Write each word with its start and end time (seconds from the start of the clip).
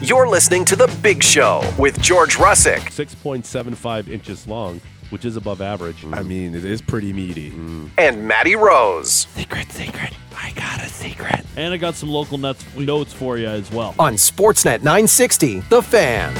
You're 0.00 0.28
listening 0.28 0.64
to 0.66 0.76
The 0.76 0.86
Big 1.02 1.22
Show 1.24 1.60
with 1.76 2.00
George 2.00 2.36
Russick. 2.36 2.78
6.75 2.90 4.08
inches 4.08 4.46
long, 4.46 4.80
which 5.10 5.24
is 5.24 5.36
above 5.36 5.60
average. 5.60 6.04
I 6.12 6.22
mean, 6.22 6.54
it 6.54 6.64
is 6.64 6.80
pretty 6.80 7.12
meaty. 7.12 7.50
Mm. 7.50 7.90
and 7.98 8.26
Maddie 8.28 8.54
Rose 8.54 9.26
Secret, 9.34 9.70
secret. 9.72 10.12
I 10.36 10.52
got 10.52 10.80
a 10.80 10.88
secret. 10.88 11.44
And 11.56 11.74
I 11.74 11.76
got 11.78 11.96
some 11.96 12.08
local 12.10 12.38
nuts, 12.38 12.64
notes 12.76 13.12
for 13.12 13.38
you 13.38 13.48
as 13.48 13.72
well. 13.72 13.94
on 13.98 14.14
Sportsnet 14.14 14.78
960, 14.82 15.60
The 15.68 15.82
Fan. 15.82 16.32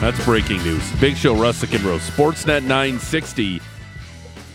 That's 0.00 0.24
breaking 0.24 0.62
news. 0.62 0.88
Big 1.00 1.16
Show, 1.16 1.34
Russick 1.34 1.74
and 1.74 1.82
Rose. 1.84 2.08
Sportsnet 2.08 2.62
960. 2.62 3.60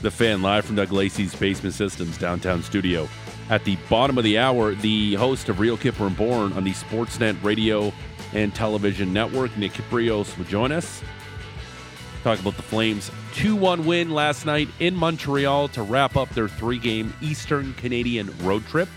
The 0.02 0.12
fan 0.12 0.42
live 0.42 0.64
from 0.66 0.78
Doug 0.78 0.92
Lacey's 0.94 1.36
Basement 1.36 1.74
Systems 1.76 2.18
downtown 2.18 2.64
studio. 2.64 3.10
At 3.50 3.66
the 3.66 3.76
bottom 3.90 4.18
of 4.18 4.24
the 4.24 4.38
hour, 4.38 4.74
the 4.74 5.16
host 5.16 5.50
of 5.50 5.60
Real 5.60 5.78
Kyper 5.78 6.08
and 6.08 6.16
Bourne 6.16 6.54
on 6.54 6.64
the 6.64 6.72
Sportsnet 6.72 7.42
radio 7.44 7.92
and 8.34 8.56
television 8.56 9.12
network, 9.12 9.56
Nick 9.58 9.74
Kypreos, 9.74 10.36
will 10.38 10.46
join 10.46 10.72
us. 10.72 11.04
Talk 12.24 12.40
about 12.40 12.56
the 12.56 12.64
Flames' 12.64 13.12
2 13.34 13.56
1 13.56 13.86
win 13.86 14.12
last 14.12 14.46
night 14.46 14.70
in 14.80 14.96
Montreal 14.96 15.68
to 15.70 15.84
wrap 15.84 16.16
up 16.16 16.30
their 16.30 16.48
three 16.48 16.80
game 16.80 17.14
Eastern 17.22 17.74
Canadian 17.74 18.34
road 18.44 18.66
trip. 18.68 18.88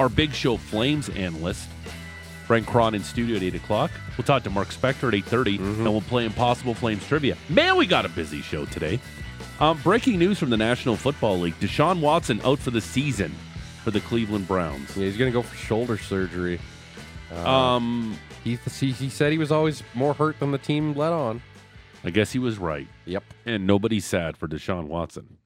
Our 0.00 0.08
Big 0.08 0.32
Show 0.32 0.56
Flames 0.56 1.08
analyst, 1.10 1.68
Frank 2.44 2.66
Krahn 2.66 2.92
in 2.94 3.04
studio 3.04 3.36
at 3.36 3.42
8 3.44 3.54
o'clock. 3.54 3.92
We'll 4.18 4.24
talk 4.24 4.42
to 4.42 4.50
Mark 4.50 4.68
Spector 4.68 5.08
at 5.08 5.24
8.30, 5.24 5.58
and 5.58 5.84
we'll 5.84 6.00
play 6.02 6.26
Impossible 6.26 6.74
Flames 6.74 7.06
trivia. 7.06 7.36
Man, 7.48 7.76
we 7.76 7.86
got 7.86 8.04
a 8.04 8.08
busy 8.08 8.42
show 8.42 8.66
today. 8.66 8.98
Um, 9.60 9.78
breaking 9.82 10.18
news 10.18 10.38
from 10.38 10.50
the 10.50 10.56
National 10.56 10.96
Football 10.96 11.38
League. 11.38 11.58
Deshaun 11.60 12.00
Watson 12.00 12.40
out 12.44 12.58
for 12.58 12.72
the 12.72 12.80
season 12.80 13.34
for 13.86 13.92
the 13.92 14.00
Cleveland 14.00 14.48
Browns. 14.48 14.96
Yeah, 14.96 15.04
he's 15.04 15.16
gonna 15.16 15.30
go 15.30 15.42
for 15.42 15.54
shoulder 15.54 15.96
surgery. 15.96 16.58
Um, 17.32 18.18
He, 18.42 18.58
he 18.80 18.90
he 18.90 19.08
said 19.08 19.30
he 19.30 19.38
was 19.38 19.52
always 19.52 19.84
more 19.94 20.12
hurt 20.12 20.40
than 20.40 20.50
the 20.50 20.58
team 20.58 20.92
let 20.94 21.12
on. 21.12 21.40
I 22.02 22.10
guess 22.10 22.32
he 22.32 22.40
was 22.40 22.58
right. 22.58 22.88
Yep. 23.04 23.22
And 23.44 23.64
nobody's 23.64 24.04
sad 24.04 24.36
for 24.36 24.48
Deshaun 24.48 24.88
Watson. 24.88 25.38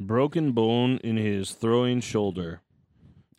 Broken 0.00 0.50
bone 0.50 0.98
in 1.04 1.16
his 1.16 1.52
throwing 1.52 2.00
shoulder. 2.00 2.62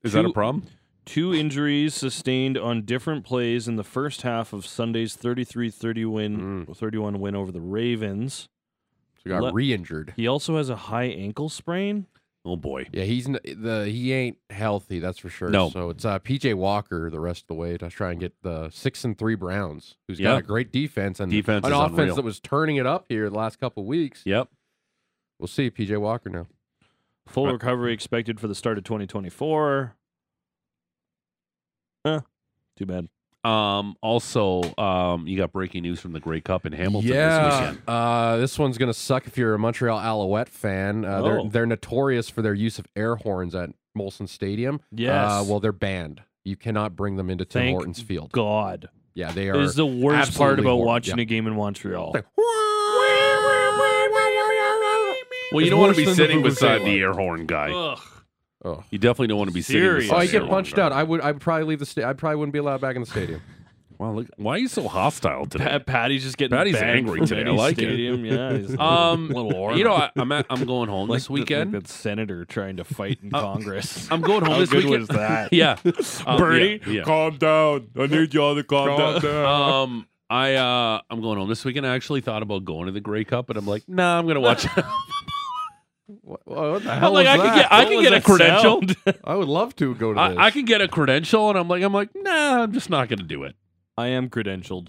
Is 0.03 0.13
that 0.13 0.23
a 0.23 0.31
problem? 0.31 0.67
Two 1.03 1.33
injuries 1.33 1.93
sustained 1.93 2.57
on 2.57 2.83
different 2.85 3.25
plays 3.25 3.67
in 3.67 3.75
the 3.75 3.83
first 3.83 4.21
half 4.21 4.53
of 4.53 4.65
Sunday's 4.65 5.17
33-30 5.17 6.09
win, 6.09 6.65
31 6.73 7.19
win 7.19 7.35
over 7.35 7.51
the 7.51 7.59
Ravens. 7.59 8.47
So 9.17 9.21
he 9.25 9.29
got 9.31 9.43
Let- 9.43 9.53
re-injured. 9.53 10.13
He 10.15 10.27
also 10.27 10.55
has 10.55 10.69
a 10.69 10.75
high 10.77 11.07
ankle 11.07 11.49
sprain. 11.49 12.05
Oh, 12.51 12.55
boy. 12.57 12.87
Yeah, 12.91 13.03
he's 13.03 13.27
n- 13.27 13.37
the 13.43 13.85
he 13.87 14.11
ain't 14.11 14.37
healthy. 14.49 14.97
That's 14.99 15.19
for 15.19 15.29
sure. 15.29 15.49
No. 15.49 15.69
So 15.69 15.89
it's 15.91 16.03
uh, 16.05 16.17
PJ 16.19 16.55
Walker 16.55 17.09
the 17.11 17.19
rest 17.19 17.43
of 17.43 17.47
the 17.47 17.53
way 17.53 17.77
to 17.77 17.89
try 17.89 18.11
and 18.11 18.19
get 18.19 18.33
the 18.41 18.69
six 18.71 19.03
and 19.03 19.15
three 19.17 19.35
Browns, 19.35 19.97
who's 20.07 20.19
Yeah. 20.19 20.31
got 20.31 20.39
a 20.39 20.41
great 20.41 20.71
defense 20.71 21.19
and 21.19 21.31
Defense 21.31 21.65
an 21.65 21.71
is 21.73 21.77
offense 21.77 21.97
unreal. 21.99 22.15
that 22.15 22.25
was 22.25 22.39
turning 22.39 22.77
it 22.77 22.85
up 22.87 23.05
here 23.09 23.29
the 23.29 23.35
last 23.37 23.59
couple 23.59 23.85
weeks. 23.85 24.23
Yep. 24.25 24.49
We'll 25.37 25.47
see 25.47 25.69
PJ 25.69 25.95
Walker 26.01 26.29
now. 26.29 26.47
Full 27.27 27.45
Right. 27.45 27.53
recovery 27.53 27.93
expected 27.93 28.39
for 28.39 28.47
the 28.47 28.55
start 28.55 28.77
of 28.79 28.83
2024. 28.85 29.95
Huh. 32.05 32.21
Too 32.77 32.85
bad. 32.87 33.09
Um, 33.43 33.95
also, 34.01 34.63
um, 34.77 35.25
you 35.27 35.37
got 35.37 35.53
breaking 35.53 35.83
news 35.83 35.99
from 36.01 36.11
the 36.11 36.19
Grey 36.19 36.41
Cup 36.41 36.65
in 36.65 36.73
Hamilton 36.73 37.07
this 37.09 37.15
yeah, 37.15 37.59
weekend. 37.69 37.81
uh, 37.87 38.37
this 38.37 38.59
one's 38.59 38.77
gonna 38.77 38.93
suck 38.93 39.27
if 39.27 39.37
you're 39.37 39.53
a 39.53 39.59
Montreal 39.59 39.97
Alouette 39.99 40.49
fan. 40.49 41.05
Uh, 41.05 41.21
they're 41.21 41.39
Oh. 41.39 41.47
they're 41.49 41.65
notorious 41.65 42.29
for 42.29 42.41
their 42.41 42.53
use 42.53 42.79
of 42.79 42.85
air 42.97 43.15
horns 43.15 43.55
at 43.55 43.69
Molson 43.97 44.27
Stadium. 44.27 44.81
Yes. 44.91 45.31
Uh, 45.31 45.43
well, 45.47 45.59
they're 45.61 45.71
banned. 45.71 46.21
You 46.43 46.55
cannot 46.57 46.95
bring 46.95 47.15
them 47.15 47.29
into 47.29 47.45
Tim 47.45 47.61
Thank 47.61 47.75
Hortons 47.75 48.01
Field. 48.01 48.31
God. 48.33 48.89
Yeah, 49.15 49.31
they 49.31 49.47
It 49.47 49.55
are. 49.55 49.59
is 49.61 49.75
the 49.75 49.85
worst 49.85 50.37
part 50.37 50.51
absolutely 50.53 50.63
about 50.65 50.75
hor- 50.77 50.85
watching 50.85 51.17
yeah. 51.17 51.21
a 51.23 51.25
game 51.25 51.47
in 51.47 51.55
Montreal. 51.55 52.11
Like, 52.13 52.25
Well, 55.51 55.61
you 55.61 55.65
It's 55.65 55.69
don't 55.71 55.79
want 55.79 55.89
worse 55.89 55.95
to 55.97 56.01
be 56.01 56.05
than 56.05 56.11
the 56.11 56.15
sitting 56.15 56.39
Vuvuzela. 56.41 56.43
beside 56.43 56.81
the 56.85 56.99
air 56.99 57.13
horn 57.13 57.45
guy. 57.47 57.71
Ugh. 57.71 57.99
Oh. 58.65 58.83
You 58.89 58.97
definitely 58.99 59.27
don't 59.27 59.37
want 59.37 59.49
to 59.49 59.53
be 59.53 59.61
Serious. 59.61 60.05
sitting 60.05 60.15
Oh, 60.15 60.19
I 60.19 60.25
get 60.27 60.41
air 60.43 60.47
punched 60.47 60.77
out. 60.77 60.91
I 60.91 61.03
would. 61.03 61.21
I'd 61.21 61.39
probably 61.39 61.65
leave 61.65 61.79
the. 61.79 61.85
Sta- 61.85 62.05
I 62.05 62.13
probably 62.13 62.37
wouldn't 62.37 62.53
be 62.53 62.59
allowed 62.59 62.81
back 62.81 62.95
in 62.95 63.01
the 63.01 63.07
stadium. 63.07 63.41
Wow, 63.97 64.13
look, 64.13 64.27
why 64.37 64.53
are 64.53 64.57
you 64.57 64.69
so 64.69 64.87
hostile 64.87 65.45
today? 65.45 65.65
Pat, 65.65 65.85
Patty's 65.85 66.23
just 66.23 66.37
getting 66.37 66.57
Patty's 66.57 66.77
angry 66.77 67.19
today. 67.19 67.39
I 67.39 67.41
any 67.41 67.49
like 67.57 67.73
it. 67.73 67.81
stadium. 67.81 68.23
Yeah, 68.23 68.53
he's 68.57 68.73
a 68.73 68.81
Um, 68.81 69.27
little 69.33 69.53
ornery. 69.53 69.79
you 69.79 69.83
know, 69.83 69.93
I, 69.93 70.09
I'm 70.15 70.31
at, 70.31 70.45
I'm 70.49 70.63
going 70.63 70.87
home 70.87 71.09
like 71.09 71.17
this 71.17 71.27
the- 71.27 71.33
like 71.33 71.39
weekend. 71.41 71.73
that 71.73 71.89
senator 71.89 72.45
trying 72.45 72.77
to 72.77 72.85
fight 72.85 73.19
in 73.21 73.29
Congress. 73.29 74.09
I'm 74.09 74.21
going 74.21 74.43
home 74.45 74.53
How 74.53 74.59
this 74.61 74.69
good 74.69 74.85
weekend. 74.85 74.99
was 75.01 75.07
that? 75.09 75.51
yeah, 75.51 75.75
Um, 76.25 76.37
Bernie, 76.37 76.79
yeah, 76.87 76.91
yeah. 76.93 77.03
calm 77.03 77.35
down. 77.39 77.89
I 77.99 78.05
need 78.07 78.33
y'all 78.33 78.55
to 78.55 78.63
calm, 78.63 79.19
down. 79.19 79.45
Um, 79.45 80.07
I 80.29 80.53
uh, 80.55 81.01
I'm 81.09 81.19
going 81.19 81.37
home 81.37 81.49
this 81.49 81.65
weekend. 81.65 81.85
I 81.85 81.93
actually 81.93 82.21
thought 82.21 82.41
about 82.41 82.63
going 82.63 82.85
to 82.85 82.93
the 82.93 83.01
Grey 83.01 83.25
Cup, 83.25 83.47
but 83.47 83.57
I'm 83.57 83.65
like, 83.67 83.83
nah, 83.89 84.17
I'm 84.17 84.27
gonna 84.27 84.39
watch. 84.39 84.65
What, 86.21 86.41
what 86.47 86.83
the 86.83 86.91
I'm 86.91 86.99
hell 86.99 87.13
like, 87.13 87.27
was 87.27 87.33
I 87.33 87.37
could 87.37 87.45
that? 87.45 87.55
get, 87.55 87.71
I 87.71 87.83
What 87.83 87.91
can 87.91 88.01
get 88.03 88.13
a 88.13 88.21
credential. 88.21 88.81
I 89.23 89.35
would 89.35 89.47
love 89.47 89.75
to 89.77 89.93
go 89.95 90.13
to 90.13 90.29
this. 90.29 90.37
I, 90.39 90.45
I 90.45 90.51
can 90.51 90.65
get 90.65 90.81
a 90.81 90.87
credential, 90.87 91.49
and 91.49 91.57
I'm 91.57 91.67
like, 91.67 91.83
I'm 91.83 91.93
like, 91.93 92.09
nah, 92.15 92.63
I'm 92.63 92.71
just 92.73 92.89
not 92.89 93.09
gonna 93.09 93.23
do 93.23 93.43
it. 93.43 93.55
I 93.97 94.07
am 94.07 94.29
credentialed 94.29 94.87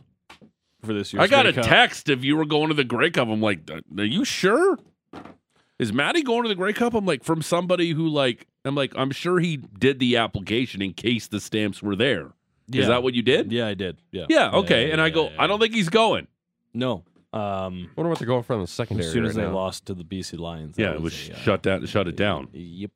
for 0.85 0.93
this 0.95 1.13
year. 1.13 1.21
I 1.21 1.27
got 1.27 1.43
Grey 1.43 1.51
a 1.51 1.55
Cup. 1.55 1.65
text 1.67 2.09
if 2.09 2.25
you 2.25 2.37
were 2.37 2.47
going 2.47 2.69
to 2.69 2.75
the 2.75 2.85
Grey 2.85 3.11
Cup. 3.11 3.29
I'm 3.29 3.41
like, 3.43 3.69
are 3.99 4.05
you 4.05 4.25
sure? 4.25 4.79
Is 5.79 5.93
Maddie 5.93 6.23
going 6.23 6.43
to 6.43 6.49
the 6.49 6.55
Grey 6.55 6.73
Cup? 6.73 6.95
I'm 6.95 7.07
like, 7.07 7.25
from 7.25 7.43
somebody 7.43 7.91
who 7.91 8.09
like, 8.09 8.47
I'm 8.65 8.75
like, 8.75 8.93
I'm 8.97 9.11
sure 9.11 9.41
he 9.41 9.57
did 9.57 9.99
the 9.99 10.17
application 10.19 10.81
in 10.83 10.93
case 10.93 11.27
the 11.27 11.41
stamps 11.41 11.83
were 11.83 11.97
there. 11.97 12.27
Is 12.73 12.81
Yeah. 12.83 12.89
that 12.89 13.03
what 13.03 13.15
you 13.15 13.23
did? 13.23 13.51
Yeah, 13.51 13.67
I 13.67 13.75
did. 13.75 13.99
Yeah. 14.13 14.27
Yeah, 14.29 14.51
okay. 14.53 14.87
yeah, 14.89 14.93
and 14.93 15.01
I 15.01 15.07
yeah, 15.07 15.15
go, 15.15 15.25
yeah, 15.31 15.37
I 15.43 15.47
don't 15.47 15.59
think 15.59 15.75
he's 15.75 15.89
going. 15.89 16.29
No. 16.73 17.03
Um, 17.33 17.91
wonder 17.97 18.09
what 18.11 18.19
they're 18.19 18.27
going 18.27 18.43
for 18.43 18.55
in 18.55 18.61
the 18.61 18.67
secondary. 18.67 19.07
as 19.07 19.13
soon 19.13 19.25
as 19.25 19.37
right 19.37 19.43
they 19.45 19.49
now. 19.49 19.55
lost 19.55 19.87
to 19.87 19.95
the 19.95 20.05
BC 20.05 20.39
Lions. 20.39 20.77
that 20.77 20.83
Yeah, 20.83 20.93
it 20.93 21.01
was 21.01 21.29
a, 21.29 21.33
uh, 21.35 21.37
shut 21.37 21.63
down, 21.63 21.87
shut 21.87 22.09
it 22.09 22.17
down. 22.17 22.49
Yep. 22.53 22.93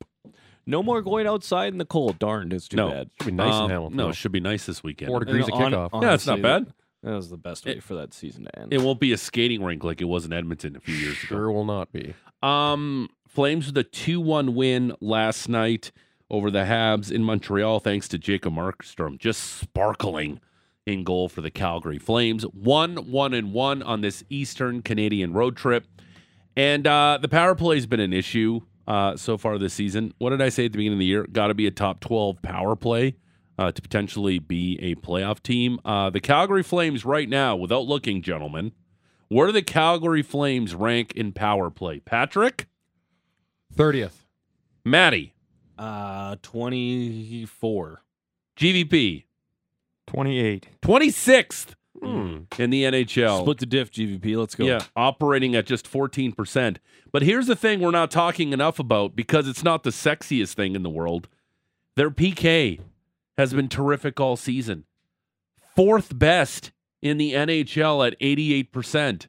No 0.67 0.81
more 0.83 1.01
going 1.01 1.27
outside 1.27 1.71
in 1.73 1.77
the 1.77 1.85
cold. 1.85 2.17
Darn, 2.19 2.51
it's 2.51 2.67
too 2.67 2.75
No. 2.77 2.89
bad. 2.89 3.09
Should 3.21 3.27
be 3.27 3.31
nice 3.33 3.53
Um, 3.53 3.65
in 3.65 3.69
Hamilton. 3.69 3.97
No, 3.97 4.09
it 4.09 4.15
should 4.15 4.31
be 4.31 4.39
nice 4.39 4.65
this 4.65 4.83
weekend. 4.83 5.09
Four 5.09 5.19
degrees 5.19 5.47
of 5.47 5.53
On- 5.53 5.71
kickoff. 5.71 6.01
Yeah, 6.01 6.13
it's 6.15 6.25
not 6.27 6.41
bad. 6.41 6.65
That, 6.65 6.73
that 7.03 7.15
was 7.15 7.29
the 7.29 7.37
best 7.37 7.65
way 7.65 7.79
for 7.79 7.93
that 7.95 8.13
season 8.13 8.45
to 8.45 8.59
end. 8.59 8.73
It 8.73 8.81
won't 8.81 8.99
be 8.99 9.11
a 9.13 9.17
skating 9.17 9.63
rink 9.63 9.83
like 9.83 10.01
it 10.01 10.05
was 10.05 10.25
in 10.25 10.33
Edmonton 10.33 10.75
a 10.75 10.79
few 10.79 10.95
years 10.95 11.17
ago. 11.23 11.27
sure 11.35 11.51
will 11.51 11.65
not 11.65 11.91
be. 11.93 12.13
Um, 12.41 13.09
Flames 13.27 13.67
with 13.67 13.77
a 13.77 13.83
2 13.83 14.19
1 14.21 14.55
win 14.55 14.95
last 15.01 15.47
night 15.49 15.91
over 16.29 16.49
the 16.49 16.63
Habs 16.63 17.11
in 17.11 17.21
Montreal, 17.23 17.79
thanks 17.79 18.07
to 18.07 18.17
Jacob 18.17 18.53
Markstrom, 18.53 19.19
just 19.19 19.41
sparkling 19.59 20.39
in 20.85 21.03
goal 21.03 21.27
for 21.29 21.41
the 21.41 21.51
Calgary 21.51 21.97
Flames. 21.97 22.43
1 22.43 22.95
1 23.11 23.33
and 23.33 23.53
1 23.53 23.83
on 23.83 24.01
this 24.01 24.23
Eastern 24.29 24.81
Canadian 24.81 25.33
road 25.33 25.57
trip. 25.57 25.85
And 26.55 26.87
uh, 26.87 27.19
the 27.21 27.27
power 27.27 27.55
play 27.55 27.75
has 27.75 27.85
been 27.85 27.99
an 27.99 28.13
issue 28.13 28.61
uh, 28.87 29.17
so 29.17 29.37
far 29.37 29.57
this 29.57 29.73
season. 29.73 30.13
What 30.19 30.29
did 30.29 30.41
I 30.41 30.49
say 30.49 30.65
at 30.65 30.71
the 30.71 30.77
beginning 30.77 30.97
of 30.97 30.99
the 30.99 31.05
year? 31.05 31.25
Got 31.31 31.47
to 31.47 31.53
be 31.53 31.67
a 31.67 31.71
top 31.71 31.99
12 31.99 32.41
power 32.41 32.75
play 32.75 33.15
uh, 33.57 33.71
to 33.71 33.81
potentially 33.81 34.39
be 34.39 34.79
a 34.81 34.95
playoff 34.95 35.41
team. 35.41 35.79
Uh, 35.83 36.09
the 36.11 36.21
Calgary 36.21 36.63
Flames, 36.63 37.03
right 37.03 37.27
now, 37.27 37.55
without 37.55 37.85
looking, 37.85 38.21
gentlemen, 38.21 38.71
where 39.27 39.47
do 39.47 39.53
the 39.53 39.63
Calgary 39.63 40.21
Flames 40.21 40.75
rank 40.75 41.11
in 41.13 41.33
power 41.33 41.69
play? 41.69 41.99
Patrick? 41.99 42.67
Thirtieth. 43.73 44.23
Maddie, 44.85 45.33
Uh, 45.77 46.35
24. 46.43 48.03
GVP, 48.55 49.24
28. 50.07 50.67
26th 50.81 51.75
Hmm. 52.01 52.39
in 52.59 52.69
the 52.71 52.83
NHL. 52.83 53.39
Split 53.41 53.57
the 53.59 53.65
diff, 53.65 53.89
GVP. 53.89 54.35
Let's 54.37 54.53
go. 54.53 54.65
Yeah, 54.65 54.81
operating 54.97 55.55
at 55.55 55.65
just 55.65 55.89
14%. 55.89 56.77
But 57.11 57.21
here's 57.23 57.47
the 57.47 57.55
thing 57.55 57.79
we're 57.79 57.91
not 57.91 58.11
talking 58.11 58.51
enough 58.51 58.79
about 58.79 59.15
because 59.15 59.47
it's 59.47 59.63
not 59.63 59.83
the 59.83 59.91
sexiest 59.91 60.53
thing 60.55 60.75
in 60.75 60.83
the 60.83 60.89
world. 60.89 61.29
Their 61.95 62.11
PK 62.11 62.81
has 63.37 63.53
been 63.53 63.69
terrific 63.69 64.19
all 64.19 64.35
season. 64.35 64.83
Fourth 65.75 66.17
best 66.19 66.71
in 67.01 67.17
the 67.17 67.31
NHL 67.33 68.05
at 68.05 68.19
88%. 68.19 69.27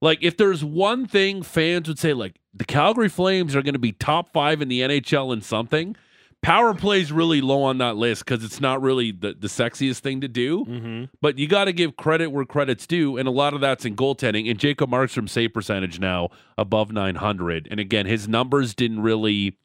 Like, 0.00 0.18
if 0.22 0.36
there's 0.36 0.62
one 0.62 1.06
thing 1.06 1.42
fans 1.42 1.88
would 1.88 1.98
say, 1.98 2.12
like, 2.12 2.36
the 2.54 2.64
Calgary 2.64 3.08
Flames 3.08 3.56
are 3.56 3.62
going 3.62 3.72
to 3.74 3.78
be 3.78 3.92
top 3.92 4.32
five 4.32 4.60
in 4.62 4.68
the 4.68 4.80
NHL 4.82 5.32
in 5.32 5.40
something, 5.40 5.96
power 6.42 6.74
play's 6.74 7.10
really 7.12 7.40
low 7.40 7.62
on 7.62 7.78
that 7.78 7.96
list 7.96 8.24
because 8.24 8.44
it's 8.44 8.60
not 8.60 8.80
really 8.80 9.12
the, 9.12 9.34
the 9.38 9.48
sexiest 9.48 10.00
thing 10.00 10.20
to 10.20 10.28
do. 10.28 10.64
Mm-hmm. 10.64 11.04
But 11.20 11.38
you 11.38 11.48
got 11.48 11.64
to 11.64 11.72
give 11.72 11.96
credit 11.96 12.28
where 12.28 12.44
credit's 12.44 12.86
due, 12.86 13.16
and 13.16 13.28
a 13.28 13.32
lot 13.32 13.54
of 13.54 13.60
that's 13.60 13.84
in 13.84 13.96
goaltending. 13.96 14.50
And 14.50 14.58
Jacob 14.58 14.90
Markstrom's 14.90 15.32
save 15.32 15.52
percentage 15.52 15.98
now 16.00 16.30
above 16.56 16.92
900. 16.92 17.68
And 17.70 17.80
again, 17.80 18.06
his 18.06 18.28
numbers 18.28 18.74
didn't 18.74 19.02
really 19.02 19.56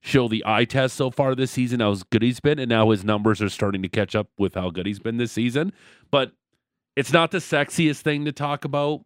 show 0.00 0.26
the 0.26 0.42
eye 0.44 0.64
test 0.64 0.96
so 0.96 1.10
far 1.10 1.34
this 1.34 1.52
season 1.52 1.80
how 1.80 1.94
good 2.10 2.22
he's 2.22 2.40
been, 2.40 2.58
and 2.58 2.68
now 2.68 2.90
his 2.90 3.04
numbers 3.04 3.40
are 3.40 3.48
starting 3.48 3.82
to 3.82 3.88
catch 3.88 4.14
up 4.14 4.28
with 4.36 4.54
how 4.54 4.70
good 4.70 4.86
he's 4.86 4.98
been 4.98 5.16
this 5.16 5.32
season. 5.32 5.72
But 6.10 6.32
it's 6.96 7.12
not 7.12 7.30
the 7.30 7.38
sexiest 7.38 8.00
thing 8.00 8.24
to 8.24 8.32
talk 8.32 8.64
about. 8.64 9.02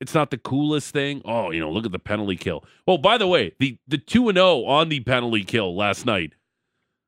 It's 0.00 0.14
not 0.14 0.30
the 0.30 0.38
coolest 0.38 0.92
thing. 0.92 1.20
Oh, 1.24 1.50
you 1.50 1.60
know, 1.60 1.70
look 1.70 1.84
at 1.84 1.92
the 1.92 1.98
penalty 1.98 2.36
kill. 2.36 2.64
Well, 2.86 2.98
by 2.98 3.18
the 3.18 3.26
way, 3.26 3.52
the 3.58 3.78
the 3.86 3.98
two 3.98 4.28
and 4.28 4.36
zero 4.36 4.64
on 4.64 4.88
the 4.88 5.00
penalty 5.00 5.44
kill 5.44 5.76
last 5.76 6.06
night 6.06 6.32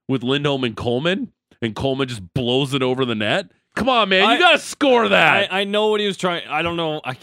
with 0.08 0.22
Lindholm 0.22 0.64
and 0.64 0.76
Coleman. 0.76 1.32
and 1.62 1.74
Coleman 1.74 2.08
just 2.08 2.34
blows 2.34 2.74
it 2.74 2.82
over 2.82 3.04
the 3.04 3.14
net. 3.14 3.50
Come 3.76 3.88
on, 3.88 4.08
man, 4.10 4.24
I- 4.24 4.34
you 4.34 4.38
gotta 4.38 4.58
score 4.58 5.08
that. 5.08 5.50
I, 5.52 5.60
I 5.60 5.64
know 5.64 5.86
what 5.88 6.00
he 6.00 6.06
was 6.06 6.16
trying. 6.18 6.46
I 6.48 6.60
don't 6.62 6.76
know. 6.76 7.00
I, 7.04 7.16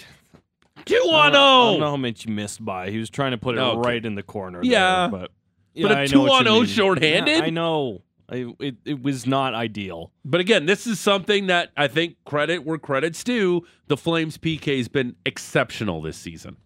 Two 0.86 0.96
I 0.96 1.00
on 1.00 1.10
don't 1.10 1.16
I 1.16 1.30
don't 1.32 1.76
oh! 1.76 1.78
know 1.80 1.90
how 1.92 1.98
much 1.98 2.26
you 2.26 2.32
missed 2.34 2.64
by. 2.66 2.90
He 2.90 2.98
was 2.98 3.10
trying 3.10 3.32
to 3.32 3.38
put 3.38 3.56
it 3.56 3.60
Okay. 3.60 3.88
right 3.88 4.04
in 4.04 4.16
the 4.16 4.24
corner. 4.24 4.62
Yeah. 4.64 5.10
there, 5.12 5.20
but 5.20 5.32
But 5.76 5.92
a 5.92 5.96
know 6.16 6.26
2-on-0 6.26 6.46
mean. 6.56 6.66
shorthanded? 6.66 7.38
Yeah, 7.38 7.44
I 7.44 7.50
know. 7.52 8.02
It 8.32 8.76
it 8.86 9.02
was 9.02 9.26
not 9.26 9.54
ideal. 9.54 10.12
But 10.24 10.42
again, 10.42 10.66
this 10.66 10.88
is 10.88 11.00
something 11.00 11.48
that 11.48 11.72
I 11.76 11.88
think 11.88 12.18
credit 12.26 12.66
where 12.66 12.78
credit's 12.78 13.24
due. 13.24 13.66
The 13.88 13.98
Flames 13.98 14.38
PK 14.38 14.78
has 14.78 14.88
been 14.88 15.16
exceptional 15.26 16.02
this 16.02 16.18
season. 16.18 16.58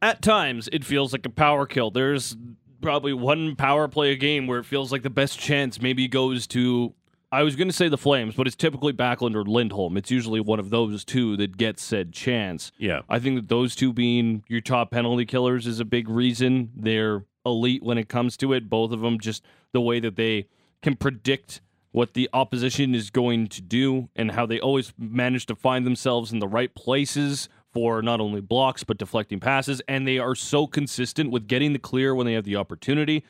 At 0.00 0.22
times, 0.22 0.68
it 0.72 0.84
feels 0.84 1.12
like 1.12 1.26
a 1.26 1.30
power 1.30 1.66
kill. 1.66 1.90
There's 1.90 2.36
probably 2.80 3.12
one 3.12 3.56
power 3.56 3.88
play 3.88 4.12
a 4.12 4.16
game 4.16 4.46
where 4.46 4.58
it 4.58 4.64
feels 4.64 4.92
like 4.92 5.02
the 5.02 5.10
best 5.10 5.38
chance 5.38 5.80
maybe 5.80 6.06
goes 6.08 6.46
to. 6.48 6.94
I 7.30 7.42
was 7.42 7.56
going 7.56 7.68
to 7.68 7.74
say 7.74 7.88
the 7.88 7.98
Flames, 7.98 8.36
but 8.36 8.46
it's 8.46 8.56
typically 8.56 8.94
Backlund 8.94 9.34
or 9.34 9.44
Lindholm. 9.44 9.98
It's 9.98 10.10
usually 10.10 10.40
one 10.40 10.58
of 10.58 10.70
those 10.70 11.04
two 11.04 11.36
that 11.36 11.58
gets 11.58 11.82
said 11.82 12.12
chance. 12.12 12.72
Yeah. 12.78 13.02
I 13.08 13.18
think 13.18 13.36
that 13.36 13.48
those 13.48 13.76
two 13.76 13.92
being 13.92 14.44
your 14.48 14.62
top 14.62 14.90
penalty 14.90 15.26
killers 15.26 15.66
is 15.66 15.78
a 15.78 15.84
big 15.84 16.08
reason. 16.08 16.70
They're 16.74 17.24
elite 17.44 17.82
when 17.82 17.98
it 17.98 18.08
comes 18.08 18.36
to 18.38 18.52
it. 18.54 18.70
Both 18.70 18.92
of 18.92 19.00
them, 19.00 19.18
just 19.18 19.44
the 19.72 19.80
way 19.80 20.00
that 20.00 20.16
they 20.16 20.46
can 20.82 20.96
predict 20.96 21.60
what 21.90 22.14
the 22.14 22.28
opposition 22.32 22.94
is 22.94 23.10
going 23.10 23.48
to 23.48 23.62
do 23.62 24.08
and 24.14 24.32
how 24.32 24.46
they 24.46 24.60
always 24.60 24.92
manage 24.98 25.46
to 25.46 25.56
find 25.56 25.86
themselves 25.86 26.32
in 26.32 26.38
the 26.38 26.48
right 26.48 26.74
places 26.74 27.48
for 27.72 28.02
not 28.02 28.20
only 28.20 28.40
blocks 28.40 28.84
but 28.84 28.98
deflecting 28.98 29.40
passes. 29.40 29.80
And 29.88 30.06
they 30.06 30.18
are 30.18 30.34
so 30.34 30.66
consistent 30.66 31.30
with 31.30 31.48
getting 31.48 31.72
the 31.72 31.78
clear 31.78 32.14
when 32.14 32.26
they 32.26 32.34
have 32.34 32.44
the 32.44 32.56
opportunity. 32.56 33.24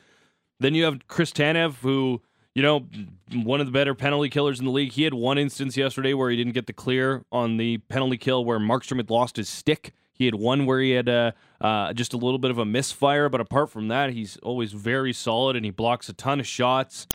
Then 0.59 0.75
you 0.75 0.83
have 0.83 1.07
Chris 1.07 1.31
Tanev, 1.31 1.75
who, 1.75 2.21
you 2.53 2.61
know, 2.61 2.85
one 3.33 3.61
of 3.61 3.65
the 3.65 3.71
better 3.71 3.95
penalty 3.95 4.29
killers 4.29 4.59
in 4.59 4.65
the 4.65 4.71
league. 4.71 4.91
He 4.91 5.03
had 5.03 5.13
one 5.13 5.37
instance 5.37 5.77
yesterday 5.77 6.13
where 6.13 6.29
he 6.29 6.35
didn't 6.35 6.53
get 6.53 6.67
the 6.67 6.73
clear 6.73 7.23
on 7.31 7.57
the 7.57 7.77
penalty 7.77 8.17
kill 8.17 8.43
where 8.43 8.59
Markstrom 8.59 8.97
had 8.97 9.09
lost 9.09 9.37
his 9.37 9.47
stick. 9.47 9.93
He 10.11 10.25
had 10.25 10.35
one 10.35 10.65
where 10.65 10.81
he 10.81 10.91
had 10.91 11.07
uh, 11.07 11.31
uh, 11.61 11.93
just 11.93 12.13
a 12.13 12.17
little 12.17 12.39
bit 12.39 12.51
of 12.51 12.57
a 12.57 12.65
misfire, 12.65 13.29
but 13.29 13.39
apart 13.39 13.69
from 13.69 13.87
that, 13.87 14.11
he's 14.11 14.35
always 14.43 14.73
very 14.73 15.13
solid 15.13 15.55
and 15.55 15.63
he 15.63 15.71
blocks 15.71 16.09
a 16.09 16.13
ton 16.13 16.41
of 16.41 16.47
shots. 16.47 17.07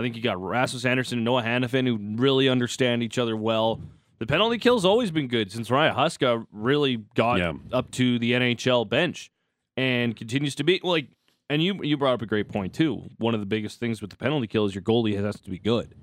I 0.00 0.02
think 0.02 0.16
you 0.16 0.22
got 0.22 0.40
Rasmus 0.42 0.84
Andersson 0.84 1.18
and 1.18 1.24
Noah 1.24 1.42
Hanifin 1.42 1.86
who 1.86 1.98
really 2.20 2.48
understand 2.48 3.02
each 3.02 3.18
other 3.18 3.36
well. 3.36 3.80
The 4.18 4.26
penalty 4.26 4.58
kill's 4.58 4.84
always 4.84 5.10
been 5.10 5.28
good 5.28 5.52
since 5.52 5.70
Ryan 5.70 5.94
Huska 5.94 6.46
really 6.52 6.96
got 7.14 7.38
Yeah. 7.38 7.52
up 7.72 7.90
to 7.92 8.18
the 8.18 8.32
NHL 8.32 8.84
bench 8.88 9.30
and 9.76 10.16
continues 10.16 10.54
to 10.56 10.64
be 10.64 10.80
like. 10.82 11.08
And 11.48 11.62
you 11.62 11.82
you 11.82 11.96
brought 11.96 12.14
up 12.14 12.22
a 12.22 12.26
great 12.26 12.48
point 12.48 12.72
too. 12.72 13.08
One 13.18 13.34
of 13.34 13.40
the 13.40 13.46
biggest 13.46 13.80
things 13.80 14.00
with 14.00 14.10
the 14.10 14.16
penalty 14.16 14.46
kill 14.46 14.66
is 14.66 14.74
your 14.74 14.82
goalie 14.82 15.20
has 15.20 15.40
to 15.40 15.50
be 15.50 15.58
good, 15.58 15.94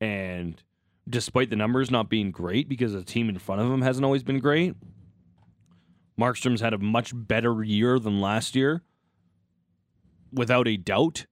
and 0.00 0.62
despite 1.08 1.50
the 1.50 1.56
numbers 1.56 1.90
not 1.90 2.08
being 2.08 2.30
great 2.30 2.68
because 2.68 2.92
the 2.92 3.02
team 3.02 3.28
in 3.28 3.36
front 3.38 3.60
of 3.60 3.68
him 3.70 3.82
hasn't 3.82 4.04
always 4.04 4.22
been 4.22 4.38
great, 4.38 4.76
Markstrom's 6.18 6.60
had 6.60 6.72
a 6.72 6.78
much 6.78 7.10
better 7.14 7.64
year 7.64 7.98
than 7.98 8.20
last 8.20 8.54
year, 8.54 8.82
without 10.32 10.68
a 10.68 10.76
doubt. 10.76 11.26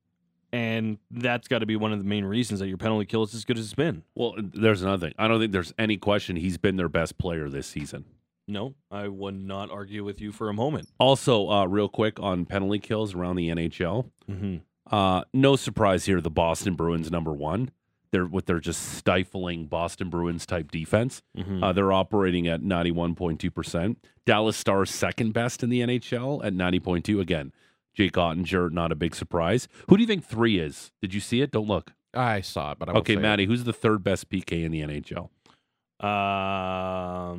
And 0.52 0.98
that's 1.10 1.46
got 1.46 1.58
to 1.58 1.66
be 1.66 1.76
one 1.76 1.92
of 1.92 1.98
the 1.98 2.04
main 2.04 2.24
reasons 2.24 2.60
that 2.60 2.68
your 2.68 2.78
penalty 2.78 3.04
kill 3.04 3.22
is 3.22 3.34
as 3.34 3.44
good 3.44 3.58
as 3.58 3.66
it's 3.66 3.74
been. 3.74 4.02
Well, 4.14 4.34
there's 4.38 4.82
another 4.82 5.06
thing. 5.06 5.14
I 5.18 5.28
don't 5.28 5.40
think 5.40 5.52
there's 5.52 5.74
any 5.78 5.98
question 5.98 6.36
he's 6.36 6.56
been 6.56 6.76
their 6.76 6.88
best 6.88 7.18
player 7.18 7.50
this 7.50 7.66
season. 7.66 8.06
No, 8.46 8.74
I 8.90 9.08
would 9.08 9.34
not 9.34 9.70
argue 9.70 10.04
with 10.04 10.22
you 10.22 10.32
for 10.32 10.48
a 10.48 10.54
moment. 10.54 10.88
Also, 10.98 11.50
uh, 11.50 11.66
real 11.66 11.88
quick 11.88 12.18
on 12.18 12.46
penalty 12.46 12.78
kills 12.78 13.14
around 13.14 13.36
the 13.36 13.50
NHL. 13.50 14.10
Mm-hmm. 14.28 14.56
Uh, 14.90 15.22
no 15.34 15.54
surprise 15.54 16.06
here. 16.06 16.22
The 16.22 16.30
Boston 16.30 16.74
Bruins 16.74 17.10
number 17.10 17.32
one. 17.32 17.70
They're 18.10 18.26
with 18.26 18.46
their 18.46 18.58
just 18.58 18.94
stifling 18.94 19.66
Boston 19.66 20.08
Bruins 20.08 20.46
type 20.46 20.70
defense. 20.70 21.20
Mm-hmm. 21.36 21.62
Uh, 21.62 21.72
they're 21.74 21.92
operating 21.92 22.48
at 22.48 22.62
ninety 22.62 22.90
one 22.90 23.14
point 23.14 23.38
two 23.38 23.50
percent. 23.50 24.02
Dallas 24.24 24.56
Stars 24.56 24.90
second 24.90 25.32
best 25.32 25.62
in 25.62 25.68
the 25.68 25.80
NHL 25.80 26.42
at 26.42 26.54
ninety 26.54 26.80
point 26.80 27.04
two. 27.04 27.20
Again, 27.20 27.52
Jake 27.94 28.12
Oettinger 28.12 28.70
not 28.70 28.93
a 28.93 28.94
big 28.94 29.14
surprise. 29.14 29.67
Who 29.88 29.96
do 29.96 30.02
you 30.02 30.06
think 30.06 30.25
three 30.25 30.58
is? 30.58 30.90
Did 31.02 31.14
you 31.14 31.20
see 31.20 31.40
it? 31.40 31.50
Don't 31.50 31.67
look. 31.69 31.93
I 32.14 32.40
saw 32.40 32.73
it, 32.73 32.79
but 32.79 32.88
I 32.88 32.93
won't 32.93 33.02
Okay, 33.02 33.14
say 33.14 33.19
it. 33.19 33.23
Maddie. 33.23 33.46
Who's 33.46 33.64
the 33.64 33.73
third 33.73 34.02
best 34.05 34.29
PK 34.31 34.64
in 34.64 34.73
the 34.73 34.81
NHL? 34.82 35.29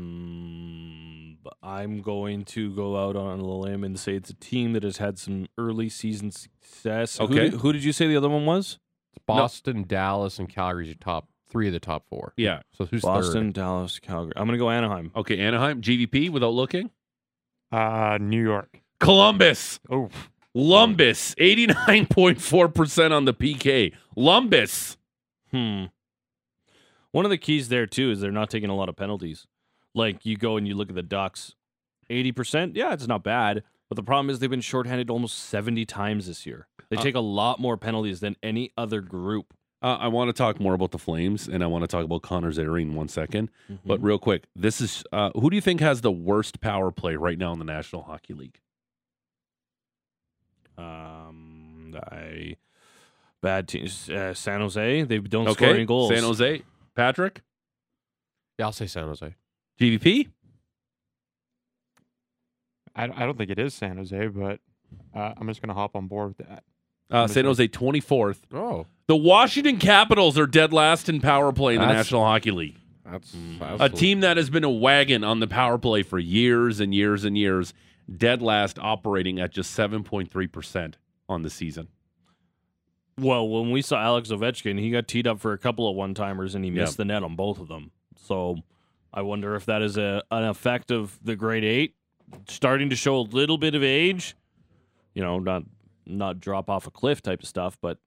Um, 0.10 1.38
I'm 1.64 2.02
going 2.02 2.44
to 2.46 2.74
go 2.76 2.98
out 2.98 3.16
on 3.16 3.40
a 3.40 3.46
limb 3.48 3.84
and 3.84 4.00
say 4.00 4.16
it's 4.16 4.30
a 4.30 4.36
team 4.36 4.74
that 4.74 4.84
has 4.84 4.98
had 4.98 5.18
some 5.18 5.48
early 5.58 5.90
season 5.90 6.32
success. 6.32 7.18
Who 7.18 7.24
Okay. 7.26 7.50
did- 7.50 7.54
who 7.62 7.74
did 7.74 7.84
you 7.84 7.92
say 7.94 8.08
the 8.08 8.18
other 8.18 8.30
one 8.30 8.46
was? 8.46 8.78
It's 9.16 9.24
Boston, 9.26 9.86
Dallas, 9.88 10.38
and 10.40 10.48
Calgary's 10.50 10.90
your 10.90 10.96
top 10.96 11.30
three 11.50 11.68
of 11.68 11.74
the 11.74 11.80
top 11.80 12.06
four. 12.08 12.34
Yeah. 12.38 12.62
So 12.74 12.86
who's 12.86 13.02
Boston, 13.02 13.48
third? 13.48 13.54
Dallas, 13.54 13.98
Calgary. 14.00 14.34
I'm 14.36 14.46
going 14.46 14.58
to 14.58 14.64
go 14.64 14.70
Anaheim. 14.70 15.12
Okay, 15.16 15.40
Anaheim. 15.40 15.82
GVP 15.82 16.30
without 16.30 16.54
looking. 16.54 16.92
Uh, 17.72 18.18
New 18.22 18.42
York. 18.44 18.82
Columbus. 19.00 19.80
Oh, 19.90 20.10
Lumbus, 20.56 21.36
89.4% 21.36 23.12
on 23.12 23.26
the 23.26 23.34
PK. 23.34 23.94
Lumbus. 24.18 24.98
Hmm. 25.52 25.86
One 27.12 27.26
of 27.26 27.32
the 27.32 27.38
keys 27.38 27.70
there 27.70 27.88
too 27.88 28.12
is 28.12 28.20
they're 28.22 28.32
not 28.32 28.50
taking 28.50 28.70
a 28.70 28.76
lot 28.76 28.90
of 28.90 28.96
penalties. 28.96 29.48
Like 29.96 30.26
you 30.26 30.38
go 30.38 30.58
and 30.58 30.68
you 30.68 30.76
look 30.76 30.90
at 30.90 30.96
the 30.96 31.02
Ducks, 31.04 31.56
eighty 32.10 32.32
percent. 32.32 32.76
Yeah, 32.76 32.94
it's 32.94 33.08
not 33.08 33.24
bad. 33.24 33.64
But 33.90 33.96
the 33.96 34.04
problem 34.04 34.30
is 34.30 34.38
they've 34.38 34.50
been 34.50 34.62
shorthanded 34.62 35.10
almost 35.10 35.38
seventy 35.40 35.86
times 35.86 36.28
this 36.28 36.46
year. 36.46 36.68
They 36.92 36.98
Uh, 36.98 37.02
take 37.02 37.16
a 37.16 37.20
lot 37.20 37.60
more 37.60 37.78
penalties 37.78 38.20
than 38.20 38.36
any 38.44 38.72
other 38.78 39.02
group. 39.02 39.56
Uh, 39.82 39.98
I 40.00 40.08
want 40.10 40.30
to 40.30 40.34
talk 40.34 40.60
more 40.60 40.74
about 40.76 40.92
the 40.92 41.00
Flames, 41.00 41.48
and 41.48 41.64
I 41.64 41.68
want 41.68 41.84
to 41.84 41.88
talk 41.88 42.04
about 42.06 42.22
Connor 42.22 42.52
Zary 42.52 42.84
in 42.84 42.94
one 42.94 43.08
second. 43.08 43.50
But 43.86 44.04
real 44.04 44.20
quick, 44.20 44.44
this 44.56 44.80
is 44.80 45.04
uh, 45.12 45.32
who 45.36 45.50
do 45.50 45.56
you 45.56 45.62
think 45.62 45.80
has 45.82 46.02
the 46.02 46.12
worst 46.12 46.60
power 46.62 46.92
play 46.92 47.16
right 47.16 47.38
now 47.40 47.52
in 47.54 47.60
the 47.60 47.66
National 47.66 48.04
Hockey 48.04 48.34
League? 48.36 48.60
Um, 50.80 51.94
I 52.12 52.56
bad 53.42 53.68
teams. 53.68 54.10
Uh, 54.10 54.34
San 54.34 54.62
Jose. 54.62 55.04
They 55.04 55.18
don't 55.20 55.52
score 55.54 55.70
any 55.70 55.86
goals. 55.86 56.10
San 56.14 56.24
Jose. 56.24 56.62
Patrick, 56.96 57.42
Yeah, 58.58 58.66
I'll 58.66 58.72
say 58.72 58.88
San 58.88 59.06
Jose. 59.06 59.36
GVP. 59.80 60.28
I, 62.96 63.04
I 63.04 63.08
don't 63.26 63.38
think 63.38 63.50
it 63.52 63.60
is 63.60 63.74
San 63.74 63.98
Jose, 63.98 64.28
but 64.28 64.60
uh, 65.16 65.34
I'm 65.38 65.48
just 65.48 65.62
gonna 65.62 65.74
hop 65.74 65.96
on 65.96 66.08
board 66.08 66.36
with 66.38 66.48
that. 66.48 66.64
Uh, 67.12 67.28
San 67.28 67.46
Jose 67.46 67.68
24th. 67.68 68.40
Oh, 68.54 68.86
The 69.08 69.16
Washington 69.16 69.78
Capitals 69.78 70.38
are 70.38 70.46
dead 70.46 70.72
last 70.74 71.10
in 71.10 71.22
power 71.22 71.52
play 71.52 71.74
in 71.76 71.80
the 71.82 71.88
That's- 71.88 72.06
National 72.06 72.24
Hockey 72.24 72.52
League. 72.52 72.78
that's, 73.04 73.34
A 73.80 73.90
team 73.90 74.20
that 74.20 74.38
has 74.38 74.50
been 74.52 74.64
a 74.64 74.70
wagon 74.70 75.24
on 75.24 75.40
the 75.40 75.48
power 75.48 75.80
play 75.80 76.04
for 76.04 76.20
years 76.20 76.80
and 76.80 76.94
years 76.94 77.24
and 77.24 77.36
years, 77.38 77.74
dead 78.18 78.42
last 78.42 78.80
operating 78.80 79.40
at 79.40 79.52
just 79.52 79.78
7.3% 79.78 80.96
on 81.28 81.42
the 81.44 81.50
season. 81.50 81.88
Well, 83.20 83.48
when 83.48 83.72
we 83.72 83.82
saw 83.82 84.02
Alex 84.02 84.30
Ovechkin, 84.30 84.80
he 84.80 84.92
got 84.92 85.08
teed 85.08 85.28
up 85.28 85.40
for 85.40 85.52
a 85.54 85.58
couple 85.58 85.90
of 85.90 85.96
one 85.96 86.14
timers 86.14 86.56
and 86.56 86.64
he 86.64 86.72
missed 86.72 86.98
the 86.98 87.06
net 87.06 87.22
on 87.24 87.36
both 87.36 87.60
of 87.60 87.68
them. 87.68 87.92
So 88.16 88.58
I 89.14 89.22
wonder 89.22 89.56
if 89.56 89.66
that 89.66 89.82
is 89.82 89.98
a 89.98 90.24
an 90.32 90.46
effect 90.46 90.90
of 90.92 91.20
the 91.24 91.36
Great 91.36 91.64
Eight 91.66 91.96
starting 92.48 92.90
to 92.92 92.96
show 92.96 93.18
a 93.18 93.22
little 93.22 93.58
bit 93.58 93.76
of 93.76 93.84
age. 93.84 94.36
You 95.14 95.22
know, 95.22 95.40
not 95.40 95.64
not 96.06 96.40
drop 96.40 96.70
off 96.70 96.88
a 96.88 96.92
cliff 96.92 97.22
type 97.22 97.42
of 97.44 97.48
stuff, 97.50 97.78
but 97.82 97.98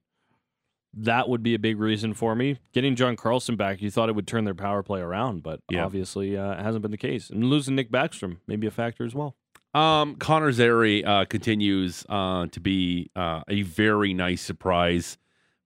that 0.95 1.29
would 1.29 1.43
be 1.43 1.53
a 1.53 1.59
big 1.59 1.79
reason 1.79 2.13
for 2.15 2.35
me. 2.35 2.57
Getting 2.73 2.95
John 2.95 3.15
Carlson 3.15 3.55
back, 3.55 3.81
you 3.81 3.91
thought 3.91 4.09
it 4.09 4.15
would 4.15 4.27
turn 4.27 4.45
their 4.45 4.53
power 4.55 4.81
play 4.83 4.99
around, 5.01 5.43
but 5.43 5.59
Yeah. 5.69 5.85
obviously 5.85 6.35
uh, 6.37 6.53
it 6.53 6.59
hasn't 6.59 6.81
been 6.81 6.91
the 6.91 6.97
case. 6.97 7.29
And 7.29 7.43
losing 7.45 7.75
Nick 7.75 7.91
Backstrom 7.91 8.37
may 8.47 8.55
be 8.55 8.67
a 8.67 8.71
factor 8.71 9.03
as 9.05 9.13
well. 9.15 9.35
Um, 9.73 10.15
Connor 10.15 10.51
Zary 10.51 11.03
uh, 11.03 11.25
continues 11.25 12.05
uh, 12.07 12.47
to 12.47 12.59
be 12.59 13.09
uh, 13.15 13.41
a 13.47 13.63
very 13.63 14.13
nice 14.13 14.41
surprise 14.41 15.17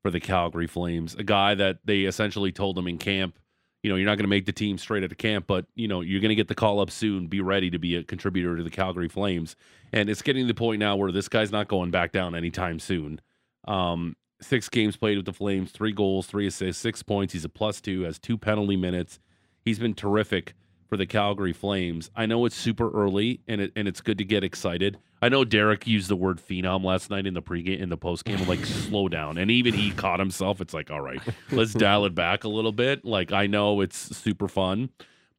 for 0.02 0.12
the 0.12 0.20
Calgary 0.20 0.68
Flames. 0.68 1.16
A 1.16 1.24
guy 1.24 1.56
that 1.56 1.80
they 1.84 2.02
essentially 2.02 2.52
told 2.52 2.78
him 2.78 2.88
in 2.88 2.98
camp, 2.98 3.38
you 3.84 3.90
know, 3.90 3.98
you're 3.98 4.06
not 4.06 4.16
going 4.16 4.24
to 4.24 4.30
make 4.30 4.46
the 4.46 4.54
team 4.54 4.78
straight 4.78 5.04
out 5.04 5.12
of 5.12 5.18
camp, 5.18 5.46
but 5.48 5.66
you 5.76 5.88
know, 5.88 6.02
you're 6.02 6.22
going 6.22 6.30
to 6.30 6.36
get 6.36 6.48
the 6.48 6.56
call 6.56 6.80
up 6.80 6.90
soon. 6.90 7.28
Be 7.28 7.42
ready 7.42 7.70
to 7.70 7.80
be 7.80 7.96
a 7.96 8.04
contributor 8.04 8.56
to 8.56 8.64
the 8.64 8.70
Calgary 8.70 9.10
Flames. 9.10 9.56
And 9.92 10.10
it's 10.10 10.22
getting 10.22 10.46
to 10.46 10.48
the 10.48 10.58
point 10.58 10.80
now 10.80 10.96
where 10.96 11.12
this 11.12 11.28
guy's 11.28 11.52
not 11.52 11.68
going 11.68 11.92
back 11.92 12.12
down 12.12 12.34
anytime 12.34 12.80
soon. 12.80 13.20
Um, 13.68 14.16
six 14.42 14.70
games 14.70 14.96
played 14.96 15.18
with 15.18 15.26
the 15.26 15.34
Flames, 15.34 15.72
three 15.72 15.92
goals, 15.92 16.28
three 16.28 16.48
assists, 16.48 16.82
six 16.82 17.04
points. 17.04 17.34
He's 17.34 17.46
a 17.46 17.50
plus 17.50 17.82
two, 17.82 18.04
has 18.04 18.20
two 18.20 18.38
penalty 18.38 18.78
minutes. 18.78 19.20
He's 19.64 19.80
been 19.80 19.94
terrific 19.94 20.54
for 20.88 20.98
the 20.98 21.06
Calgary 21.06 21.54
Flames. 21.54 22.10
I 22.16 22.26
know 22.26 22.46
it's 22.46 22.56
super 22.56 22.90
early 22.92 23.42
and 23.48 23.62
it, 23.62 23.72
and 23.76 23.88
it's 23.88 24.02
good 24.02 24.18
to 24.18 24.24
get 24.24 24.44
excited. 24.44 24.98
I 25.22 25.30
know 25.30 25.44
Derek 25.44 25.88
used 25.88 26.10
the 26.10 26.16
word 26.16 26.40
phenom 26.40 26.84
last 26.84 27.10
night 27.10 27.26
in 27.26 27.34
the 27.34 27.42
pregame 27.42 27.80
in 27.80 27.90
the 27.90 27.98
postgame. 27.98 28.46
Like, 28.48 28.66
slow 28.66 29.08
down. 29.10 29.38
And 29.38 29.50
even 29.52 29.74
he 29.74 29.92
caught 29.92 30.20
himself. 30.20 30.62
It's 30.62 30.74
like, 30.74 30.92
all 30.92 31.02
right, 31.02 31.20
let's 31.52 31.74
dial 31.86 32.06
it 32.06 32.16
back 32.16 32.44
a 32.44 32.50
little 32.50 32.72
bit. 32.72 33.04
Like 33.04 33.32
I 33.32 33.48
know 33.48 33.82
it's 33.82 34.16
super 34.18 34.48
fun, 34.48 34.90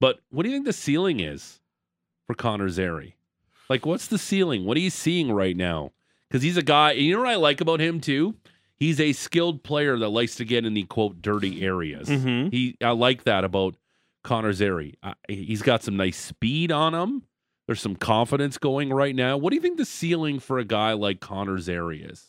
but 0.00 0.20
what 0.30 0.42
do 0.42 0.48
you 0.50 0.56
think 0.56 0.66
the 0.66 0.72
ceiling 0.72 1.20
is 1.20 1.60
for 2.26 2.34
Connor 2.34 2.68
Zary? 2.68 3.16
Like, 3.70 3.86
what's 3.86 4.06
the 4.08 4.18
ceiling? 4.18 4.64
What 4.64 4.76
are 4.76 4.80
you 4.80 4.90
seeing 4.90 5.30
right 5.30 5.56
now? 5.56 5.92
Because 6.28 6.42
he's 6.42 6.56
a 6.56 6.62
guy. 6.62 6.92
And 6.92 7.02
you 7.02 7.14
know 7.14 7.20
what 7.22 7.28
I 7.30 7.36
like 7.36 7.60
about 7.60 7.80
him 7.80 8.00
too? 8.00 8.34
he's 8.80 9.00
a 9.00 9.12
skilled 9.12 9.64
player 9.64 9.98
that 9.98 10.08
likes 10.10 10.36
to 10.36 10.44
get 10.44 10.64
in 10.64 10.72
the 10.72 10.84
quote 10.84 11.20
dirty 11.20 11.62
areas. 11.64 12.08
Mhm. 12.08 12.52
He 12.52 12.76
I 12.80 12.90
like 12.90 13.24
that 13.24 13.42
about 13.42 13.74
Connor 14.28 14.52
Zary. 14.52 14.94
Uh, 15.02 15.14
he's 15.26 15.62
got 15.62 15.82
some 15.82 15.96
nice 15.96 16.18
speed 16.18 16.70
on 16.70 16.94
him. 16.94 17.22
There's 17.66 17.80
some 17.80 17.96
confidence 17.96 18.58
going 18.58 18.92
right 18.92 19.16
now. 19.16 19.38
What 19.38 19.50
do 19.50 19.56
you 19.56 19.62
think 19.62 19.78
the 19.78 19.86
ceiling 19.86 20.38
for 20.38 20.58
a 20.58 20.66
guy 20.66 20.92
like 20.92 21.20
Connor 21.20 21.58
Zary 21.58 22.02
is? 22.02 22.28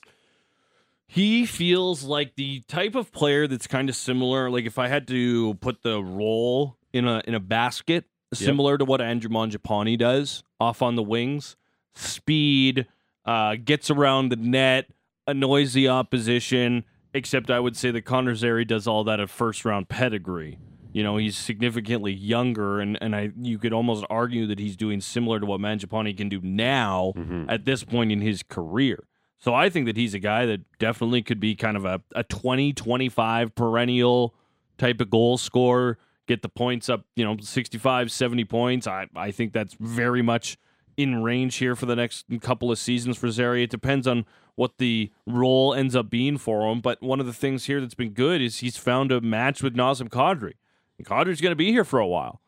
He 1.08 1.46
feels 1.46 2.04
like 2.04 2.36
the 2.36 2.62
type 2.70 2.96
of 2.96 3.12
player 3.12 3.48
that's 3.48 3.68
kind 3.68 3.90
of 3.90 3.98
similar. 3.98 4.50
Like 4.50 4.66
if 4.66 4.80
I 4.80 4.88
had 4.88 5.10
to 5.10 5.56
put 5.56 5.82
the 5.82 6.02
role 6.02 6.78
in 6.94 7.06
a 7.06 7.22
in 7.28 7.36
a 7.36 7.40
basket, 7.42 8.06
similar 8.34 8.78
to 8.78 8.86
what 8.86 9.02
Andrew 9.02 9.30
Mangiapane 9.30 9.98
does 9.98 10.44
off 10.58 10.82
on 10.82 10.96
the 10.96 11.04
wings, 11.04 11.58
speed, 11.96 12.86
uh, 13.26 13.56
gets 13.62 13.92
around 13.92 14.30
the 14.30 14.38
net, 14.38 14.86
annoys 15.28 15.74
the 15.74 15.90
opposition. 15.90 16.86
Except 17.14 17.52
I 17.52 17.60
would 17.60 17.76
say 17.76 17.92
that 17.92 18.04
Connor 18.04 18.36
Zary 18.36 18.64
does 18.64 18.88
all 18.88 19.04
that 19.04 19.20
at 19.20 19.30
first 19.30 19.66
round 19.66 19.90
pedigree. 19.90 20.60
You 20.92 21.04
know, 21.04 21.18
he's 21.18 21.38
significantly 21.38 22.14
younger, 22.14 22.80
and, 22.80 22.98
and 23.02 23.16
I 23.16 23.32
you 23.40 23.60
could 23.60 23.74
almost 23.74 24.06
argue 24.10 24.48
that 24.48 24.60
he's 24.60 24.76
doing 24.76 25.02
similar 25.02 25.40
to 25.40 25.46
what 25.46 25.60
Mangiapane 25.60 26.16
can 26.18 26.30
do 26.30 26.40
now 26.42 27.14
mm-hmm. 27.16 27.46
at 27.50 27.66
this 27.66 27.84
point 27.84 28.12
in 28.12 28.22
his 28.22 28.44
career. 28.44 29.06
So 29.38 29.54
I 29.54 29.70
think 29.70 29.86
that 29.86 29.96
he's 29.96 30.14
a 30.14 30.20
guy 30.20 30.46
that 30.46 30.62
definitely 30.80 31.22
could 31.22 31.40
be 31.40 31.56
kind 31.56 31.78
of 31.78 31.86
a, 31.86 32.02
a 32.14 32.24
20, 32.24 32.74
25 32.74 33.56
perennial 33.56 34.36
type 34.78 35.00
of 35.00 35.10
goal 35.10 35.38
scorer, 35.38 35.98
get 36.28 36.42
the 36.42 36.50
points 36.50 36.90
up, 36.90 37.06
you 37.16 37.24
know, 37.24 37.38
65, 37.40 38.12
70 38.12 38.44
points. 38.46 38.86
I, 38.86 39.08
I 39.16 39.32
think 39.32 39.54
that's 39.54 39.76
very 39.80 40.22
much 40.22 40.58
in 40.98 41.24
range 41.24 41.56
here 41.56 41.76
for 41.78 41.86
the 41.86 41.96
next 41.96 42.26
couple 42.42 42.70
of 42.70 42.78
seasons 42.78 43.18
for 43.18 43.32
Zary. 43.32 43.64
It 43.64 43.70
depends 43.70 44.06
on 44.06 44.26
what 44.56 44.78
the 44.78 45.10
role 45.26 45.74
ends 45.74 45.96
up 45.96 46.10
being 46.10 46.38
for 46.38 46.70
him. 46.70 46.82
But 46.82 47.02
one 47.02 47.22
of 47.22 47.26
the 47.26 47.34
things 47.34 47.66
here 47.66 47.80
that's 47.80 47.96
been 47.96 48.12
good 48.12 48.42
is 48.42 48.58
he's 48.58 48.76
found 48.76 49.10
a 49.10 49.22
match 49.22 49.64
with 49.64 49.74
Nazem 49.74 50.10
Kadri. 50.10 50.56
Kadri's 51.04 51.42
going 51.42 51.52
to 51.52 51.56
be 51.56 51.72
here 51.72 51.84
for 51.86 52.00
a 52.00 52.08
while. 52.08 52.42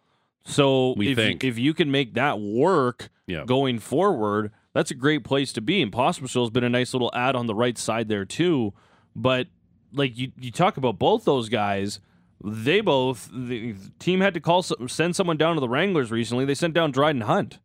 So 0.43 0.93
We 0.97 1.11
if, 1.11 1.17
think. 1.17 1.43
if 1.43 1.57
you 1.59 1.73
can 1.73 1.91
make 1.91 2.13
that 2.15 2.39
work 2.39 3.09
Yeah. 3.27 3.43
going 3.45 3.79
forward, 3.79 4.51
that's 4.73 4.89
a 4.91 4.95
great 4.95 5.23
place 5.23 5.53
to 5.53 5.61
be. 5.61 5.81
And 5.81 5.91
Pospisil 5.91 6.41
has 6.41 6.49
been 6.49 6.63
a 6.63 6.69
nice 6.69 6.93
little 6.93 7.11
ad 7.13 7.35
on 7.35 7.45
the 7.47 7.55
right 7.55 7.77
side 7.77 8.07
there 8.09 8.25
too. 8.25 8.73
But 9.15 9.47
like 9.93 10.17
you, 10.17 10.31
you 10.39 10.51
talk 10.51 10.77
about 10.77 10.97
both 10.97 11.25
those 11.25 11.49
guys, 11.49 11.99
they 12.43 12.81
both 12.81 13.29
the 13.31 13.75
team 13.99 14.21
had 14.21 14.33
to 14.33 14.39
call 14.39 14.63
send 14.63 15.15
someone 15.15 15.37
down 15.37 15.55
to 15.55 15.61
the 15.61 15.69
Wranglers 15.69 16.09
recently. 16.11 16.45
They 16.45 16.55
sent 16.55 16.73
down 16.73 16.91
Dryden 16.91 17.21
Hunt. 17.21 17.59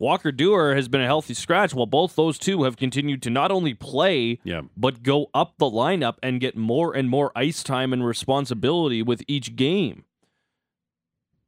Walker 0.00 0.30
Duehr 0.30 0.76
has 0.76 0.86
been 0.88 1.00
a 1.00 1.06
healthy 1.06 1.34
scratch, 1.34 1.74
while 1.74 1.86
both 1.86 2.14
those 2.14 2.38
two 2.38 2.62
have 2.62 2.76
continued 2.76 3.20
to 3.22 3.30
not 3.30 3.50
only 3.50 3.74
play 3.74 4.38
Yeah. 4.44 4.62
but 4.76 5.02
go 5.02 5.28
up 5.34 5.54
the 5.58 5.66
lineup 5.66 6.14
and 6.22 6.40
get 6.40 6.56
more 6.56 6.94
and 6.94 7.10
more 7.10 7.32
ice 7.34 7.62
time 7.64 7.92
and 7.92 8.06
responsibility 8.06 9.02
with 9.02 9.22
each 9.26 9.56
game. 9.56 10.04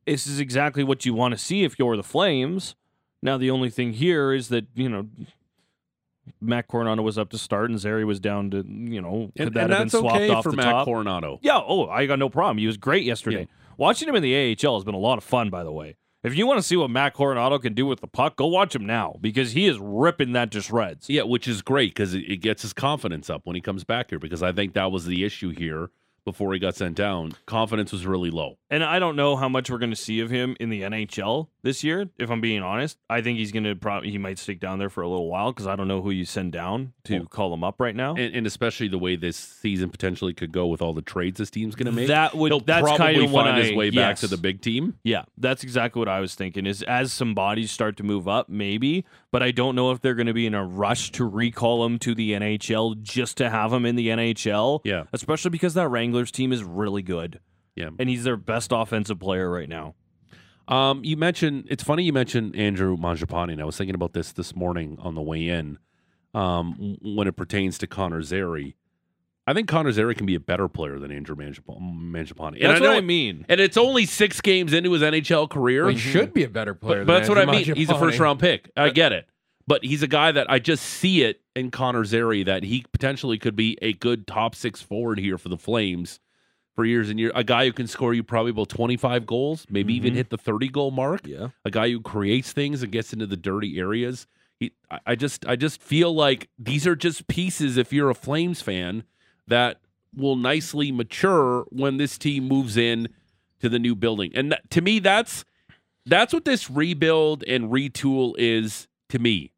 This 0.06 0.26
is 0.26 0.40
exactly 0.40 0.82
what 0.82 1.06
you 1.06 1.14
want 1.14 1.32
to 1.32 1.38
see 1.38 1.62
if 1.62 1.78
you're 1.78 1.96
the 1.96 2.02
Flames. 2.02 2.74
Now, 3.22 3.36
the 3.38 3.50
only 3.50 3.70
thing 3.70 3.92
here 3.92 4.32
is 4.32 4.48
that, 4.48 4.66
you 4.74 4.88
know, 4.88 5.06
Matt 6.40 6.68
Coronato 6.68 7.02
was 7.02 7.18
up 7.18 7.30
to 7.30 7.38
start 7.38 7.70
and 7.70 7.78
Zary 7.78 8.04
was 8.04 8.18
down 8.18 8.50
to, 8.50 8.64
you 8.66 9.00
know, 9.00 9.30
could 9.36 9.48
And, 9.48 9.54
that 9.56 9.64
and 9.64 9.72
have 9.72 9.78
been 9.82 9.90
swapped 9.90 10.16
okay 10.16 10.30
off 10.30 10.42
for 10.44 10.50
the 10.50 10.56
Matt 10.56 10.66
top? 10.66 10.88
Coronato. 10.88 11.38
Yeah, 11.42 11.60
oh, 11.64 11.88
I 11.88 12.06
got 12.06 12.18
no 12.18 12.28
problem. 12.28 12.58
He 12.58 12.66
was 12.66 12.76
great 12.78 13.04
yesterday. 13.04 13.46
Watching 13.76 14.08
him 14.08 14.14
in 14.16 14.22
the 14.22 14.34
AHL 14.34 14.74
has 14.74 14.84
been 14.84 14.94
a 14.94 14.98
lot 14.98 15.18
of 15.18 15.24
fun, 15.24 15.50
by 15.50 15.62
the 15.64 15.72
way. 15.72 15.96
If 16.22 16.36
you 16.36 16.46
want 16.46 16.58
to 16.58 16.62
see 16.62 16.76
what 16.76 16.90
Matt 16.90 17.14
Coronato 17.14 17.60
can 17.62 17.72
do 17.72 17.86
with 17.86 18.00
the 18.00 18.06
puck, 18.06 18.36
go 18.36 18.46
watch 18.46 18.74
him 18.74 18.84
now 18.84 19.16
because 19.22 19.52
he 19.52 19.66
is 19.66 19.78
ripping 19.80 20.32
that 20.32 20.50
to 20.50 20.60
shreds. 20.60 21.08
Yeah, 21.08 21.22
which 21.22 21.48
is 21.48 21.62
great 21.62 21.94
because 21.94 22.12
it, 22.12 22.42
gets 22.42 22.60
his 22.60 22.74
confidence 22.74 23.30
up 23.30 23.42
when 23.44 23.56
he 23.56 23.62
comes 23.62 23.84
back 23.84 24.10
here. 24.10 24.18
Because 24.18 24.42
I 24.42 24.52
think 24.52 24.74
that 24.74 24.92
was 24.92 25.06
the 25.06 25.24
issue 25.24 25.50
here 25.50 25.90
before 26.24 26.52
he 26.52 26.58
got 26.58 26.76
sent 26.76 26.96
down. 26.96 27.32
Confidence 27.46 27.92
was 27.92 28.06
really 28.06 28.30
low. 28.30 28.58
And 28.70 28.84
I 28.84 28.98
don't 28.98 29.16
know 29.16 29.36
how 29.36 29.48
much 29.48 29.70
we're 29.70 29.78
going 29.78 29.90
to 29.90 29.96
see 29.96 30.20
of 30.20 30.30
him 30.30 30.56
in 30.60 30.70
the 30.70 30.82
NHL 30.82 31.48
this 31.62 31.82
year. 31.82 32.08
If 32.18 32.30
I'm 32.30 32.40
being 32.40 32.62
honest, 32.62 32.98
I 33.08 33.20
think 33.20 33.38
he's 33.38 33.52
going 33.52 33.64
to 33.64 33.74
probably 33.74 34.10
he 34.10 34.18
might 34.18 34.38
stick 34.38 34.60
down 34.60 34.78
there 34.78 34.90
for 34.90 35.02
a 35.02 35.08
little 35.08 35.28
while 35.28 35.52
because 35.52 35.66
I 35.66 35.76
don't 35.76 35.88
know 35.88 36.02
who 36.02 36.10
you 36.10 36.24
send 36.24 36.52
down 36.52 36.92
to 37.04 37.18
Well, 37.18 37.26
call 37.26 37.54
him 37.54 37.64
up 37.64 37.80
right 37.80 37.96
now. 37.96 38.14
And, 38.14 38.34
and 38.34 38.46
especially 38.46 38.88
the 38.88 38.98
way 38.98 39.16
this 39.16 39.36
season 39.36 39.90
potentially 39.90 40.32
could 40.32 40.52
go 40.52 40.66
with 40.66 40.82
all 40.82 40.92
the 40.92 41.02
trades 41.02 41.38
this 41.38 41.50
team's 41.50 41.74
going 41.74 41.86
to 41.86 41.92
make. 41.92 42.08
That 42.08 42.34
would 42.34 42.52
He'll 42.52 42.60
that's 42.60 42.86
kind 42.96 43.16
of 43.16 43.30
find 43.30 43.58
his 43.58 43.72
way 43.72 43.90
back 43.90 44.16
to 44.16 44.26
the 44.26 44.36
big 44.36 44.60
team. 44.60 44.98
Yeah, 45.02 45.24
that's 45.36 45.62
exactly 45.62 45.98
what 45.98 46.08
I 46.08 46.20
was 46.20 46.34
thinking. 46.34 46.66
Is 46.66 46.82
as 46.82 47.12
some 47.12 47.34
bodies 47.34 47.70
start 47.70 47.96
to 47.98 48.02
move 48.02 48.28
up, 48.28 48.48
maybe, 48.48 49.04
but 49.32 49.42
I 49.42 49.50
don't 49.50 49.74
know 49.74 49.90
if 49.92 50.00
they're 50.00 50.14
going 50.14 50.26
to 50.26 50.34
be 50.34 50.46
in 50.46 50.54
a 50.54 50.64
rush 50.64 51.12
to 51.12 51.24
recall 51.24 51.84
him 51.84 51.98
to 52.00 52.14
the 52.14 52.32
NHL 52.32 53.00
just 53.02 53.36
to 53.38 53.48
have 53.50 53.72
him 53.72 53.86
in 53.86 53.96
the 53.96 54.08
NHL. 54.08 54.80
Yeah. 54.84 55.04
especially 55.12 55.50
because 55.50 55.74
that 55.74 55.88
Wranglers 55.88 56.30
team 56.30 56.52
is 56.52 56.62
really 56.64 57.02
good, 57.02 57.40
Yeah. 57.76 57.90
and 57.98 58.08
he's 58.08 58.24
their 58.24 58.36
best 58.36 58.72
offensive 58.72 59.18
player 59.20 59.50
right 59.50 59.68
now. 59.68 59.94
Um, 60.68 61.02
you 61.04 61.16
mentioned 61.16 61.66
it's 61.68 61.82
funny 61.82 62.04
you 62.04 62.12
mentioned 62.12 62.54
Andrew 62.54 62.96
Mangiapane, 62.96 63.50
and 63.52 63.60
I 63.60 63.64
was 63.64 63.76
thinking 63.76 63.94
about 63.96 64.12
this 64.12 64.32
this 64.32 64.54
morning 64.54 64.98
on 65.00 65.14
the 65.16 65.22
way 65.22 65.48
in. 65.48 65.78
Um, 66.32 66.96
when 67.02 67.26
it 67.26 67.34
pertains 67.36 67.76
to 67.78 67.88
Connor 67.88 68.22
Zary, 68.22 68.76
I 69.50 69.54
think 69.54 69.68
Connor 69.68 69.90
Zary 69.92 70.14
can 70.14 70.26
be 70.26 70.34
a 70.34 70.40
better 70.40 70.68
player 70.68 70.98
than 70.98 71.10
Andrew 71.10 71.34
Manjap- 71.34 71.64
Mangiapane. 71.80 72.54
And 72.54 72.62
That's 72.62 72.80
I 72.80 72.84
know, 72.84 72.88
what 72.90 72.98
I 72.98 73.00
mean. 73.00 73.44
And 73.48 73.60
it's 73.60 73.76
only 73.76 74.06
six 74.06 74.40
games 74.40 74.72
into 74.72 74.92
his 74.92 75.02
NHL 75.02 75.50
career. 75.50 75.84
Well, 75.84 75.92
he 75.92 75.98
should 75.98 76.32
be 76.32 76.44
a 76.44 76.48
better 76.48 76.74
player. 76.74 77.00
But, 77.00 77.06
but 77.06 77.12
than 77.12 77.20
that's 77.20 77.28
what 77.28 77.38
I 77.38 77.42
Andrew 77.42 77.74
mean. 77.74 77.76
He's 77.76 77.90
a 77.90 77.98
first 77.98 78.18
round 78.18 78.38
pick. 78.40 78.70
I 78.76 78.90
get 78.90 79.12
it. 79.12 79.26
But 79.66 79.84
he's 79.84 80.02
a 80.02 80.08
guy 80.08 80.32
that 80.32 80.50
I 80.50 80.58
just 80.58 80.84
see 80.84 81.22
it 81.22 81.40
in 81.54 81.70
Connor 81.70 82.04
Zary 82.04 82.42
that 82.44 82.62
he 82.64 82.84
potentially 82.92 83.38
could 83.38 83.54
be 83.56 83.76
a 83.82 83.92
good 83.92 84.26
top 84.26 84.54
six 84.54 84.80
forward 84.82 85.18
here 85.18 85.36
for 85.38 85.48
the 85.48 85.56
Flames 85.58 86.18
for 86.76 86.84
years 86.84 87.10
and 87.10 87.18
years. 87.20 87.32
A 87.34 87.44
guy 87.44 87.66
who 87.66 87.72
can 87.72 87.86
score 87.86 88.14
you 88.14 88.22
probably 88.22 88.50
about 88.50 88.68
25 88.68 89.26
goals, 89.26 89.66
maybe 89.68 89.94
even 89.94 90.12
Mhm. 90.12 90.16
hit 90.16 90.30
the 90.30 90.38
30 90.38 90.68
goal 90.68 90.90
mark. 90.90 91.26
Yeah. 91.26 91.48
A 91.64 91.70
guy 91.70 91.90
who 91.90 92.00
creates 92.00 92.52
things 92.52 92.82
and 92.82 92.90
gets 92.90 93.12
into 93.12 93.26
the 93.26 93.36
dirty 93.36 93.78
areas. 93.78 94.26
He, 94.58 94.72
I, 94.90 94.98
I 95.06 95.14
just 95.14 95.46
I 95.46 95.56
just 95.56 95.82
feel 95.82 96.12
like 96.14 96.48
these 96.58 96.86
are 96.86 96.96
just 96.96 97.26
pieces 97.28 97.76
if 97.76 97.92
you're 97.92 98.10
a 98.10 98.14
Flames 98.14 98.60
fan 98.62 99.04
that 99.50 99.80
will 100.16 100.36
nicely 100.36 100.90
mature 100.90 101.64
when 101.70 101.96
this 101.96 102.18
team 102.18 102.48
moves 102.48 102.76
in 102.76 103.08
to 103.60 103.68
the 103.68 103.78
new 103.78 103.94
building. 103.94 104.32
And 104.34 104.52
that, 104.52 104.68
to 104.70 104.80
me 104.80 104.98
that's 104.98 105.44
that's 106.06 106.32
what 106.32 106.44
this 106.44 106.70
rebuild 106.70 107.44
and 107.44 107.70
retool 107.70 108.34
is 108.38 108.88
to 109.10 109.18
me. 109.18 109.52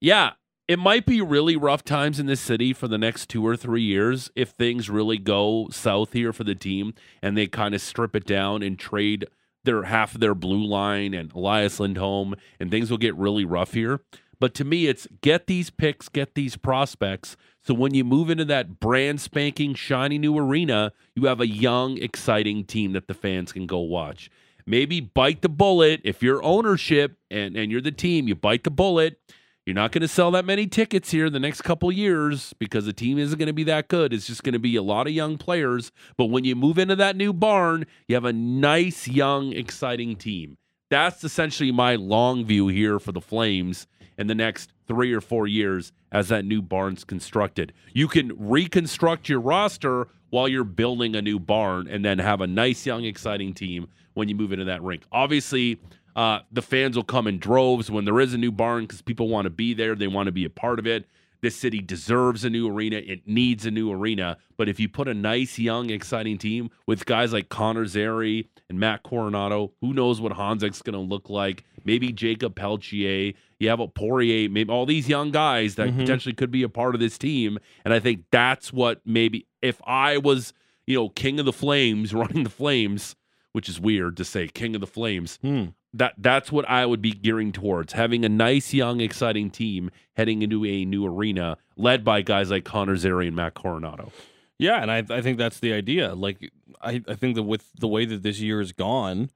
Yeah, 0.00 0.32
it 0.66 0.78
might 0.78 1.06
be 1.06 1.22
really 1.22 1.56
rough 1.56 1.82
times 1.82 2.20
in 2.20 2.26
this 2.26 2.40
city 2.40 2.72
for 2.72 2.88
the 2.88 2.98
next 2.98 3.28
two 3.28 3.46
or 3.46 3.56
three 3.56 3.82
years 3.82 4.30
if 4.34 4.50
things 4.50 4.90
really 4.90 5.18
go 5.18 5.68
south 5.70 6.12
here 6.12 6.32
for 6.32 6.44
the 6.44 6.54
team 6.54 6.94
and 7.22 7.36
they 7.36 7.46
kind 7.46 7.74
of 7.74 7.80
strip 7.80 8.14
it 8.14 8.26
down 8.26 8.62
and 8.62 8.78
trade 8.78 9.26
their 9.64 9.84
half 9.84 10.14
of 10.14 10.20
their 10.20 10.34
blue 10.34 10.64
line 10.64 11.14
and 11.14 11.32
Elias 11.32 11.80
Lindholm 11.80 12.34
and 12.60 12.70
things 12.70 12.90
will 12.90 12.98
get 12.98 13.16
really 13.16 13.44
rough 13.44 13.72
here. 13.72 14.00
But 14.40 14.54
to 14.54 14.64
me, 14.64 14.86
it's 14.86 15.06
get 15.20 15.46
these 15.46 15.70
picks, 15.70 16.08
get 16.08 16.34
these 16.34 16.56
prospects. 16.56 17.36
So 17.62 17.74
when 17.74 17.94
you 17.94 18.04
move 18.04 18.30
into 18.30 18.44
that 18.46 18.78
brand 18.80 19.20
spanking, 19.20 19.74
shiny 19.74 20.18
new 20.18 20.38
arena, 20.38 20.92
you 21.14 21.26
have 21.26 21.40
a 21.40 21.46
young, 21.46 21.98
exciting 21.98 22.64
team 22.64 22.92
that 22.92 23.08
the 23.08 23.14
fans 23.14 23.52
can 23.52 23.66
go 23.66 23.80
watch. 23.80 24.30
Maybe 24.64 25.00
bite 25.00 25.42
the 25.42 25.48
bullet 25.48 26.00
if 26.04 26.22
you're 26.22 26.42
ownership 26.42 27.16
and, 27.30 27.56
and 27.56 27.72
you're 27.72 27.80
the 27.80 27.90
team, 27.90 28.28
you 28.28 28.34
bite 28.34 28.64
the 28.64 28.70
bullet. 28.70 29.18
You're 29.64 29.74
not 29.74 29.92
going 29.92 30.02
to 30.02 30.08
sell 30.08 30.30
that 30.30 30.46
many 30.46 30.66
tickets 30.66 31.10
here 31.10 31.26
in 31.26 31.32
the 31.34 31.38
next 31.38 31.60
couple 31.60 31.92
years 31.92 32.54
because 32.58 32.86
the 32.86 32.92
team 32.94 33.18
isn't 33.18 33.38
going 33.38 33.48
to 33.48 33.52
be 33.52 33.64
that 33.64 33.88
good. 33.88 34.14
It's 34.14 34.26
just 34.26 34.42
going 34.42 34.54
to 34.54 34.58
be 34.58 34.76
a 34.76 34.82
lot 34.82 35.06
of 35.06 35.12
young 35.12 35.36
players. 35.36 35.92
But 36.16 36.26
when 36.26 36.44
you 36.44 36.56
move 36.56 36.78
into 36.78 36.96
that 36.96 37.16
new 37.16 37.34
barn, 37.34 37.84
you 38.06 38.14
have 38.14 38.24
a 38.24 38.32
nice, 38.32 39.06
young, 39.06 39.52
exciting 39.52 40.16
team. 40.16 40.56
That's 40.90 41.22
essentially 41.22 41.70
my 41.70 41.96
long 41.96 42.46
view 42.46 42.68
here 42.68 42.98
for 42.98 43.12
the 43.12 43.20
Flames 43.20 43.86
in 44.18 44.26
the 44.26 44.34
next 44.34 44.72
three 44.86 45.12
or 45.12 45.20
four 45.20 45.46
years 45.46 45.92
as 46.12 46.28
that 46.28 46.44
new 46.44 46.60
barn's 46.60 47.04
constructed. 47.04 47.72
You 47.94 48.08
can 48.08 48.32
reconstruct 48.36 49.28
your 49.28 49.40
roster 49.40 50.08
while 50.30 50.48
you're 50.48 50.64
building 50.64 51.16
a 51.16 51.22
new 51.22 51.38
barn 51.38 51.88
and 51.88 52.04
then 52.04 52.18
have 52.18 52.40
a 52.40 52.46
nice, 52.46 52.84
young, 52.84 53.04
exciting 53.04 53.54
team 53.54 53.88
when 54.14 54.28
you 54.28 54.34
move 54.34 54.52
into 54.52 54.64
that 54.66 54.82
rink. 54.82 55.04
Obviously, 55.12 55.80
uh, 56.16 56.40
the 56.50 56.62
fans 56.62 56.96
will 56.96 57.04
come 57.04 57.26
in 57.26 57.38
droves 57.38 57.90
when 57.90 58.04
there 58.04 58.20
is 58.20 58.34
a 58.34 58.38
new 58.38 58.52
barn 58.52 58.84
because 58.84 59.00
people 59.00 59.28
want 59.28 59.44
to 59.44 59.50
be 59.50 59.72
there. 59.72 59.94
They 59.94 60.08
want 60.08 60.26
to 60.26 60.32
be 60.32 60.44
a 60.44 60.50
part 60.50 60.78
of 60.78 60.86
it. 60.86 61.06
This 61.40 61.54
city 61.54 61.80
deserves 61.80 62.44
a 62.44 62.50
new 62.50 62.68
arena. 62.68 62.96
It 62.96 63.26
needs 63.26 63.64
a 63.64 63.70
new 63.70 63.92
arena. 63.92 64.38
But 64.56 64.68
if 64.68 64.80
you 64.80 64.88
put 64.88 65.06
a 65.06 65.14
nice, 65.14 65.56
young, 65.56 65.90
exciting 65.90 66.36
team 66.36 66.70
with 66.86 67.06
guys 67.06 67.32
like 67.32 67.48
Connor 67.48 67.86
Zary 67.86 68.48
and 68.68 68.80
Matt 68.80 69.04
Coronato, 69.04 69.70
who 69.80 69.94
knows 69.94 70.20
what 70.20 70.32
Hansek's 70.32 70.82
going 70.82 70.94
to 70.94 70.98
look 70.98 71.30
like? 71.30 71.64
Maybe 71.84 72.12
Jakob 72.12 72.56
Pelletier. 72.56 73.34
You 73.60 73.68
have 73.70 73.80
a 73.80 73.88
Poirier. 73.88 74.48
Maybe 74.48 74.70
all 74.70 74.86
these 74.86 75.08
young 75.08 75.30
guys 75.30 75.74
that 75.76 75.88
Mhm. 75.88 75.96
potentially 75.98 76.34
could 76.34 76.50
be 76.50 76.62
a 76.62 76.68
part 76.68 76.94
of 76.94 77.00
this 77.00 77.18
team. 77.18 77.58
And 77.84 77.92
I 77.92 77.98
think 77.98 78.24
that's 78.30 78.72
what 78.72 79.00
maybe 79.04 79.46
if 79.62 79.80
I 79.84 80.16
was, 80.18 80.52
you 80.86 80.96
know, 80.96 81.08
king 81.08 81.38
of 81.40 81.46
the 81.46 81.52
Flames, 81.52 82.12
running 82.14 82.44
the 82.44 82.50
Flames, 82.50 83.16
which 83.52 83.68
is 83.68 83.80
weird 83.80 84.16
to 84.18 84.24
say 84.24 84.46
king 84.48 84.74
of 84.74 84.80
the 84.80 84.86
Flames. 84.86 85.38
Hmm. 85.42 85.64
that 85.94 86.12
that's 86.18 86.52
what 86.52 86.68
I 86.68 86.84
would 86.84 87.00
be 87.00 87.12
gearing 87.12 87.50
towards. 87.50 87.94
Having 87.94 88.22
a 88.24 88.28
nice, 88.28 88.74
young, 88.74 89.00
exciting 89.00 89.48
team 89.50 89.90
heading 90.16 90.42
into 90.42 90.62
a 90.66 90.84
new 90.84 91.06
arena 91.06 91.56
led 91.78 92.04
by 92.04 92.20
guys 92.20 92.50
like 92.50 92.64
Connor 92.64 92.96
Zary 92.96 93.26
and 93.26 93.34
Matt 93.34 93.54
Coronato. 93.54 94.12
Yeah, 94.58 94.82
and 94.82 94.90
I 94.90 94.98
I 95.08 95.22
think 95.22 95.38
that's 95.38 95.60
the 95.60 95.72
idea. 95.72 96.14
Like 96.14 96.52
I, 96.82 97.02
I 97.08 97.14
think 97.14 97.36
that 97.36 97.44
with 97.44 97.72
the 97.80 97.88
way 97.88 98.04
that 98.04 98.22
this 98.22 98.38
year 98.38 98.58
has 98.58 98.72
gone, 98.72 99.30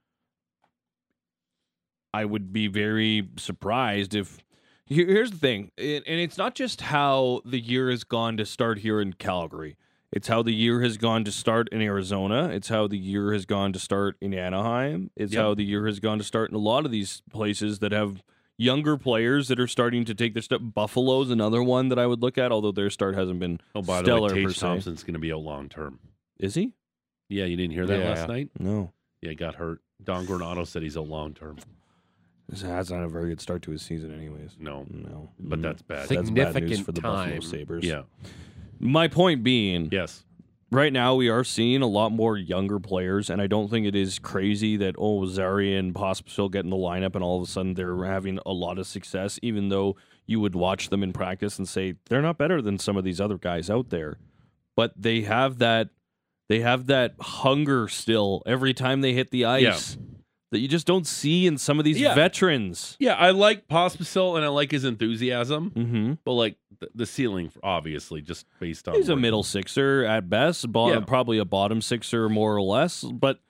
I 2.14 2.24
would 2.24 2.52
be 2.52 2.66
very 2.66 3.28
surprised 3.36 4.14
if 4.14 4.38
here's 4.86 5.30
the 5.30 5.38
thing, 5.38 5.70
and 5.78 6.02
and 6.06 6.20
it's 6.20 6.36
not 6.38 6.54
just 6.54 6.82
how 6.82 7.40
the 7.44 7.58
year 7.60 7.90
has 7.90 8.04
gone 8.04 8.36
to 8.36 8.44
start 8.46 8.78
here 8.80 9.00
in 9.00 9.14
Calgary. 9.14 9.76
It's 10.12 10.28
how 10.28 10.42
the 10.42 10.52
year 10.52 10.82
has 10.82 10.98
gone 10.98 11.24
to 11.24 11.32
start 11.32 11.70
in 11.72 11.80
Arizona. 11.80 12.48
It's 12.50 12.68
how 12.68 12.86
the 12.86 12.98
year 12.98 13.32
has 13.32 13.46
gone 13.46 13.72
to 13.72 13.78
start 13.78 14.16
in 14.20 14.34
Anaheim. 14.34 15.10
It's 15.16 15.32
Yep. 15.32 15.42
how 15.42 15.54
the 15.54 15.64
year 15.64 15.86
has 15.86 16.00
gone 16.00 16.18
to 16.18 16.24
start 16.24 16.50
in 16.50 16.54
a 16.54 16.58
lot 16.58 16.84
of 16.84 16.90
these 16.90 17.22
places 17.32 17.78
that 17.78 17.92
have 17.92 18.22
younger 18.58 18.98
players 18.98 19.48
that 19.48 19.58
are 19.58 19.66
starting 19.66 20.04
to 20.04 20.14
take 20.14 20.34
their 20.34 20.42
step. 20.42 20.60
Buffalo's 20.62 21.30
another 21.30 21.62
one 21.62 21.88
that 21.88 21.98
I 21.98 22.06
would 22.06 22.20
look 22.20 22.36
at, 22.36 22.52
although 22.52 22.72
their 22.72 22.90
start 22.90 23.14
hasn't 23.14 23.40
been 23.40 23.58
Oh, 23.74 23.80
by 23.80 24.02
stellar 24.02 24.28
the 24.28 24.34
way, 24.34 24.42
per 24.42 24.48
Tage 24.50 24.58
se. 24.58 24.66
Thompson's 24.66 25.02
going 25.02 25.14
to 25.14 25.18
be 25.18 25.32
out 25.32 25.40
long 25.40 25.70
term. 25.70 25.98
Is 26.38 26.56
he? 26.56 26.74
Yeah, 27.30 27.46
you 27.46 27.56
didn't 27.56 27.72
hear 27.72 27.86
that 27.86 27.98
Yeah. 28.00 28.10
last 28.10 28.28
night? 28.28 28.50
No. 28.58 28.92
Yeah, 29.22 29.30
he 29.30 29.34
got 29.34 29.54
hurt. 29.54 29.80
Don 30.04 30.26
Granato 30.26 30.66
said 30.66 30.82
he's 30.82 30.98
out 30.98 31.08
long 31.08 31.32
term. 31.32 31.56
That's 32.60 32.90
not 32.90 33.02
a 33.02 33.08
very 33.08 33.30
good 33.30 33.40
start 33.40 33.62
to 33.62 33.70
his 33.70 33.82
season, 33.82 34.12
anyways. 34.12 34.56
No, 34.60 34.84
No, 34.90 35.30
but 35.40 35.58
Mm. 35.58 35.62
that's 35.62 35.82
bad. 35.82 36.08
Sig- 36.08 36.18
that's 36.18 36.30
bad 36.30 36.62
news 36.62 36.80
for 36.80 36.92
the 36.92 37.00
Buffalo. 37.00 37.40
Sabres. 37.40 37.84
yeah. 37.84 38.02
My 38.78 39.08
point 39.08 39.42
being, 39.42 39.88
Yes. 39.90 40.24
right 40.70 40.92
now 40.92 41.14
we 41.14 41.28
are 41.28 41.44
seeing 41.44 41.82
a 41.82 41.86
lot 41.86 42.10
more 42.12 42.36
younger 42.36 42.78
players, 42.78 43.30
and 43.30 43.40
I 43.40 43.46
don't 43.46 43.68
think 43.68 43.86
it 43.86 43.94
is 43.94 44.18
crazy 44.18 44.76
that 44.78 44.94
oh 44.98 45.24
Zary 45.26 45.74
and 45.76 45.94
Pospisil 45.94 46.50
get 46.50 46.64
in 46.64 46.70
the 46.70 46.76
lineup 46.76 47.14
and 47.14 47.22
all 47.24 47.36
of 47.40 47.48
a 47.48 47.50
sudden 47.50 47.74
they're 47.74 48.04
having 48.04 48.38
a 48.44 48.52
lot 48.52 48.78
of 48.78 48.86
success, 48.86 49.38
even 49.42 49.68
though 49.68 49.96
you 50.26 50.40
would 50.40 50.54
watch 50.54 50.88
them 50.90 51.02
in 51.02 51.12
practice 51.12 51.58
and 51.58 51.68
say 51.68 51.94
they're 52.08 52.22
not 52.22 52.38
better 52.38 52.60
than 52.62 52.78
some 52.78 52.96
of 52.96 53.04
these 53.04 53.20
other 53.20 53.38
guys 53.38 53.68
out 53.70 53.90
there, 53.90 54.18
but 54.76 54.92
they 54.96 55.22
have 55.22 55.58
that 55.58 55.88
they 56.48 56.60
have 56.60 56.86
that 56.86 57.14
hunger 57.20 57.88
still 57.88 58.42
every 58.46 58.74
time 58.74 59.00
they 59.00 59.14
hit 59.14 59.30
the 59.30 59.44
ice 59.44 59.96
that 60.52 60.60
you 60.60 60.68
just 60.68 60.86
don't 60.86 61.06
see 61.06 61.46
in 61.46 61.58
some 61.58 61.78
of 61.80 61.84
these 61.84 61.98
Yeah. 62.00 62.14
veterans. 62.14 62.96
Yeah, 63.00 63.14
I 63.14 63.30
like 63.30 63.66
Pospisil 63.68 64.36
and 64.36 64.44
I 64.44 64.48
like 64.48 64.70
his 64.70 64.84
enthusiasm, 64.84 65.70
Mm-hmm. 65.74 66.12
but 66.24 66.32
like 66.34 66.56
the, 66.78 66.88
the 66.94 67.06
ceiling, 67.06 67.50
obviously, 67.62 68.20
just 68.22 68.46
based 68.60 68.86
on 68.88 68.94
He's 68.94 69.08
a 69.08 69.16
middle 69.16 69.42
sixer 69.42 70.04
at 70.04 70.28
best, 70.30 70.70
bottom, 70.70 71.00
Yeah. 71.00 71.04
probably 71.06 71.38
a 71.38 71.44
bottom 71.44 71.80
sixer 71.80 72.28
more 72.28 72.54
or 72.54 72.62
less. 72.62 73.02
But 73.02 73.40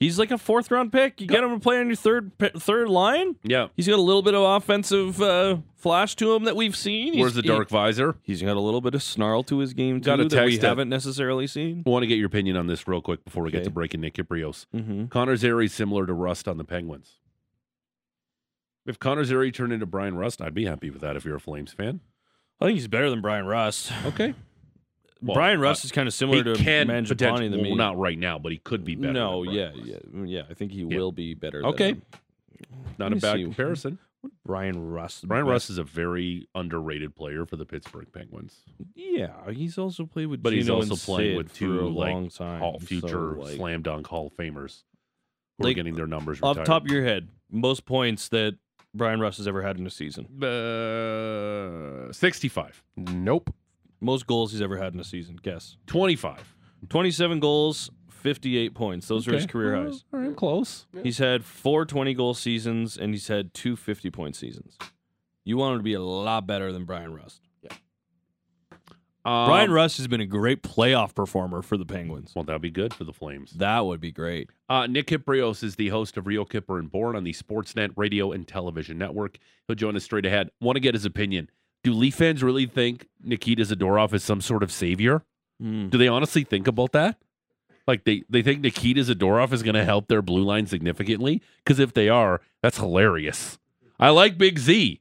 he's 0.00 0.18
like 0.18 0.32
a 0.32 0.38
fourth 0.38 0.70
round 0.72 0.90
pick. 0.90 1.20
You 1.20 1.28
get 1.28 1.44
him 1.44 1.50
to 1.50 1.60
play 1.60 1.78
on 1.78 1.86
your 1.86 1.96
third 1.96 2.32
third 2.38 2.88
line. 2.88 3.36
Yeah. 3.44 3.68
He's 3.76 3.86
got 3.86 3.98
a 3.98 4.02
little 4.02 4.22
bit 4.22 4.34
of 4.34 4.42
offensive 4.42 5.22
uh, 5.22 5.58
flash 5.76 6.16
to 6.16 6.34
him 6.34 6.44
that 6.44 6.56
we've 6.56 6.74
seen. 6.74 7.18
Where's 7.20 7.34
the 7.34 7.42
dark 7.42 7.68
visor? 7.68 8.16
He, 8.22 8.32
has 8.32 8.42
got 8.42 8.56
a 8.56 8.60
little 8.60 8.80
bit 8.80 8.94
of 8.96 9.02
snarl 9.02 9.44
to 9.44 9.58
his 9.58 9.74
game 9.74 10.00
Got 10.00 10.16
too 10.16 10.28
that 10.28 10.44
we 10.46 10.58
haven't 10.58 10.88
necessarily 10.88 11.46
seen. 11.46 11.84
I 11.86 11.90
want 11.90 12.02
to 12.02 12.08
get 12.08 12.18
your 12.18 12.26
opinion 12.26 12.56
on 12.56 12.66
this 12.66 12.88
real 12.88 13.00
quick 13.00 13.24
before 13.24 13.44
we 13.44 13.52
get 13.52 13.62
to 13.64 13.70
breaking 13.70 14.00
Nick 14.00 14.14
Kypreos. 14.14 14.66
Mm-hmm. 14.74 15.06
Connor 15.06 15.36
Zary 15.36 15.68
similar 15.68 16.06
to 16.06 16.12
Rust 16.12 16.48
on 16.48 16.58
the 16.58 16.64
Penguins. 16.64 17.18
If 18.86 18.98
Connor 18.98 19.24
Zary 19.24 19.52
turned 19.52 19.72
into 19.72 19.86
Bryan 19.86 20.16
Rust, 20.16 20.40
I'd 20.40 20.54
be 20.54 20.64
happy 20.64 20.90
with 20.90 21.02
that 21.02 21.14
if 21.14 21.24
you're 21.24 21.36
a 21.36 21.40
Flames 21.40 21.72
fan. 21.72 22.00
I 22.60 22.66
think 22.66 22.76
he's 22.76 22.88
better 22.88 23.08
than 23.08 23.20
Bryan 23.20 23.46
Rust. 23.46 23.92
Okay. 24.06 24.34
Well, 25.22 25.34
Bryan 25.34 25.60
Rust 25.60 25.84
uh, 25.84 25.86
is 25.86 25.92
kind 25.92 26.08
of 26.08 26.14
similar 26.14 26.42
to 26.44 26.54
can 26.54 26.88
Mangiapane 26.88 27.08
potentially, 27.08 27.48
to 27.50 27.56
well, 27.56 27.64
me. 27.64 27.74
not 27.74 27.98
right 27.98 28.18
now, 28.18 28.38
but 28.38 28.52
he 28.52 28.58
could 28.58 28.84
be 28.84 28.94
better. 28.94 29.12
no, 29.12 29.44
than 29.44 29.54
yeah, 29.54 29.70
Brian 29.72 29.86
yeah, 29.86 29.94
Rust. 30.12 30.30
yeah. 30.30 30.42
I 30.50 30.54
think 30.54 30.72
he 30.72 30.80
Yeah. 30.80 30.96
will 30.96 31.12
be 31.12 31.34
better. 31.34 31.64
Okay. 31.66 31.92
than 31.92 32.02
Not 32.98 33.12
a 33.12 33.16
bad 33.16 33.36
see. 33.36 33.44
comparison. 33.44 33.98
Bryan 34.44 34.90
Rust. 34.90 35.26
Brian 35.26 35.44
best- 35.46 35.50
Rust 35.50 35.70
is 35.70 35.78
a 35.78 35.84
very 35.84 36.46
underrated 36.54 37.14
player 37.16 37.46
for 37.46 37.56
the 37.56 37.64
Pittsburgh 37.64 38.06
Penguins. 38.12 38.60
Yeah, 38.94 39.50
he's 39.50 39.78
also 39.78 40.04
played 40.04 40.26
with. 40.26 40.42
But 40.42 40.52
he's 40.52 40.68
also 40.68 40.92
and 40.92 41.00
playing 41.00 41.30
Sid 41.30 41.36
with 41.38 41.54
two, 41.54 41.80
a 41.80 41.88
like, 41.88 42.12
long 42.12 42.28
time. 42.28 42.58
Hall 42.60 42.78
so, 42.80 42.86
future 42.86 43.32
like, 43.36 43.56
slam 43.56 43.80
dunk 43.82 44.06
Hall 44.06 44.26
of 44.26 44.34
Famers 44.36 44.82
who 45.58 45.68
are 45.68 45.72
getting 45.72 45.94
their 45.94 46.06
numbers 46.06 46.38
off 46.42 46.56
retired. 46.56 46.66
the 46.66 46.68
top 46.68 46.84
of 46.84 46.90
your 46.90 47.02
head, 47.04 47.28
most 47.50 47.86
points 47.86 48.28
that 48.28 48.56
Bryan 48.94 49.20
Rust 49.20 49.38
has 49.38 49.46
ever 49.48 49.62
had 49.62 49.78
in 49.78 49.86
a 49.86 49.90
season. 49.90 50.26
uh, 50.42 52.12
65. 52.12 52.82
Nope. 52.96 53.54
Most 54.00 54.26
goals 54.26 54.52
he's 54.52 54.62
ever 54.62 54.76
had 54.78 54.94
in 54.94 55.00
a 55.00 55.04
season. 55.04 55.38
Guess. 55.42 55.76
25. 55.86 56.56
Twenty-seven 56.88 57.40
goals, 57.40 57.90
fifty-eight 58.08 58.74
points. 58.74 59.06
Those 59.08 59.28
are 59.28 59.34
his 59.34 59.44
Okay. 59.44 59.52
career 59.52 59.74
Well, 59.74 59.84
highs. 59.90 60.04
All 60.12 60.20
right, 60.20 60.34
close. 60.36 60.86
He's 61.02 61.18
had 61.18 61.44
four 61.44 61.84
20 61.84 62.14
goal 62.14 62.32
seasons 62.34 62.96
and 62.96 63.12
he's 63.12 63.28
had 63.28 63.52
two 63.52 63.76
50 63.76 64.10
point 64.10 64.34
seasons. 64.36 64.78
You 65.44 65.56
want 65.58 65.72
him 65.74 65.78
to 65.80 65.84
be 65.84 65.94
a 65.94 66.00
lot 66.00 66.46
better 66.46 66.72
than 66.72 66.84
Bryan 66.84 67.12
Rust. 67.14 67.42
Um, 69.22 69.46
Bryan 69.48 69.70
Rust 69.70 69.98
has 69.98 70.08
been 70.08 70.22
a 70.22 70.26
great 70.26 70.62
playoff 70.62 71.14
performer 71.14 71.60
for 71.60 71.76
the 71.76 71.84
Penguins. 71.84 72.32
Well, 72.34 72.42
that'd 72.44 72.62
be 72.62 72.70
good 72.70 72.94
for 72.94 73.04
the 73.04 73.12
Flames. 73.12 73.52
That 73.52 73.84
would 73.84 74.00
be 74.00 74.10
great. 74.10 74.48
Uh, 74.66 74.86
Nick 74.86 75.08
Kypreos 75.08 75.62
is 75.62 75.76
the 75.76 75.88
host 75.90 76.16
of 76.16 76.26
Real 76.26 76.46
Kyper 76.46 76.78
and 76.78 76.90
Bourne 76.90 77.16
on 77.16 77.24
the 77.24 77.34
Sportsnet 77.34 77.90
radio 77.96 78.32
and 78.32 78.48
television 78.48 78.96
network. 78.96 79.36
He'll 79.66 79.76
join 79.76 79.94
us 79.94 80.04
straight 80.04 80.24
ahead. 80.24 80.48
Want 80.62 80.76
to 80.76 80.80
get 80.80 80.94
his 80.94 81.04
opinion. 81.04 81.50
Do 81.82 81.92
Leaf 81.92 82.16
fans 82.16 82.42
really 82.42 82.66
think 82.66 83.08
Nikita 83.22 83.62
Zadorov 83.62 84.12
is 84.12 84.22
some 84.22 84.40
sort 84.40 84.62
of 84.62 84.70
savior? 84.70 85.22
Mm. 85.62 85.90
Do 85.90 85.98
they 85.98 86.08
honestly 86.08 86.44
think 86.44 86.66
about 86.66 86.92
that? 86.92 87.18
Like 87.86 88.04
they, 88.04 88.22
they 88.28 88.42
think 88.42 88.60
Nikita 88.60 89.00
Zadorov 89.00 89.52
is 89.52 89.62
going 89.62 89.74
to 89.74 89.84
help 89.84 90.08
their 90.08 90.22
blue 90.22 90.44
line 90.44 90.66
significantly? 90.66 91.42
Because 91.64 91.78
if 91.78 91.92
they 91.92 92.08
are, 92.08 92.40
that's 92.62 92.78
hilarious. 92.78 93.58
I 93.98 94.10
like 94.10 94.38
Big 94.38 94.58
Z. 94.58 95.00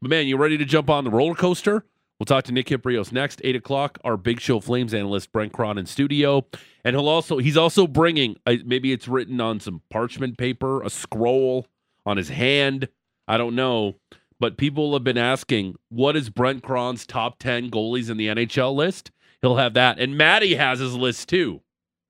But 0.00 0.10
man, 0.10 0.26
you 0.26 0.36
ready 0.36 0.58
to 0.58 0.64
jump 0.64 0.90
on 0.90 1.04
the 1.04 1.10
roller 1.10 1.34
coaster? 1.34 1.84
We'll 2.18 2.24
talk 2.24 2.44
to 2.44 2.52
Nick 2.52 2.66
Kypreos 2.66 3.12
next, 3.12 3.40
eight 3.44 3.56
o'clock. 3.56 3.98
Our 4.02 4.16
Big 4.16 4.40
Show 4.40 4.60
Flames 4.60 4.94
analyst 4.94 5.32
Brent 5.32 5.52
Krahn 5.52 5.78
in 5.78 5.84
studio, 5.84 6.46
and 6.82 6.96
he'll 6.96 7.08
also 7.08 7.38
he's 7.38 7.58
also 7.58 7.86
bringing 7.86 8.36
uh, 8.46 8.54
maybe 8.64 8.92
it's 8.92 9.06
written 9.06 9.38
on 9.40 9.60
some 9.60 9.82
parchment 9.90 10.38
paper, 10.38 10.82
a 10.82 10.88
scroll 10.88 11.66
on 12.06 12.16
his 12.16 12.30
hand. 12.30 12.88
I 13.28 13.36
don't 13.36 13.54
know, 13.54 13.96
but 14.40 14.56
people 14.56 14.92
have 14.92 15.04
been 15.04 15.18
asking 15.18 15.76
what 15.88 16.16
is 16.16 16.30
Brent 16.30 16.62
Krahn's 16.62 17.06
top 17.06 17.38
ten 17.38 17.70
goalies 17.70 18.10
in 18.10 18.16
the 18.16 18.28
NHL 18.28 18.74
list. 18.74 19.10
He'll 19.42 19.56
have 19.56 19.74
that, 19.74 19.98
and 19.98 20.16
Maddie 20.16 20.54
has 20.54 20.78
his 20.78 20.94
list 20.94 21.28
too. 21.28 21.62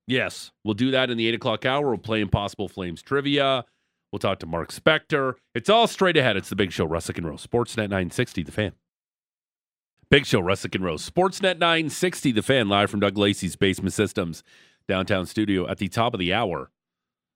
Yes. 0.07 0.53
We'll 0.65 0.75
do 0.75 0.91
that 0.93 1.11
in 1.11 1.19
the 1.19 1.27
eight 1.27 1.35
o'clock 1.35 1.67
hour. 1.67 1.89
We'll 1.89 1.99
play 1.99 2.21
Impossible 2.21 2.69
Flames 2.69 3.03
trivia. 3.03 3.65
We'll 4.13 4.21
talk 4.21 4.39
to 4.41 4.47
Mark 4.47 4.73
Spector. 4.73 5.35
It's 5.55 5.69
all 5.69 5.87
straight 5.87 6.17
ahead. 6.17 6.37
It's 6.37 6.49
the 6.49 6.57
Big 6.57 6.73
Show, 6.73 6.87
Russick 6.87 7.19
and 7.19 7.27
Rose, 7.27 7.47
Sportsnet 7.47 7.91
960, 7.91 8.45
The 8.45 8.53
Fan. 8.53 8.73
Big 10.09 10.25
Show, 10.25 10.41
Russick 10.41 10.77
and 10.77 10.85
Rose, 10.85 11.09
Sportsnet 11.09 11.59
960, 11.59 12.31
The 12.33 12.43
Fan, 12.43 12.69
live 12.69 12.89
from 12.89 13.01
Doug 13.01 13.19
Lacey's 13.19 13.57
Basement 13.57 13.93
Systems 13.93 14.45
downtown 14.89 15.27
studio. 15.27 15.69
At 15.69 15.79
the 15.79 15.89
top 15.89 16.15
of 16.15 16.21
the 16.21 16.33
hour, 16.33 16.71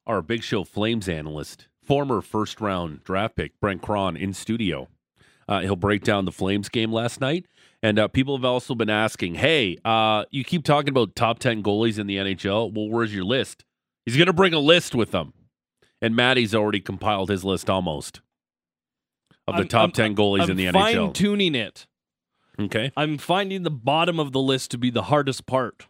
our 0.07 0.23
Big 0.23 0.45
Show 0.45 0.63
Flames 0.63 1.09
analyst, 1.09 1.67
former 1.91 2.21
first 2.23 2.61
round 2.61 3.03
draft 3.03 3.35
pick, 3.35 3.59
Brent 3.61 3.83
Krahn, 3.83 4.17
in 4.17 4.33
studio. 4.33 4.87
Uh, 5.49 5.59
he'll 5.63 5.75
break 5.75 6.05
down 6.05 6.25
the 6.25 6.31
Flames 6.31 6.69
game 6.69 6.93
last 6.93 7.21
night. 7.21 7.47
And 7.83 7.99
uh, 7.99 8.07
people 8.07 8.37
have 8.37 8.45
also 8.45 8.77
been 8.77 8.89
asking, 8.91 9.35
hey, 9.35 9.77
uh, 9.85 10.25
you 10.31 10.45
keep 10.45 10.63
talking 10.63 10.91
about 10.91 11.17
top 11.17 11.41
10 11.41 11.65
goalies 11.65 11.99
in 11.99 12.07
the 12.07 12.17
NHL. 12.19 12.73
Well, 12.73 12.89
where's 12.89 13.13
your 13.13 13.25
list? 13.25 13.65
He's 14.07 14.17
going 14.17 14.29
to 14.29 14.33
bring 14.33 14.55
a 14.55 14.61
list 14.61 14.95
with 14.95 15.11
them. 15.11 15.33
And 16.01 16.15
Maddie's 16.15 16.55
already 16.55 16.79
compiled 16.81 17.29
his 17.29 17.45
list 17.45 17.69
almost 17.69 18.21
of 19.49 19.55
the 19.57 19.63
I'm- 19.63 19.69
top 19.69 19.81
I'm- 19.81 19.93
10 19.93 20.15
goalies 20.15 20.43
I'm 20.43 20.51
in 20.51 20.57
the 20.59 20.71
fine 20.71 20.95
NHL. 20.95 21.13
tuning 21.15 21.57
it. 21.57 21.89
okay. 22.61 22.93
I'm 22.97 23.19
finding 23.19 23.65
the 23.65 23.71
bottom 23.71 24.21
of 24.21 24.31
the 24.31 24.41
list 24.41 24.71
to 24.71 24.79
be 24.79 24.91
the 24.91 25.03
hardest 25.05 25.45
part. 25.47 25.89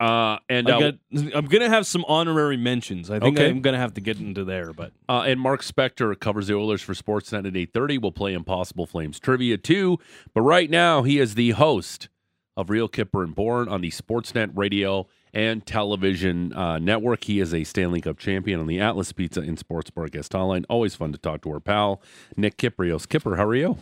Uh, 0.00 0.38
and 0.48 0.68
uh, 0.70 0.78
got, 0.78 0.94
I'm 1.34 1.46
going 1.46 1.62
to 1.62 1.68
have 1.68 1.86
some 1.86 2.04
honorary 2.06 2.56
mentions. 2.56 3.10
I 3.10 3.18
think 3.18 3.38
Okay. 3.38 3.48
I'm 3.50 3.60
going 3.60 3.74
to 3.74 3.80
have 3.80 3.94
to 3.94 4.00
get 4.00 4.18
into 4.18 4.44
there, 4.44 4.72
but 4.72 4.92
Uh, 5.08 5.22
and 5.26 5.40
Mark 5.40 5.62
Spector 5.62 6.18
covers 6.18 6.46
the 6.48 6.54
Oilers 6.54 6.82
for 6.82 6.94
Sportsnet 6.94 7.46
at 7.46 7.52
8.30. 7.54 8.00
We'll 8.00 8.12
play 8.12 8.32
Impossible 8.34 8.86
Flames 8.86 9.18
trivia 9.18 9.56
too. 9.58 9.98
But 10.34 10.42
right 10.42 10.70
now, 10.70 11.02
he 11.02 11.18
is 11.18 11.34
the 11.34 11.50
host 11.50 12.08
of 12.56 12.70
Real 12.70 12.88
Kyper 12.88 13.22
and 13.24 13.34
Bourne 13.34 13.68
on 13.68 13.80
the 13.80 13.90
Sportsnet 13.90 14.50
radio 14.54 15.06
and 15.32 15.64
television 15.66 16.52
uh, 16.54 16.78
network. 16.78 17.24
He 17.24 17.38
is 17.38 17.52
a 17.54 17.62
Stanley 17.64 18.00
Cup 18.00 18.18
champion 18.18 18.60
on 18.60 18.66
the 18.66 18.80
Atlas 18.80 19.12
Pizza 19.12 19.42
in 19.42 19.56
Sports 19.56 19.90
Bar 19.90 20.08
Guest 20.08 20.32
Hotline. 20.32 20.64
Always 20.68 20.94
fun 20.94 21.12
to 21.12 21.18
talk 21.18 21.42
to 21.42 21.50
our 21.52 21.60
pal, 21.60 22.00
Nick 22.36 22.56
Kypreos. 22.56 23.08
Kipper, 23.08 23.36
how 23.36 23.44
are 23.46 23.54
you? 23.54 23.76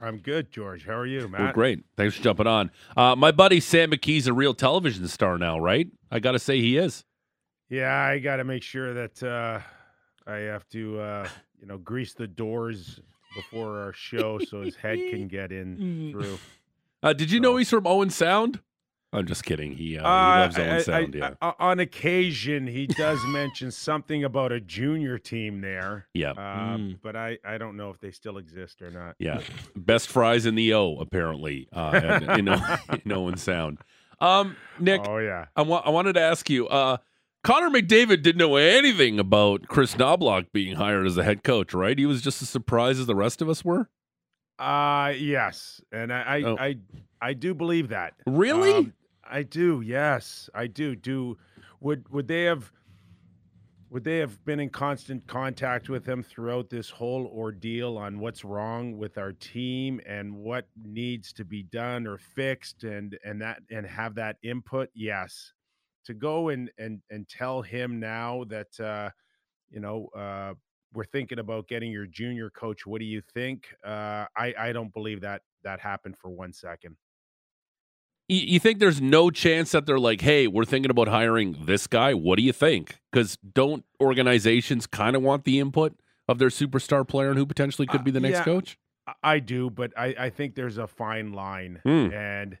I'm 0.00 0.18
good, 0.18 0.50
George. 0.50 0.86
How 0.86 0.94
are 0.94 1.06
you, 1.06 1.28
Matt? 1.28 1.40
We're 1.40 1.52
great. 1.52 1.84
Thanks 1.96 2.16
for 2.16 2.22
jumping 2.22 2.46
on. 2.46 2.70
Uh, 2.96 3.14
my 3.16 3.30
buddy 3.32 3.60
Sam 3.60 3.90
McKee's 3.90 4.26
a 4.26 4.32
real 4.32 4.54
television 4.54 5.06
star 5.08 5.36
now, 5.36 5.58
right? 5.58 5.88
I 6.10 6.20
got 6.20 6.32
to 6.32 6.38
say 6.38 6.60
he 6.60 6.76
is. 6.78 7.04
Yeah, 7.68 7.94
I 7.94 8.18
got 8.18 8.36
to 8.36 8.44
make 8.44 8.62
sure 8.62 8.94
that 8.94 9.22
uh, 9.22 9.60
I 10.26 10.36
have 10.38 10.68
to, 10.70 11.00
uh, 11.00 11.28
you 11.60 11.66
know, 11.66 11.78
grease 11.78 12.14
the 12.14 12.26
doors 12.26 13.00
before 13.36 13.78
our 13.78 13.92
show 13.92 14.38
so 14.38 14.62
his 14.62 14.74
head 14.74 14.98
can 14.98 15.28
get 15.28 15.52
in 15.52 16.10
through. 16.12 16.38
Uh, 17.02 17.12
did 17.12 17.30
you 17.30 17.38
know 17.38 17.56
he's 17.56 17.70
from 17.70 17.86
Owen 17.86 18.10
Sound? 18.10 18.60
I'm 19.12 19.26
just 19.26 19.44
kidding. 19.44 19.72
He, 19.72 19.98
uh, 19.98 20.06
Uh, 20.06 20.34
he 20.34 20.40
loves 20.40 20.58
I- 20.58 20.62
Owen 20.62 20.70
I- 20.76 20.78
Sound. 20.82 21.16
I- 21.16 21.18
yeah. 21.18 21.34
I- 21.42 21.54
on 21.58 21.80
occasion, 21.80 22.66
he 22.68 22.86
does 22.98 23.18
mention 23.26 23.70
something 23.72 24.22
about 24.24 24.52
a 24.52 24.60
junior 24.60 25.18
team 25.18 25.60
there. 25.60 26.06
Yeah. 26.14 26.30
Uh, 26.32 26.76
Mm. 26.76 26.98
But 27.02 27.16
I, 27.16 27.38
I 27.44 27.58
don't 27.58 27.76
know 27.76 27.90
if 27.90 27.98
they 27.98 28.12
still 28.12 28.38
exist 28.38 28.80
or 28.82 28.90
not. 28.90 29.16
Yeah. 29.18 29.40
Best 29.74 30.08
fries 30.08 30.46
in 30.46 30.54
the 30.54 30.74
O, 30.74 30.96
apparently, 30.98 31.68
uh, 31.72 31.90
and, 32.02 32.38
in, 32.38 32.48
O- 32.48 32.76
in 33.04 33.12
Owen 33.12 33.36
Sound. 33.36 33.78
Um, 34.20 34.56
Nick, 34.78 35.00
Oh 35.08 35.18
yeah. 35.18 35.46
I, 35.56 35.62
wa- 35.62 35.82
I 35.84 35.90
wanted 35.90 36.12
to 36.12 36.20
ask 36.20 36.48
you, 36.50 36.68
uh, 36.68 36.98
Connor 37.42 37.70
McDavid 37.70 38.22
didn't 38.22 38.36
know 38.38 38.56
anything 38.56 39.18
about 39.18 39.66
Kris 39.66 39.94
Knoblauch 39.94 40.52
being 40.52 40.76
hired 40.76 41.06
as 41.06 41.14
the 41.16 41.24
head 41.24 41.42
coach, 41.42 41.72
right? 41.74 41.98
He 41.98 42.04
was 42.06 42.20
just 42.20 42.42
as 42.42 42.50
surprised 42.50 43.00
as 43.00 43.06
the 43.06 43.14
rest 43.16 43.40
of 43.42 43.48
us 43.48 43.64
were. 43.64 43.88
Uh 44.58 45.14
yes, 45.16 45.80
and 45.90 46.12
I, 46.12 46.20
I, 46.20 46.42
Oh. 46.42 46.56
I, 46.60 46.76
I 47.22 47.32
do 47.32 47.54
believe 47.54 47.88
that. 47.88 48.12
Really? 48.26 48.74
Um, 48.74 48.92
I 49.30 49.42
do. 49.42 49.80
Yes, 49.80 50.50
I 50.54 50.66
do. 50.66 50.94
Do 50.96 51.38
would 51.80 52.08
would 52.10 52.28
they 52.28 52.44
have 52.44 52.72
would 53.88 54.04
they 54.04 54.18
have 54.18 54.44
been 54.44 54.60
in 54.60 54.70
constant 54.70 55.26
contact 55.26 55.88
with 55.88 56.06
him 56.06 56.22
throughout 56.22 56.70
this 56.70 56.88
whole 56.90 57.26
ordeal 57.26 57.98
on 57.98 58.20
what's 58.20 58.44
wrong 58.44 58.96
with 58.96 59.18
our 59.18 59.32
team 59.32 60.00
and 60.06 60.32
what 60.36 60.68
needs 60.80 61.32
to 61.32 61.44
be 61.44 61.64
done 61.64 62.06
or 62.06 62.16
fixed 62.16 62.84
and 62.84 63.18
and 63.24 63.40
that 63.42 63.62
and 63.70 63.86
have 63.86 64.14
that 64.14 64.36
input? 64.42 64.90
Yes. 64.94 65.52
To 66.04 66.14
go 66.14 66.48
and 66.50 66.70
and 66.78 67.02
and 67.10 67.28
tell 67.28 67.62
him 67.62 67.98
now 68.00 68.44
that 68.44 68.78
uh 68.80 69.10
you 69.70 69.80
know 69.80 70.08
uh 70.16 70.54
we're 70.92 71.04
thinking 71.04 71.38
about 71.38 71.68
getting 71.68 71.92
your 71.92 72.06
junior 72.06 72.50
coach. 72.50 72.86
What 72.86 73.00
do 73.00 73.06
you 73.06 73.20
think? 73.20 73.74
Uh 73.84 74.26
I 74.36 74.54
I 74.58 74.72
don't 74.72 74.92
believe 74.94 75.20
that 75.22 75.42
that 75.64 75.80
happened 75.80 76.18
for 76.18 76.30
one 76.30 76.52
second. 76.52 76.96
You, 78.30 78.40
you 78.46 78.60
think 78.60 78.78
there's 78.78 79.00
no 79.00 79.30
chance 79.30 79.72
that 79.72 79.86
they're 79.86 79.98
like, 79.98 80.20
hey, 80.20 80.46
we're 80.46 80.64
thinking 80.64 80.90
about 80.90 81.08
hiring 81.08 81.56
this 81.64 81.86
guy? 81.88 82.14
What 82.14 82.36
do 82.36 82.42
you 82.44 82.52
think? 82.52 83.00
Because 83.10 83.36
don't 83.38 83.84
organizations 84.00 84.86
kind 84.86 85.16
of 85.16 85.22
want 85.22 85.44
the 85.44 85.58
input 85.58 85.98
of 86.28 86.38
their 86.38 86.48
superstar 86.48 87.06
player 87.06 87.30
and 87.30 87.38
who 87.38 87.44
potentially 87.46 87.86
could 87.88 88.02
Uh, 88.02 88.04
be 88.04 88.10
the 88.12 88.20
next 88.20 88.38
yeah. 88.38 88.44
coach? 88.44 88.78
I- 89.24 89.40
do, 89.40 89.68
but 89.68 89.92
I, 89.98 90.14
I 90.16 90.30
think 90.30 90.54
there's 90.54 90.78
a 90.78 90.86
fine 90.86 91.32
line, 91.32 91.80
Hmm. 91.82 92.12
and 92.12 92.58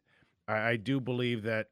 I, 0.48 0.70
I 0.70 0.76
do 0.76 0.98
believe 1.00 1.44
that 1.44 1.68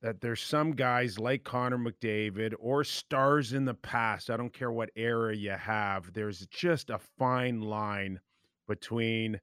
that 0.00 0.20
there's 0.20 0.40
some 0.42 0.72
guys 0.72 1.18
like 1.18 1.44
Connor 1.44 1.78
McDavid 1.78 2.52
or 2.58 2.84
stars 2.84 3.52
in 3.54 3.64
the 3.64 3.72
past. 3.74 4.28
I 4.30 4.36
don't 4.36 4.52
care 4.52 4.70
what 4.70 4.90
era 4.96 5.34
you 5.34 5.50
have. 5.52 6.12
There's 6.12 6.46
just 6.46 6.90
a 6.90 6.98
fine 7.18 7.60
line 7.62 8.20
between 8.68 9.40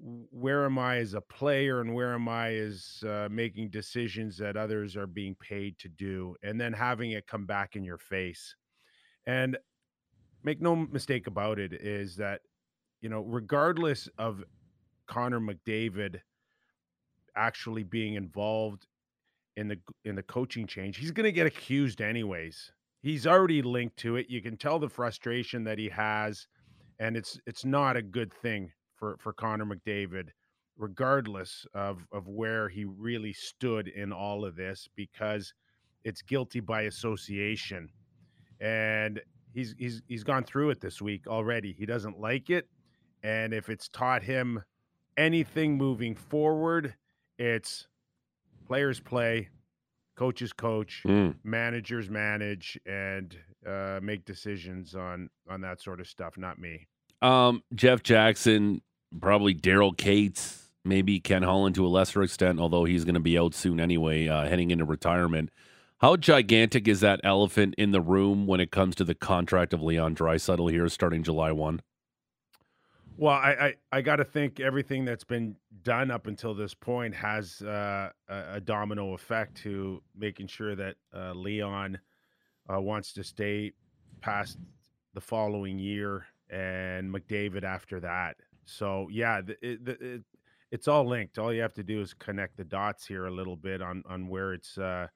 where 0.00 0.64
am 0.64 0.78
I 0.78 0.98
as 0.98 1.14
a 1.14 1.20
player 1.20 1.80
and 1.80 1.94
where 1.94 2.14
am 2.14 2.28
I 2.28 2.54
as 2.54 3.02
uh, 3.06 3.28
making 3.30 3.70
decisions 3.70 4.36
that 4.38 4.56
others 4.56 4.96
are 4.96 5.06
being 5.06 5.34
paid 5.36 5.78
to 5.78 5.88
do, 5.88 6.36
and 6.42 6.60
then 6.60 6.72
having 6.72 7.12
it 7.12 7.26
come 7.26 7.46
back 7.46 7.76
in 7.76 7.84
your 7.84 7.98
face. 7.98 8.54
And 9.26 9.56
make 10.44 10.60
no 10.60 10.76
mistake 10.76 11.26
about 11.26 11.58
it, 11.58 11.72
is 11.72 12.16
that 12.16 12.40
you 13.00 13.08
know, 13.08 13.22
regardless 13.22 14.08
of 14.18 14.42
Connor 15.06 15.40
McDavid 15.40 16.20
actually 17.36 17.82
being 17.82 18.14
involved 18.14 18.86
in 19.56 19.68
the 19.68 19.78
in 20.04 20.14
the 20.14 20.22
coaching 20.22 20.66
change, 20.66 20.96
he's 20.98 21.10
going 21.10 21.24
to 21.24 21.32
get 21.32 21.46
accused 21.46 22.00
anyways. 22.00 22.72
He's 23.02 23.26
already 23.26 23.62
linked 23.62 23.96
to 23.98 24.16
it. 24.16 24.26
You 24.28 24.42
can 24.42 24.56
tell 24.56 24.78
the 24.78 24.88
frustration 24.88 25.64
that 25.64 25.78
he 25.78 25.88
has, 25.88 26.46
and 26.98 27.16
it's 27.16 27.38
it's 27.46 27.64
not 27.64 27.96
a 27.96 28.02
good 28.02 28.32
thing 28.32 28.70
for 28.96 29.16
for 29.18 29.32
Connor 29.32 29.66
McDavid, 29.66 30.30
regardless 30.76 31.66
of 31.74 32.06
of 32.12 32.28
where 32.28 32.68
he 32.68 32.84
really 32.84 33.32
stood 33.32 33.88
in 33.88 34.12
all 34.12 34.44
of 34.44 34.56
this, 34.56 34.88
because 34.96 35.52
it's 36.04 36.22
guilty 36.22 36.60
by 36.60 36.82
association, 36.82 37.90
and 38.60 39.20
he's 39.52 39.74
he's 39.78 40.02
he's 40.08 40.24
gone 40.24 40.44
through 40.44 40.70
it 40.70 40.80
this 40.80 41.00
week 41.02 41.26
already. 41.26 41.72
He 41.72 41.86
doesn't 41.86 42.18
like 42.18 42.50
it, 42.50 42.68
and 43.22 43.52
if 43.54 43.68
it's 43.68 43.88
taught 43.88 44.22
him 44.22 44.62
anything 45.16 45.76
moving 45.76 46.14
forward, 46.14 46.94
it's 47.38 47.88
players 48.66 49.00
play, 49.00 49.48
coaches 50.16 50.52
coach, 50.52 51.02
Mm. 51.06 51.36
managers 51.44 52.10
manage, 52.10 52.78
and 52.86 53.38
uh, 53.66 54.00
make 54.02 54.24
decisions 54.24 54.94
on 54.94 55.30
on 55.48 55.60
that 55.62 55.80
sort 55.80 56.00
of 56.00 56.06
stuff. 56.08 56.36
Not 56.38 56.58
me. 56.58 56.86
Um, 57.22 57.62
Jeff 57.74 58.02
Jackson, 58.02 58.82
probably 59.20 59.54
Daryl 59.54 59.96
Katz, 59.96 60.70
maybe 60.84 61.20
Ken 61.20 61.42
Holland 61.42 61.74
to 61.76 61.86
a 61.86 61.88
lesser 61.88 62.22
extent, 62.22 62.60
although 62.60 62.84
he's 62.84 63.04
going 63.04 63.14
to 63.14 63.20
be 63.20 63.38
out 63.38 63.54
soon 63.54 63.80
anyway, 63.80 64.28
uh, 64.28 64.46
heading 64.46 64.70
into 64.70 64.84
retirement. 64.84 65.50
How 65.98 66.16
gigantic 66.16 66.86
is 66.88 67.00
that 67.00 67.20
elephant 67.24 67.74
in 67.78 67.90
the 67.90 68.02
room 68.02 68.46
when 68.46 68.60
it 68.60 68.70
comes 68.70 68.94
to 68.96 69.04
the 69.04 69.14
contract 69.14 69.72
of 69.72 69.82
Leon 69.82 70.14
Draisaitl 70.14 70.70
here 70.70 70.88
starting 70.88 71.22
July 71.22 71.52
1? 71.52 71.80
Well, 73.18 73.34
I 73.34 73.50
I, 73.50 73.74
I 73.92 74.00
got 74.02 74.16
to 74.16 74.24
think 74.24 74.60
everything 74.60 75.06
that's 75.06 75.24
been 75.24 75.56
done 75.82 76.10
up 76.10 76.26
until 76.26 76.52
this 76.52 76.74
point 76.74 77.14
has 77.14 77.62
uh, 77.62 78.10
a 78.28 78.60
domino 78.60 79.14
effect 79.14 79.56
to 79.62 80.02
making 80.14 80.48
sure 80.48 80.74
that 80.74 80.96
uh, 81.14 81.32
Leon 81.32 81.98
uh, 82.70 82.78
wants 82.78 83.14
to 83.14 83.24
stay 83.24 83.72
past 84.20 84.58
the 85.14 85.20
following 85.22 85.78
year 85.78 86.26
and 86.50 87.12
McDavid 87.12 87.64
after 87.64 88.00
that. 88.00 88.36
So 88.64 89.08
yeah, 89.10 89.40
it, 89.62 89.84
the, 89.84 90.14
it, 90.14 90.22
it's 90.70 90.88
all 90.88 91.06
linked. 91.08 91.38
All 91.38 91.52
you 91.52 91.62
have 91.62 91.74
to 91.74 91.82
do 91.82 92.00
is 92.00 92.14
connect 92.14 92.56
the 92.56 92.64
dots 92.64 93.06
here 93.06 93.26
a 93.26 93.30
little 93.34 93.56
bit 93.56 93.80
on 93.80 94.02
on 94.08 94.28
where 94.28 94.52
it's 94.52 94.76
uh, 94.78 95.06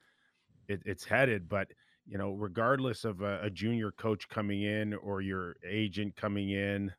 it, 0.69 0.83
it's 0.85 1.05
headed. 1.05 1.49
But 1.49 1.69
you 2.07 2.19
know, 2.19 2.33
regardless 2.33 3.05
of 3.05 3.21
a, 3.21 3.41
a 3.43 3.51
junior 3.51 3.91
coach 3.91 4.29
coming 4.29 4.63
in 4.63 4.95
or 4.95 5.21
your 5.21 5.57
agent 5.69 6.17
coming 6.17 6.51
in, 6.51 6.93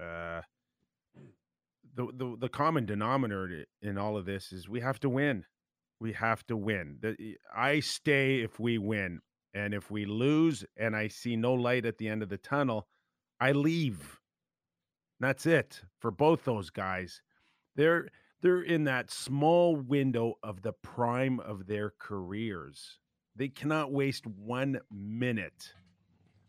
uh, 0.00 0.42
the, 1.94 2.08
the 2.14 2.36
the 2.40 2.48
common 2.48 2.86
denominator 2.86 3.64
in 3.82 3.98
all 3.98 4.16
of 4.16 4.24
this 4.24 4.52
is 4.52 4.68
we 4.68 4.80
have 4.80 5.00
to 5.00 5.08
win. 5.08 5.44
We 6.00 6.12
have 6.12 6.46
to 6.46 6.56
win. 6.56 6.98
The, 7.00 7.36
I 7.54 7.80
stay 7.80 8.40
if 8.40 8.60
we 8.60 8.78
win, 8.78 9.20
and 9.52 9.74
if 9.74 9.90
we 9.90 10.06
lose, 10.06 10.64
and 10.76 10.94
I 10.94 11.08
see 11.08 11.34
no 11.34 11.54
light 11.54 11.84
at 11.84 11.98
the 11.98 12.08
end 12.08 12.22
of 12.22 12.28
the 12.28 12.38
tunnel, 12.38 12.86
I 13.40 13.52
leave. 13.52 14.18
That's 15.20 15.46
it 15.46 15.82
for 16.00 16.10
both 16.10 16.44
those 16.44 16.70
guys. 16.70 17.22
They're 17.76 18.08
they're 18.40 18.62
in 18.62 18.84
that 18.84 19.10
small 19.10 19.76
window 19.76 20.34
of 20.42 20.62
the 20.62 20.72
prime 20.72 21.40
of 21.40 21.66
their 21.66 21.92
careers. 21.98 22.98
They 23.34 23.48
cannot 23.48 23.92
waste 23.92 24.26
one 24.26 24.80
minute 24.90 25.72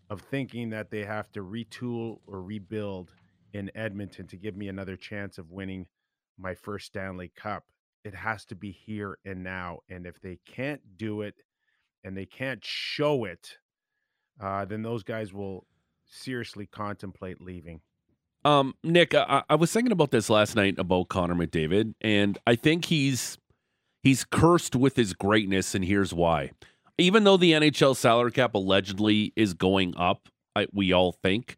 of 0.09 0.21
thinking 0.21 0.69
that 0.71 0.91
they 0.91 1.03
have 1.03 1.31
to 1.31 1.43
retool 1.43 2.19
or 2.27 2.41
rebuild 2.41 3.11
in 3.53 3.71
Edmonton 3.75 4.27
to 4.27 4.37
give 4.37 4.55
me 4.55 4.67
another 4.67 4.95
chance 4.95 5.37
of 5.37 5.51
winning 5.51 5.87
my 6.37 6.53
first 6.53 6.87
Stanley 6.87 7.31
Cup. 7.35 7.63
It 8.03 8.13
has 8.15 8.45
to 8.45 8.55
be 8.55 8.71
here 8.71 9.17
and 9.25 9.43
now. 9.43 9.79
And 9.89 10.05
if 10.05 10.19
they 10.21 10.39
can't 10.45 10.81
do 10.97 11.21
it 11.21 11.35
and 12.03 12.15
they 12.15 12.25
can't 12.25 12.63
show 12.63 13.25
it, 13.25 13.57
uh, 14.41 14.65
then 14.65 14.81
those 14.81 15.03
guys 15.03 15.33
will 15.33 15.65
seriously 16.09 16.65
contemplate 16.65 17.41
leaving. 17.41 17.81
Um, 18.45 18.75
Nick, 18.83 19.13
I, 19.13 19.43
I 19.49 19.55
was 19.55 19.71
thinking 19.71 19.91
about 19.91 20.11
this 20.11 20.29
last 20.29 20.55
night 20.55 20.75
about 20.77 21.09
Connor 21.09 21.35
McDavid, 21.35 21.93
and 22.01 22.37
I 22.47 22.55
think 22.55 22.85
he's 22.85 23.37
he's 24.01 24.23
cursed 24.23 24.75
with 24.75 24.95
his 24.95 25.13
greatness, 25.13 25.75
and 25.75 25.83
here's 25.83 26.13
why. 26.13 26.51
Even 26.97 27.23
though 27.23 27.37
the 27.37 27.53
NHL 27.53 27.95
salary 27.95 28.31
cap 28.31 28.53
allegedly 28.53 29.33
is 29.35 29.53
going 29.53 29.95
up, 29.97 30.29
I, 30.55 30.67
we 30.73 30.91
all 30.93 31.11
think. 31.11 31.57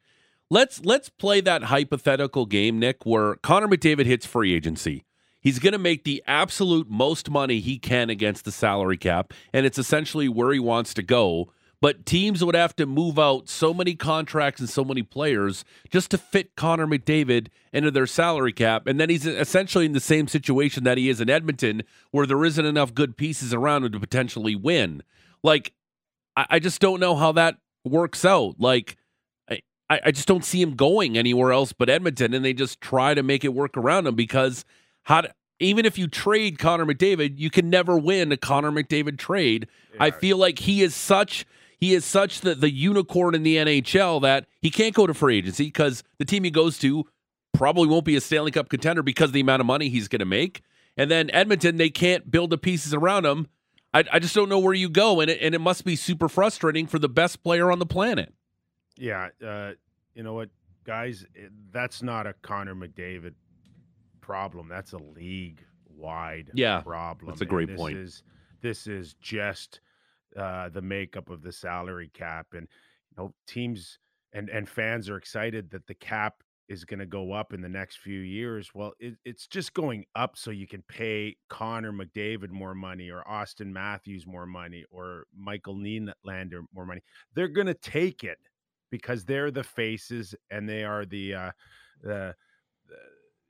Let's 0.49 0.83
let's 0.83 1.09
play 1.09 1.39
that 1.41 1.63
hypothetical 1.63 2.45
game, 2.45 2.79
Nick, 2.79 3.05
where 3.05 3.35
Connor 3.35 3.67
McDavid 3.67 4.05
hits 4.05 4.25
free 4.25 4.53
agency. 4.53 5.05
He's 5.39 5.59
going 5.59 5.73
to 5.73 5.79
make 5.79 6.03
the 6.03 6.23
absolute 6.27 6.89
most 6.89 7.29
money 7.29 7.59
he 7.59 7.79
can 7.79 8.09
against 8.09 8.45
the 8.45 8.51
salary 8.51 8.97
cap, 8.97 9.33
and 9.53 9.65
it's 9.65 9.79
essentially 9.79 10.29
where 10.29 10.51
he 10.51 10.59
wants 10.59 10.93
to 10.95 11.03
go. 11.03 11.51
But 11.81 12.05
teams 12.05 12.43
would 12.43 12.55
have 12.55 12.75
to 12.75 12.85
move 12.85 13.17
out 13.17 13.49
so 13.49 13.73
many 13.73 13.95
contracts 13.95 14.59
and 14.59 14.69
so 14.69 14.85
many 14.85 15.01
players 15.01 15.65
just 15.89 16.11
to 16.11 16.17
fit 16.17 16.55
Connor 16.55 16.85
McDavid 16.85 17.47
into 17.73 17.89
their 17.89 18.05
salary 18.05 18.53
cap. 18.53 18.85
And 18.85 18.99
then 18.99 19.09
he's 19.09 19.25
essentially 19.25 19.85
in 19.85 19.93
the 19.93 19.99
same 19.99 20.27
situation 20.27 20.83
that 20.83 20.99
he 20.99 21.09
is 21.09 21.19
in 21.19 21.29
Edmonton, 21.29 21.81
where 22.11 22.27
there 22.27 22.45
isn't 22.45 22.65
enough 22.65 22.93
good 22.93 23.17
pieces 23.17 23.51
around 23.51 23.83
him 23.83 23.93
to 23.93 23.99
potentially 23.99 24.55
win. 24.55 25.01
Like, 25.43 25.73
I, 26.37 26.45
I 26.51 26.59
just 26.59 26.79
don't 26.79 26.99
know 26.99 27.15
how 27.15 27.31
that 27.31 27.57
works 27.83 28.23
out. 28.23 28.59
Like, 28.59 28.95
I, 29.91 29.99
I 30.05 30.11
just 30.11 30.27
don't 30.27 30.45
see 30.45 30.61
him 30.61 30.75
going 30.75 31.17
anywhere 31.17 31.51
else 31.51 31.73
but 31.73 31.89
Edmonton, 31.89 32.33
and 32.33 32.45
they 32.45 32.53
just 32.53 32.79
try 32.79 33.13
to 33.13 33.23
make 33.23 33.43
it 33.43 33.53
work 33.53 33.75
around 33.75 34.07
him 34.07 34.15
because 34.15 34.63
how 35.03 35.23
even 35.59 35.85
if 35.85 35.97
you 35.97 36.07
trade 36.07 36.57
Connor 36.57 36.85
McDavid, 36.85 37.37
you 37.37 37.49
can 37.49 37.69
never 37.69 37.97
win 37.97 38.31
a 38.31 38.37
Connor 38.37 38.71
McDavid 38.71 39.17
trade. 39.17 39.67
I 39.99 40.09
feel 40.11 40.37
like 40.37 40.59
he 40.59 40.81
is 40.81 40.95
such 40.95 41.45
he 41.81 41.93
is 41.93 42.05
such 42.05 42.39
the, 42.41 42.55
the 42.55 42.69
unicorn 42.71 43.35
in 43.35 43.43
the 43.43 43.57
NHL 43.57 44.21
that 44.21 44.45
he 44.61 44.69
can't 44.69 44.95
go 44.95 45.05
to 45.07 45.13
free 45.13 45.39
agency 45.39 45.65
because 45.65 46.03
the 46.19 46.25
team 46.25 46.45
he 46.45 46.51
goes 46.51 46.77
to 46.79 47.05
probably 47.53 47.87
won't 47.87 48.05
be 48.05 48.15
a 48.15 48.21
Stanley 48.21 48.51
Cup 48.51 48.69
contender 48.69 49.03
because 49.03 49.31
of 49.31 49.33
the 49.33 49.41
amount 49.41 49.59
of 49.59 49.65
money 49.65 49.89
he's 49.89 50.07
going 50.07 50.19
to 50.19 50.25
make. 50.25 50.61
And 50.95 51.11
then 51.11 51.29
Edmonton, 51.31 51.77
they 51.77 51.89
can't 51.89 52.29
build 52.31 52.51
the 52.51 52.57
pieces 52.57 52.93
around 52.93 53.25
him. 53.25 53.47
I, 53.93 54.05
I 54.13 54.19
just 54.19 54.33
don't 54.35 54.47
know 54.47 54.59
where 54.59 54.73
you 54.73 54.89
go, 54.89 55.19
and 55.19 55.29
it, 55.29 55.41
and 55.41 55.53
it 55.53 55.59
must 55.59 55.83
be 55.83 55.97
super 55.97 56.29
frustrating 56.29 56.87
for 56.87 56.97
the 56.99 57.09
best 57.09 57.43
player 57.43 57.71
on 57.71 57.79
the 57.79 57.85
planet. 57.85 58.33
Yeah, 58.95 59.29
uh, 59.45 59.71
you 60.13 60.23
know 60.23 60.33
what, 60.33 60.49
guys? 60.85 61.25
That's 61.71 62.01
not 62.01 62.27
a 62.27 62.33
Connor 62.41 62.75
McDavid 62.75 63.33
problem. 64.21 64.69
That's 64.69 64.93
a 64.93 64.97
league 64.97 65.65
wide 65.89 66.51
Yeah, 66.53 66.81
problem. 66.81 67.31
that's 67.31 67.41
a 67.41 67.43
And 67.43 67.49
great 67.49 67.67
this 67.69 67.77
point. 67.77 67.97
Is, 67.97 68.23
this 68.61 68.87
is 68.87 69.15
just 69.21 69.81
uh, 70.37 70.69
the 70.69 70.81
makeup 70.81 71.29
of 71.29 71.41
the 71.41 71.51
salary 71.51 72.11
cap, 72.13 72.47
and 72.53 72.67
you 73.09 73.23
know 73.23 73.33
teams 73.47 73.99
and 74.33 74.49
and 74.49 74.67
fans 74.67 75.09
are 75.09 75.17
excited 75.17 75.69
that 75.71 75.87
the 75.87 75.95
cap 75.95 76.43
is 76.71 76.85
going 76.85 76.99
to 76.99 77.05
go 77.05 77.33
up 77.33 77.53
in 77.53 77.61
the 77.61 77.67
next 77.67 77.97
few 77.97 78.19
years. 78.21 78.71
Well, 78.73 78.93
it, 78.97 79.15
it's 79.25 79.45
just 79.45 79.73
going 79.73 80.05
up 80.15 80.37
so 80.37 80.51
you 80.51 80.67
can 80.67 80.81
pay 80.83 81.35
Connor 81.49 81.91
McDavid 81.91 82.49
more 82.49 82.73
money, 82.73 83.09
or 83.09 83.25
Auston 83.29 83.73
Matthews 83.73 84.25
more 84.25 84.45
money, 84.45 84.85
or 84.89 85.25
Michael 85.35 85.75
Nylander 85.75 86.63
more 86.73 86.85
money. 86.85 87.01
They're 87.35 87.49
going 87.49 87.67
to 87.67 87.73
take 87.73 88.23
it 88.23 88.37
because 88.89 89.25
they're 89.25 89.51
the 89.51 89.63
faces 89.63 90.33
and 90.49 90.67
they 90.67 90.83
are 90.83 91.05
the 91.05 91.33
uh, 91.33 91.51
the, 92.03 92.35
the 92.87 92.95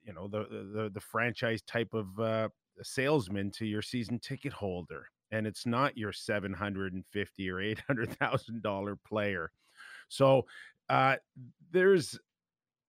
you 0.04 0.14
know 0.14 0.28
the, 0.28 0.48
the 0.74 0.90
the 0.92 1.00
franchise 1.00 1.62
type 1.62 1.94
of 1.94 2.20
uh, 2.20 2.50
salesman 2.82 3.52
to 3.52 3.66
your 3.66 3.82
season 3.82 4.20
ticket 4.20 4.54
holder, 4.54 5.06
and 5.32 5.48
it's 5.48 5.66
not 5.66 5.98
your 5.98 6.12
seven 6.12 6.54
hundred 6.54 6.94
and 6.94 7.06
fifty 7.12 7.50
or 7.50 7.60
eight 7.62 7.82
hundred 7.88 8.18
thousand 8.18 8.62
dollar 8.62 8.96
player. 8.96 9.52
So 10.10 10.46
uh, 10.90 11.16
there's 11.72 12.20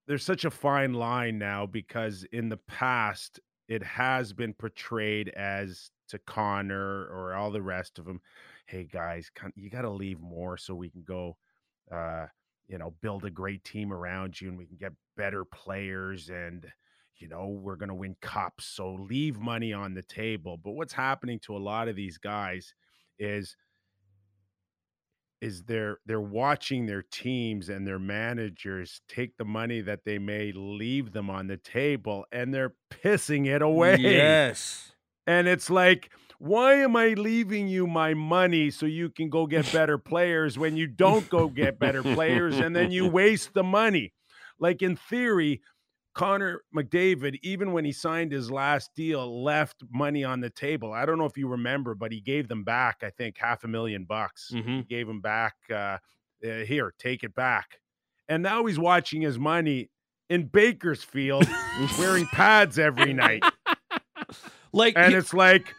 there's 0.07 0.23
such 0.23 0.45
a 0.45 0.51
fine 0.51 0.93
line 0.93 1.39
now 1.39 1.65
because 1.65 2.25
in 2.31 2.49
the 2.49 2.59
past 2.67 3.39
it 3.69 3.81
has 3.83 4.33
been 4.33 4.53
portrayed 4.53 5.29
as 5.29 5.89
to 6.09 6.19
Connor 6.19 7.05
or 7.05 7.33
all 7.33 7.51
the 7.51 7.61
rest 7.61 7.97
of 7.97 8.05
them, 8.05 8.19
hey 8.65 8.87
guys, 8.91 9.31
you 9.55 9.69
got 9.69 9.83
to 9.83 9.89
leave 9.89 10.19
more 10.19 10.57
so 10.57 10.75
we 10.75 10.89
can 10.89 11.03
go, 11.03 11.37
uh, 11.91 12.25
you 12.67 12.77
know, 12.77 12.93
build 13.01 13.23
a 13.25 13.31
great 13.31 13.63
team 13.63 13.93
around 13.93 14.39
you 14.39 14.49
and 14.49 14.57
we 14.57 14.65
can 14.65 14.77
get 14.77 14.91
better 15.15 15.45
players 15.45 16.29
and 16.29 16.67
you 17.17 17.27
know 17.27 17.47
we're 17.47 17.75
going 17.75 17.89
to 17.89 17.95
win 17.95 18.15
cups. 18.21 18.65
So 18.65 18.93
leave 18.93 19.39
money 19.39 19.73
on 19.73 19.93
the 19.93 20.03
table. 20.03 20.57
But 20.57 20.71
what's 20.71 20.93
happening 20.93 21.39
to 21.43 21.55
a 21.55 21.59
lot 21.59 21.87
of 21.87 21.95
these 21.95 22.17
guys 22.17 22.73
is 23.19 23.55
is 25.43 25.63
they're 25.63 25.99
they're 26.05 26.21
watching 26.21 26.85
their 26.85 27.03
teams 27.03 27.67
and 27.67 27.85
their 27.85 27.99
managers 27.99 29.01
take 29.09 29.35
the 29.35 29.43
money 29.43 29.81
that 29.81 30.05
they 30.05 30.17
may 30.17 30.53
leave 30.53 31.11
them 31.11 31.29
on 31.29 31.47
the 31.47 31.57
table 31.57 32.25
and 32.31 32.53
they're 32.53 32.73
pissing 32.89 33.45
it 33.45 33.61
away. 33.61 33.97
Yes. 33.99 34.93
And 35.27 35.47
it's 35.47 35.69
like, 35.69 36.11
why 36.39 36.75
am 36.75 36.95
I 36.95 37.09
leaving 37.09 37.67
you 37.67 37.87
my 37.87 38.13
money 38.13 38.71
so 38.71 38.85
you 38.85 39.09
can 39.09 39.29
go 39.29 39.45
get 39.45 39.69
better 39.71 39.97
players 39.97 40.57
when 40.57 40.77
you 40.77 40.87
don't 40.87 41.29
go 41.29 41.49
get 41.49 41.77
better 41.77 42.03
players 42.03 42.57
and 42.57 42.75
then 42.75 42.91
you 42.91 43.07
waste 43.09 43.53
the 43.53 43.63
money? 43.63 44.13
Like 44.59 44.81
in 44.81 44.95
theory, 44.95 45.61
Connor 46.13 46.61
McDavid, 46.75 47.39
even 47.41 47.73
when 47.73 47.85
he 47.85 47.91
signed 47.91 48.31
his 48.31 48.51
last 48.51 48.91
deal, 48.95 49.43
left 49.43 49.83
money 49.91 50.23
on 50.23 50.41
the 50.41 50.49
table. 50.49 50.93
I 50.93 51.05
don't 51.05 51.17
know 51.17 51.25
if 51.25 51.37
you 51.37 51.47
remember, 51.47 51.95
but 51.95 52.11
he 52.11 52.21
gave 52.21 52.47
them 52.47 52.63
back, 52.63 52.97
I 53.03 53.09
think, 53.09 53.37
half 53.37 53.63
a 53.63 53.67
million 53.67 54.05
bucks. 54.05 54.51
Mhm. 54.53 54.77
He 54.77 54.83
gave 54.83 55.07
them 55.07 55.21
back, 55.21 55.55
uh, 55.71 55.73
uh, 55.73 55.97
here, 56.67 56.93
take 56.99 57.23
it 57.23 57.33
back. 57.33 57.79
And 58.29 58.43
now 58.43 58.65
he's 58.65 58.77
watching 58.79 59.21
his 59.21 59.39
money 59.39 59.89
in 60.29 60.47
Bakersfield 60.47 61.47
wearing 61.97 62.25
pads 62.27 62.77
every 62.79 63.13
night. 63.13 63.43
Like 64.75 64.95
And 64.97 65.13
it's 65.13 65.33
like, 65.35 65.73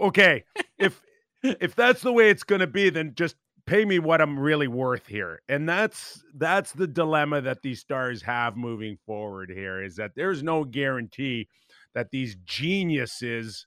okay, 0.00 0.44
if 0.78 1.02
if 1.42 1.74
that's 1.74 2.00
the 2.02 2.12
way 2.12 2.30
it's 2.30 2.44
going 2.44 2.60
to 2.60 2.66
be, 2.68 2.90
then 2.90 3.12
just 3.16 3.34
pay 3.66 3.84
me 3.84 3.98
what 3.98 4.20
I'm 4.20 4.38
really 4.38 4.68
worth 4.68 5.06
here. 5.06 5.42
And 5.48 5.68
that's 5.68 6.22
that's 6.34 6.72
the 6.72 6.86
dilemma 6.86 7.40
that 7.42 7.62
these 7.62 7.80
stars 7.80 8.22
have 8.22 8.56
moving 8.56 8.96
forward 9.06 9.50
here 9.50 9.82
is 9.82 9.96
that 9.96 10.12
there's 10.14 10.42
no 10.42 10.64
guarantee 10.64 11.48
that 11.94 12.10
these 12.10 12.36
geniuses 12.44 13.66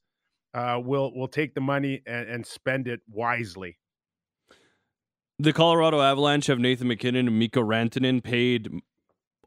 uh, 0.53 0.79
will 0.83 1.13
will 1.13 1.27
take 1.27 1.53
the 1.53 1.61
money 1.61 2.01
and, 2.07 2.27
and 2.29 2.45
spend 2.45 2.87
it 2.87 3.01
wisely. 3.09 3.77
The 5.37 5.53
Colorado 5.53 6.01
Avalanche 6.01 6.47
have 6.47 6.59
Nathan 6.59 6.89
MacKinnon 6.89 7.27
and 7.27 7.39
Mika 7.39 7.59
Rantanen 7.59 8.21
paid 8.21 8.69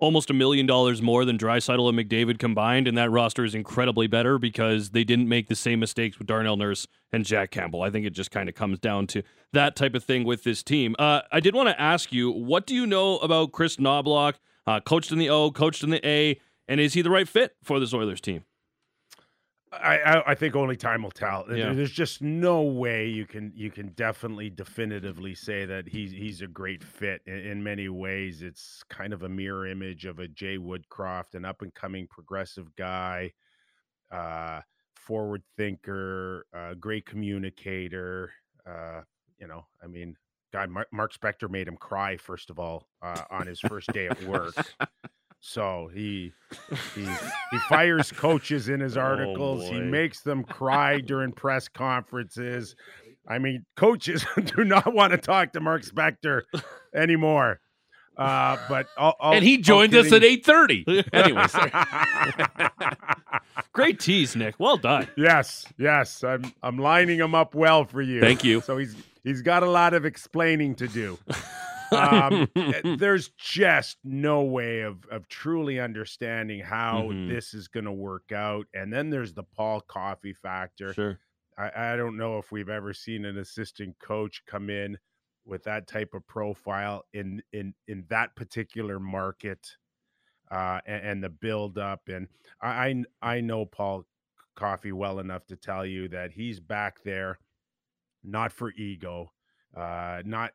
almost 0.03 0.31
a 0.31 0.35
million 0.35 0.67
dollars 0.67 1.01
more 1.01 1.25
than 1.25 1.39
Draisaitl 1.39 1.89
and 1.89 1.97
McDavid 1.97 2.41
combined, 2.41 2.89
and 2.89 2.99
that 2.99 3.09
roster 3.09 3.45
is 3.45 3.55
incredibly 3.55 4.09
better 4.09 4.37
because 4.37 4.91
they 4.91 5.05
didn't 5.05 5.29
make 5.29 5.47
the 5.47 5.55
same 5.55 5.79
mistakes 5.79 6.19
with 6.19 6.27
Darnell 6.27 6.57
Nurse 6.57 6.89
and 7.13 7.25
Jack 7.25 7.53
Campbell. 7.53 7.83
I 7.83 7.91
think 7.91 8.05
it 8.05 8.11
just 8.11 8.33
kind 8.33 8.49
of 8.49 8.57
comes 8.57 8.81
down 8.81 9.07
to 9.07 9.23
that 9.53 9.77
type 9.77 9.95
of 9.95 10.03
thing 10.03 10.25
with 10.25 10.43
this 10.43 10.65
team. 10.65 10.97
Uh, 10.99 11.21
I 11.31 11.39
did 11.39 11.55
want 11.55 11.69
to 11.69 11.81
ask 11.81 12.13
you, 12.13 12.33
what 12.33 12.67
do 12.67 12.75
you 12.75 12.85
know 12.85 13.19
about 13.19 13.53
Kris 13.53 13.77
Knoblauch? 13.77 14.35
Uh, 14.67 14.81
coached 14.81 15.13
in 15.13 15.19
the 15.19 15.31
O, 15.31 15.53
coached 15.53 15.85
in 15.85 15.91
the 15.91 16.05
A, 16.05 16.41
and 16.67 16.81
is 16.81 16.95
he 16.95 17.03
the 17.03 17.11
right 17.11 17.29
fit 17.29 17.55
for 17.63 17.79
this 17.79 17.95
Oilers 17.95 18.21
team? 18.21 18.45
I, 19.73 19.99
I 19.99 20.31
I 20.33 20.35
think 20.35 20.55
only 20.55 20.77
time 20.77 21.03
will 21.03 21.11
tell. 21.11 21.47
Yeah. 21.49 21.73
There's 21.73 21.91
just 21.91 22.21
no 22.21 22.63
way 22.63 23.07
you 23.07 23.27
can 23.27 23.53
you 23.57 23.71
can 23.71 23.89
definitely 23.91 24.51
definitively 24.51 25.35
say 25.35 25.65
that 25.65 25.89
he's 25.89 26.13
he's 26.13 26.43
a 26.43 26.47
great 26.47 26.85
fit. 26.85 27.23
In, 27.27 27.39
in 27.39 27.63
many 27.63 27.89
ways, 27.89 28.43
it's 28.43 28.83
kind 28.91 29.13
of 29.13 29.23
a 29.23 29.29
mirror 29.29 29.67
image 29.67 30.05
of 30.05 30.19
a 30.19 30.29
Jay 30.29 30.59
Woodcroft, 30.59 31.35
an 31.35 31.45
up 31.45 31.63
and 31.63 31.73
coming 31.75 32.07
progressive 32.07 32.75
guy, 32.77 33.33
uh, 34.11 34.61
forward 34.95 35.43
thinker, 35.57 36.47
uh, 36.55 36.75
great 36.75 37.07
communicator. 37.07 38.31
Uh, 38.67 39.01
you 39.39 39.47
know, 39.49 39.67
I 39.83 39.87
mean, 39.87 40.17
God, 40.53 40.69
Mark, 40.69 40.89
Mark 40.93 41.15
Spector 41.15 41.51
made 41.51 41.67
him 41.67 41.77
cry 41.77 42.17
first 42.19 42.51
of 42.51 42.59
all 42.59 42.89
uh, 43.01 43.23
on 43.31 43.47
his 43.47 43.59
first 43.61 43.93
day 43.93 44.09
at 44.09 44.23
work. 44.25 44.55
So 45.45 45.91
he 45.93 46.33
he 46.95 47.05
he 47.51 47.59
fires 47.69 48.13
coaches 48.13 48.69
in 48.69 48.79
his 48.79 48.97
articles. 48.97 49.69
he 49.69 49.81
makes 49.81 50.21
them 50.21 50.45
cry 50.45 51.01
during 51.01 51.33
press 51.33 51.67
conferences. 51.67 52.77
I 53.29 53.39
mean, 53.41 53.67
coaches 53.77 54.25
do 54.57 54.65
not 54.65 54.95
want 54.95 55.11
to 55.11 55.19
talk 55.19 55.53
to 55.55 55.61
Mark 55.61 55.83
Spector 55.83 56.43
anymore. 56.95 57.59
Uh, 58.17 58.57
but 58.69 58.87
all, 58.97 59.17
all, 59.19 59.33
and 59.35 59.43
he 59.45 59.59
joined 59.59 59.95
us 59.97 60.13
at 60.13 60.23
eight 60.23 60.45
thirty. 60.47 60.85
Anyways, 61.13 61.57
Great 63.73 63.99
tease, 63.99 64.37
Nick. 64.37 64.61
Well 64.61 64.77
done. 64.77 65.09
yes, 65.17 65.67
yes, 65.77 66.23
I'm 66.23 66.53
I'm 66.63 66.79
lining 66.79 67.19
him 67.19 67.35
up 67.35 67.55
well 67.57 67.85
for 67.85 68.01
you. 68.01 68.21
Thank 68.21 68.45
you. 68.45 68.61
So 68.61 68.77
he's 68.79 68.95
he's 69.25 69.43
got 69.43 69.65
a 69.65 69.71
lot 69.71 69.93
of 69.93 70.05
explaining 70.05 70.77
to 70.77 70.87
do. 70.87 71.19
Um, 71.93 72.49
eh, 72.57 72.97
there's 72.99 73.29
just 73.39 73.99
no 74.05 74.43
way 74.43 74.81
of 74.81 75.05
of 75.11 75.29
truly 75.29 75.79
understanding 75.81 76.61
how 76.61 77.03
Mm-hmm. 77.05 77.27
Mhm. 77.27 77.29
this 77.29 77.55
is 77.55 77.69
going 77.69 77.85
to 77.87 77.93
work 77.93 78.33
out. 78.33 78.67
And 78.75 78.93
then 78.93 79.11
there's 79.11 79.33
the 79.35 79.43
Paul 79.45 79.81
Coffey 79.81 80.33
factor. 80.33 80.93
Sure. 80.95 81.19
I, 81.59 81.93
I 81.93 81.97
don't 81.97 82.17
know 82.17 82.39
if 82.39 82.51
we've 82.53 82.69
ever 82.71 82.93
seen 82.95 83.25
an 83.25 83.39
assistant 83.39 83.99
coach 83.99 84.43
come 84.47 84.71
in 84.71 84.99
with 85.45 85.65
that 85.65 85.87
type 85.89 86.15
of 86.15 86.27
profile 86.27 87.05
in 87.13 87.43
in 87.53 87.75
in 87.89 88.05
that 88.09 88.35
particular 88.37 88.99
market 89.01 89.77
uh, 90.51 90.81
and, 90.87 91.05
and 91.05 91.25
the 91.25 91.29
build 91.31 91.79
up. 91.79 92.09
And 92.09 92.29
I 92.61 93.05
I 93.23 93.37
I 93.37 93.41
know 93.41 93.67
Paul 93.67 94.07
Coffey 94.55 94.93
well 94.93 95.19
enough 95.19 95.47
to 95.47 95.57
tell 95.57 95.85
you 95.87 96.09
that 96.09 96.31
he's 96.33 96.61
back 96.61 97.03
there 97.03 97.39
not 98.25 98.53
for 98.53 98.71
ego, 98.73 99.33
uh, 99.77 100.23
not 100.25 100.53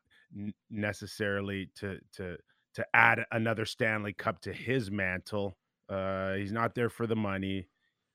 necessarily 0.70 1.70
to 1.76 1.98
to 2.14 2.36
to 2.74 2.86
add 2.94 3.24
another 3.32 3.64
Stanley 3.64 4.12
Cup 4.12 4.40
to 4.42 4.52
his 4.52 4.90
mantle. 4.90 5.56
Uh, 5.88 6.34
he's 6.34 6.52
not 6.52 6.74
there 6.74 6.90
for 6.90 7.06
the 7.06 7.16
money. 7.16 7.66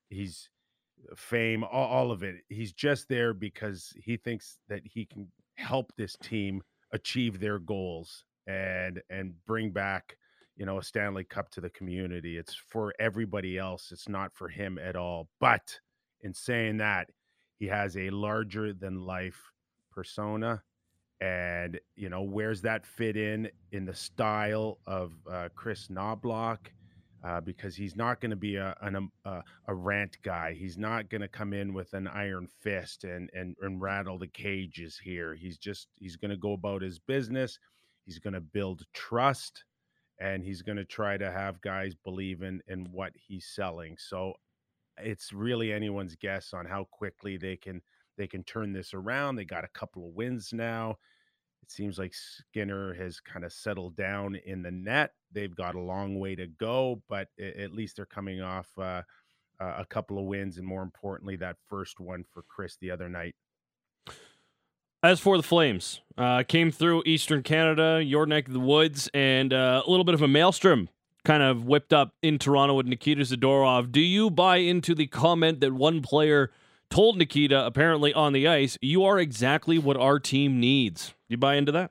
He's 0.08 0.48
fame, 1.16 1.64
all, 1.64 1.86
all 1.86 2.10
of 2.10 2.22
it. 2.22 2.36
He's 2.48 2.72
just 2.72 3.08
there 3.08 3.34
because 3.34 3.92
he 3.96 4.16
thinks 4.16 4.58
that 4.68 4.82
he 4.84 5.06
can 5.06 5.28
help 5.56 5.92
this 5.96 6.16
team 6.22 6.62
achieve 6.92 7.40
their 7.40 7.58
goals 7.58 8.24
and 8.46 9.02
and 9.10 9.34
bring 9.46 9.70
back 9.70 10.16
you 10.56 10.66
know 10.66 10.78
a 10.78 10.82
Stanley 10.82 11.24
Cup 11.24 11.50
to 11.50 11.60
the 11.60 11.70
community. 11.70 12.38
It's 12.38 12.54
for 12.54 12.94
everybody 12.98 13.58
else. 13.58 13.90
It's 13.92 14.08
not 14.08 14.32
for 14.34 14.48
him 14.48 14.78
at 14.78 14.96
all. 14.96 15.28
But 15.40 15.78
in 16.22 16.32
saying 16.32 16.78
that, 16.78 17.08
he 17.58 17.66
has 17.66 17.96
a 17.96 18.10
larger 18.10 18.72
than 18.72 19.00
life 19.00 19.50
persona 19.92 20.62
and 21.24 21.80
you 21.96 22.10
know 22.10 22.22
where's 22.22 22.60
that 22.60 22.84
fit 22.84 23.16
in 23.16 23.48
in 23.72 23.86
the 23.86 23.94
style 23.94 24.78
of 24.86 25.12
uh, 25.30 25.48
Kris 25.54 25.88
Knoblauch 25.88 26.58
uh, 27.24 27.40
because 27.40 27.74
he's 27.74 27.96
not 27.96 28.20
going 28.20 28.30
to 28.30 28.36
be 28.36 28.56
a, 28.56 28.76
an, 28.82 28.96
um, 28.96 29.12
a 29.24 29.42
a 29.68 29.74
rant 29.74 30.18
guy. 30.22 30.52
He's 30.52 30.76
not 30.76 31.08
going 31.08 31.22
to 31.22 31.28
come 31.28 31.54
in 31.54 31.72
with 31.72 31.94
an 31.94 32.08
iron 32.08 32.46
fist 32.60 33.04
and 33.04 33.30
and 33.32 33.56
and 33.62 33.80
rattle 33.80 34.18
the 34.18 34.26
cages 34.28 35.00
here. 35.02 35.34
He's 35.34 35.56
just 35.56 35.88
he's 35.98 36.16
going 36.16 36.30
to 36.30 36.36
go 36.36 36.52
about 36.52 36.82
his 36.82 36.98
business. 36.98 37.58
He's 38.04 38.18
going 38.18 38.34
to 38.34 38.42
build 38.42 38.82
trust, 38.92 39.64
and 40.20 40.44
he's 40.44 40.60
going 40.60 40.76
to 40.76 40.84
try 40.84 41.16
to 41.16 41.30
have 41.30 41.62
guys 41.62 41.94
believe 41.94 42.42
in 42.42 42.60
in 42.68 42.86
what 42.92 43.12
he's 43.16 43.46
selling. 43.46 43.96
So 43.98 44.34
it's 44.98 45.32
really 45.32 45.72
anyone's 45.72 46.16
guess 46.16 46.52
on 46.52 46.66
how 46.66 46.84
quickly 46.90 47.38
they 47.38 47.56
can 47.56 47.80
they 48.18 48.26
can 48.26 48.44
turn 48.44 48.74
this 48.74 48.92
around. 48.92 49.36
They 49.36 49.46
got 49.46 49.64
a 49.64 49.68
couple 49.68 50.06
of 50.06 50.14
wins 50.14 50.52
now. 50.52 50.98
It 51.64 51.70
seems 51.70 51.98
like 51.98 52.12
Skinner 52.12 52.92
has 52.92 53.20
kind 53.20 53.42
of 53.42 53.50
settled 53.50 53.96
down 53.96 54.36
in 54.44 54.60
the 54.60 54.70
net. 54.70 55.14
They've 55.32 55.56
got 55.56 55.74
a 55.74 55.80
long 55.80 56.18
way 56.18 56.34
to 56.34 56.46
go, 56.46 57.00
but 57.08 57.28
at 57.40 57.72
least 57.72 57.96
they're 57.96 58.04
coming 58.04 58.42
off 58.42 58.68
uh, 58.76 59.00
a 59.58 59.86
couple 59.88 60.18
of 60.18 60.26
wins, 60.26 60.58
and 60.58 60.66
more 60.66 60.82
importantly, 60.82 61.36
that 61.36 61.56
first 61.70 62.00
one 62.00 62.22
for 62.34 62.42
Chris 62.42 62.76
the 62.76 62.90
other 62.90 63.08
night. 63.08 63.34
As 65.02 65.20
for 65.20 65.38
the 65.38 65.42
Flames, 65.42 66.02
uh, 66.18 66.42
came 66.42 66.70
through 66.70 67.02
Eastern 67.06 67.42
Canada, 67.42 68.02
your 68.04 68.26
neck 68.26 68.46
of 68.48 68.52
the 68.52 68.60
woods, 68.60 69.08
and 69.14 69.54
uh, 69.54 69.82
a 69.86 69.88
little 69.88 70.04
bit 70.04 70.14
of 70.14 70.20
a 70.20 70.28
maelstrom 70.28 70.90
kind 71.24 71.42
of 71.42 71.64
whipped 71.64 71.94
up 71.94 72.12
in 72.20 72.38
Toronto 72.38 72.74
with 72.74 72.84
Nikita 72.84 73.22
Zadorov. 73.22 73.90
Do 73.90 74.00
you 74.00 74.28
buy 74.28 74.58
into 74.58 74.94
the 74.94 75.06
comment 75.06 75.60
that 75.60 75.72
one 75.72 76.02
player 76.02 76.50
told 76.90 77.16
Nikita, 77.16 77.64
apparently 77.64 78.12
on 78.12 78.34
the 78.34 78.46
ice, 78.46 78.76
you 78.82 79.02
are 79.02 79.18
exactly 79.18 79.78
what 79.78 79.96
our 79.96 80.20
team 80.20 80.60
needs? 80.60 81.14
You 81.34 81.38
buy 81.38 81.56
into 81.56 81.72
that? 81.72 81.90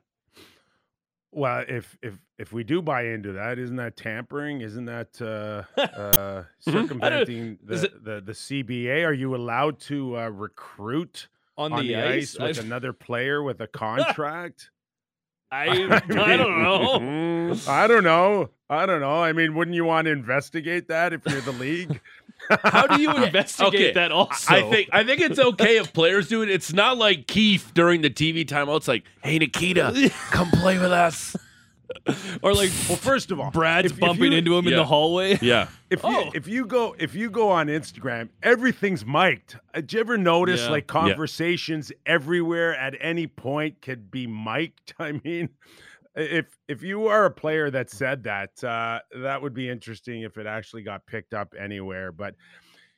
Well, 1.30 1.66
if 1.68 1.98
if 2.00 2.14
if 2.38 2.50
we 2.54 2.64
do 2.64 2.80
buy 2.80 3.08
into 3.08 3.32
that, 3.32 3.58
isn't 3.58 3.76
that 3.76 3.94
tampering? 3.94 4.62
Isn't 4.62 4.86
that 4.86 5.20
uh, 5.20 5.80
uh, 5.82 6.44
circumventing 6.60 7.58
the, 7.62 7.84
it- 7.84 8.04
the 8.04 8.20
the 8.22 8.32
CBA? 8.32 9.04
Are 9.06 9.12
you 9.12 9.36
allowed 9.36 9.80
to 9.80 10.16
uh, 10.16 10.28
recruit 10.30 11.28
On, 11.58 11.74
on 11.74 11.86
the, 11.86 11.94
ice, 11.94 12.38
with 12.38 12.58
I, 12.58 12.62
another 12.62 12.94
player 12.94 13.42
with 13.42 13.60
a 13.60 13.66
contract? 13.84 14.70
I, 15.52 15.66
I 15.66 16.36
don't 16.38 16.62
know. 16.62 17.54
I 17.68 17.86
don't 17.86 18.02
know. 18.04 18.48
I 18.70 18.86
don't 18.86 19.02
know. 19.02 19.22
I 19.22 19.34
mean, 19.34 19.54
wouldn't 19.54 19.74
you 19.74 19.84
want 19.84 20.06
to 20.06 20.10
investigate 20.10 20.88
that 20.88 21.12
if 21.12 21.20
you're 21.26 21.42
the 21.42 21.52
league? 21.52 22.00
How 22.62 22.86
do 22.86 23.00
you 23.02 23.10
investigate 23.24 23.74
Okay, 23.74 23.92
that 23.92 24.12
also? 24.12 24.54
I 24.54 24.62
think 24.70 24.88
I 24.92 25.04
think 25.04 25.20
it's 25.20 25.38
okay 25.38 25.78
if 25.78 25.92
players 25.92 26.28
do 26.28 26.42
it. 26.42 26.50
It's 26.50 26.72
not 26.72 26.98
like 26.98 27.26
Keith 27.26 27.70
during 27.74 28.02
the 28.02 28.10
TV 28.10 28.44
timeout. 28.44 28.78
It's 28.78 28.88
like, 28.88 29.04
hey 29.22 29.38
Nikita, 29.38 30.10
come 30.30 30.50
play 30.50 30.78
with 30.78 30.92
us. 30.92 31.36
or 32.42 32.52
like 32.54 32.70
well, 32.88 32.96
first 32.96 33.30
of 33.30 33.38
all, 33.38 33.50
Brad's 33.50 33.86
if- 33.86 33.92
if 33.92 34.00
bumping 34.00 34.32
you- 34.32 34.38
into 34.38 34.56
him 34.56 34.66
in 34.66 34.74
the 34.74 34.84
hallway. 34.84 35.38
Yeah. 35.42 35.68
if 35.90 36.02
you 36.02 36.08
Oh. 36.08 36.30
if 36.34 36.48
you 36.48 36.66
go 36.66 36.94
if 36.98 37.14
you 37.14 37.30
go 37.30 37.50
on 37.50 37.68
Instagram, 37.68 38.30
everything's 38.42 39.04
mic'd. 39.06 39.56
Uh, 39.74 39.80
Did 39.80 39.92
you 39.92 40.00
ever 40.00 40.16
notice 40.18 40.62
Yeah. 40.62 40.70
like 40.70 40.86
conversations 40.86 41.92
everywhere 42.06 42.74
at 42.76 42.94
any 43.00 43.26
point 43.26 43.80
could 43.82 44.10
be 44.10 44.26
mic'd? 44.26 44.94
I 44.98 45.20
mean, 45.24 45.50
if 46.16 46.56
if 46.68 46.82
you 46.82 47.08
are 47.08 47.24
a 47.24 47.30
player 47.30 47.70
that 47.70 47.90
said 47.90 48.22
that, 48.24 48.62
uh, 48.62 49.00
that 49.22 49.42
would 49.42 49.54
be 49.54 49.68
interesting 49.68 50.22
if 50.22 50.38
it 50.38 50.46
actually 50.46 50.82
got 50.82 51.06
picked 51.06 51.34
up 51.34 51.54
anywhere. 51.58 52.12
But 52.12 52.34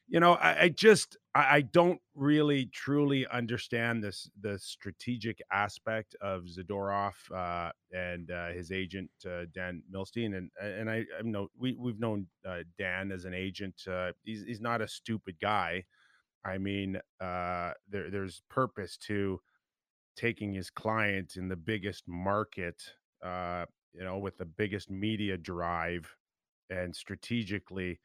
you 0.09 0.21
know, 0.21 0.35
I, 0.35 0.63
I 0.63 0.69
just 0.69 1.17
I, 1.35 1.57
I 1.57 1.61
don't 1.63 2.01
really 2.15 2.67
truly 2.67 3.27
understand 3.29 4.05
this 4.05 4.31
the 4.41 4.59
strategic 4.59 5.41
aspect 5.51 6.15
of 6.21 6.45
Zadorov 6.45 7.15
uh, 7.35 7.73
and 7.93 8.31
uh, 8.31 8.49
his 8.49 8.71
agent 8.71 9.11
uh, 9.27 9.47
Dan 9.53 9.83
Milstein, 9.93 10.37
and 10.37 10.51
and 10.61 10.91
I, 10.91 11.05
I 11.19 11.23
know 11.23 11.49
we 11.59 11.77
we've 11.79 11.99
known 11.99 12.27
uh, 12.47 12.61
Dan 12.79 13.11
as 13.11 13.25
an 13.25 13.35
agent. 13.35 13.83
Uh, 13.91 14.13
he's 14.25 14.45
he's 14.45 14.61
not 14.61 14.83
a 14.83 14.89
stupid 14.89 15.37
guy. 15.41 15.85
I 16.45 16.59
mean, 16.59 17.01
there 17.21 18.11
there's 18.11 18.43
purpose 18.49 18.97
to 18.99 19.41
taking 20.17 20.53
his 20.53 20.71
client 20.71 21.35
in 21.37 21.49
the 21.49 21.57
biggest 21.57 22.05
market, 22.07 22.83
uh, 23.27 23.65
you 23.93 24.05
know, 24.05 24.19
with 24.19 24.37
the 24.39 24.45
biggest 24.45 24.91
media 24.91 25.37
drive, 25.37 26.15
and 26.71 26.95
strategically 26.95 28.01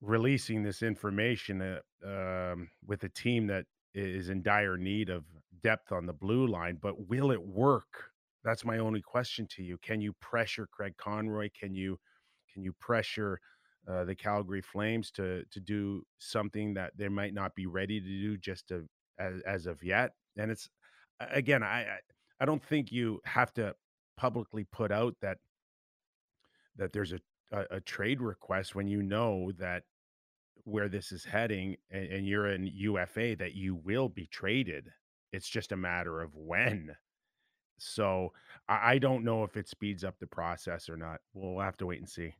releasing 0.00 0.62
this 0.62 0.82
information 0.82 1.62
uh, 1.62 2.08
um, 2.52 2.68
with 2.86 3.04
a 3.04 3.08
team 3.08 3.46
that 3.46 3.64
is 3.94 4.28
in 4.28 4.42
dire 4.42 4.76
need 4.76 5.08
of 5.10 5.24
depth 5.62 5.92
on 5.92 6.06
the 6.06 6.12
blue 6.12 6.46
line. 6.46 6.78
But 6.80 7.08
will 7.08 7.30
it 7.30 7.42
work? 7.42 8.10
That's 8.44 8.64
my 8.64 8.78
only 8.78 9.00
question 9.00 9.46
to 9.50 9.62
you. 9.62 9.78
Can 9.78 10.00
you 10.00 10.12
pressure 10.14 10.66
Craig 10.66 10.94
Conroy? 10.96 11.48
Can 11.58 11.74
you 11.74 11.98
can 12.52 12.64
you 12.64 12.72
pressure 12.80 13.38
uh, 13.88 14.04
the 14.04 14.14
Calgary 14.14 14.62
Flames 14.62 15.10
to 15.12 15.44
to 15.50 15.60
do 15.60 16.02
something 16.18 16.74
that 16.74 16.92
they 16.96 17.08
might 17.08 17.34
not 17.34 17.54
be 17.54 17.66
ready 17.66 18.00
to 18.00 18.06
do 18.06 18.36
just 18.36 18.68
to, 18.68 18.88
as, 19.18 19.40
as 19.46 19.66
of 19.66 19.82
yet? 19.82 20.12
And 20.36 20.50
it's 20.50 20.68
again, 21.20 21.62
I, 21.62 21.82
I 21.82 21.98
I 22.40 22.44
don't 22.44 22.64
think 22.64 22.90
you 22.90 23.20
have 23.24 23.52
to 23.54 23.74
publicly 24.16 24.64
put 24.64 24.92
out 24.92 25.14
that 25.22 25.38
that 26.76 26.92
there's 26.92 27.12
a, 27.12 27.20
a, 27.50 27.76
a 27.76 27.80
trade 27.80 28.20
request 28.20 28.74
when 28.74 28.88
you 28.88 29.02
know 29.02 29.52
that 29.58 29.82
where 30.64 30.88
this 30.88 31.12
is 31.12 31.24
heading 31.24 31.76
and, 31.90 32.06
and 32.06 32.26
you're 32.26 32.48
in 32.48 32.66
UFA 32.66 33.36
that 33.36 33.54
you 33.54 33.74
will 33.74 34.08
be 34.08 34.26
traded. 34.26 34.90
It's 35.32 35.48
just 35.48 35.72
a 35.72 35.76
matter 35.76 36.20
of 36.22 36.34
when. 36.34 36.94
So 37.78 38.32
I, 38.68 38.92
I 38.92 38.98
don't 38.98 39.24
know 39.24 39.44
if 39.44 39.56
it 39.56 39.68
speeds 39.68 40.04
up 40.04 40.18
the 40.18 40.26
process 40.26 40.88
or 40.88 40.96
not. 40.96 41.20
We'll 41.34 41.62
have 41.62 41.76
to 41.78 41.86
wait 41.86 41.98
and 41.98 42.08
see. 42.08 42.34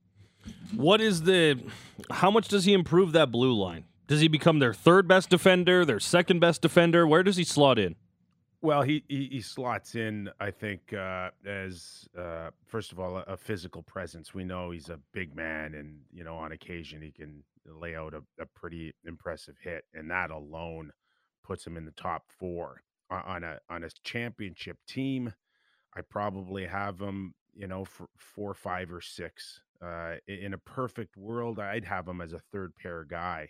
What 0.74 1.00
is 1.00 1.22
the? 1.22 1.60
How 2.10 2.30
much 2.30 2.48
does 2.48 2.64
he 2.64 2.72
improve 2.72 3.12
that 3.12 3.30
blue 3.30 3.52
line? 3.52 3.84
Does 4.08 4.20
he 4.20 4.28
become 4.28 4.58
their 4.58 4.74
third 4.74 5.06
best 5.06 5.30
defender, 5.30 5.84
their 5.84 6.00
second 6.00 6.40
best 6.40 6.62
defender? 6.62 7.06
Where 7.06 7.22
does 7.22 7.36
he 7.36 7.44
slot 7.44 7.78
in? 7.78 7.94
Well, 8.62 8.82
he 8.82 9.04
he, 9.08 9.28
he 9.32 9.40
slots 9.40 9.96
in, 9.96 10.30
I 10.38 10.52
think, 10.52 10.92
uh, 10.92 11.30
as 11.44 12.08
uh, 12.16 12.50
first 12.64 12.92
of 12.92 13.00
all 13.00 13.16
a, 13.18 13.22
a 13.22 13.36
physical 13.36 13.82
presence. 13.82 14.34
We 14.34 14.44
know 14.44 14.70
he's 14.70 14.88
a 14.88 15.00
big 15.12 15.34
man, 15.34 15.74
and 15.74 15.98
you 16.12 16.22
know 16.22 16.36
on 16.36 16.52
occasion 16.52 17.02
he 17.02 17.10
can 17.10 17.42
lay 17.66 17.96
out 17.96 18.14
a, 18.14 18.22
a 18.40 18.46
pretty 18.46 18.94
impressive 19.04 19.56
hit, 19.60 19.84
and 19.94 20.10
that 20.12 20.30
alone 20.30 20.92
puts 21.44 21.66
him 21.66 21.76
in 21.76 21.84
the 21.84 21.92
top 21.92 22.24
four 22.38 22.82
on 23.10 23.42
a 23.42 23.58
on 23.68 23.82
a 23.84 23.90
championship 24.04 24.78
team. 24.86 25.34
I 25.96 26.02
probably 26.02 26.64
have 26.66 27.00
him, 27.00 27.34
you 27.54 27.66
know, 27.66 27.84
for 27.84 28.08
four, 28.16 28.54
five, 28.54 28.92
or 28.92 29.00
six. 29.00 29.60
Uh, 29.84 30.16
in 30.28 30.54
a 30.54 30.58
perfect 30.58 31.16
world, 31.16 31.58
I'd 31.58 31.84
have 31.84 32.06
him 32.06 32.20
as 32.20 32.32
a 32.32 32.38
third 32.52 32.76
pair 32.76 33.04
guy. 33.04 33.48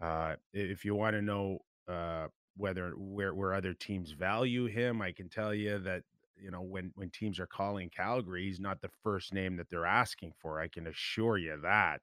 Uh, 0.00 0.34
if 0.52 0.84
you 0.84 0.94
want 0.94 1.14
to 1.16 1.22
know 1.22 1.58
uh, 1.88 2.28
whether 2.56 2.90
where 2.96 3.34
where 3.34 3.54
other 3.54 3.74
teams 3.74 4.12
value 4.12 4.66
him, 4.66 5.00
I 5.02 5.12
can 5.12 5.28
tell 5.28 5.54
you 5.54 5.78
that 5.80 6.02
you 6.36 6.50
know 6.50 6.62
when 6.62 6.92
when 6.94 7.10
teams 7.10 7.38
are 7.40 7.46
calling 7.46 7.90
Calgary, 7.90 8.44
he's 8.44 8.60
not 8.60 8.80
the 8.80 8.90
first 9.02 9.32
name 9.32 9.56
that 9.56 9.70
they're 9.70 9.86
asking 9.86 10.32
for. 10.40 10.60
I 10.60 10.68
can 10.68 10.86
assure 10.86 11.38
you 11.38 11.58
that. 11.62 12.02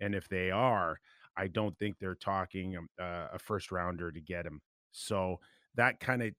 And 0.00 0.14
if 0.14 0.28
they 0.28 0.50
are, 0.50 0.98
I 1.36 1.46
don't 1.48 1.78
think 1.78 1.98
they're 1.98 2.14
talking 2.14 2.76
um, 2.76 2.88
uh, 3.00 3.28
a 3.32 3.38
first 3.38 3.70
rounder 3.70 4.10
to 4.10 4.20
get 4.20 4.46
him. 4.46 4.60
So 4.92 5.40
that 5.76 6.00
kind 6.00 6.22
of 6.22 6.32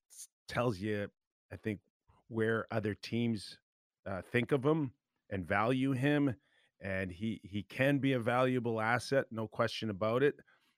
tells 0.47 0.79
you, 0.79 1.07
I 1.51 1.55
think, 1.57 1.79
where 2.27 2.65
other 2.71 2.95
teams 2.95 3.57
uh, 4.05 4.21
think 4.31 4.51
of 4.51 4.63
him 4.63 4.91
and 5.29 5.47
value 5.47 5.91
him. 5.91 6.35
And 6.81 7.11
he 7.11 7.39
he 7.43 7.63
can 7.63 7.99
be 7.99 8.13
a 8.13 8.19
valuable 8.19 8.81
asset, 8.81 9.25
no 9.31 9.47
question 9.47 9.89
about 9.89 10.23
it. 10.23 10.35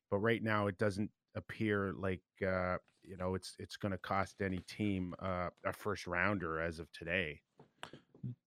But 0.10 0.20
right 0.20 0.42
now, 0.42 0.68
it 0.68 0.78
doesn't 0.78 1.12
appear 1.38 1.94
like 1.98 2.22
uh, 2.46 2.78
you 3.04 3.18
know 3.18 3.36
it's 3.36 3.56
it's 3.60 3.78
going 3.78 3.92
to 3.92 3.98
cost 3.98 4.42
any 4.42 4.60
team 4.68 5.14
uh, 5.20 5.50
a 5.66 5.72
first 5.72 6.08
rounder 6.08 6.60
as 6.60 6.80
of 6.80 6.92
today. 6.92 7.42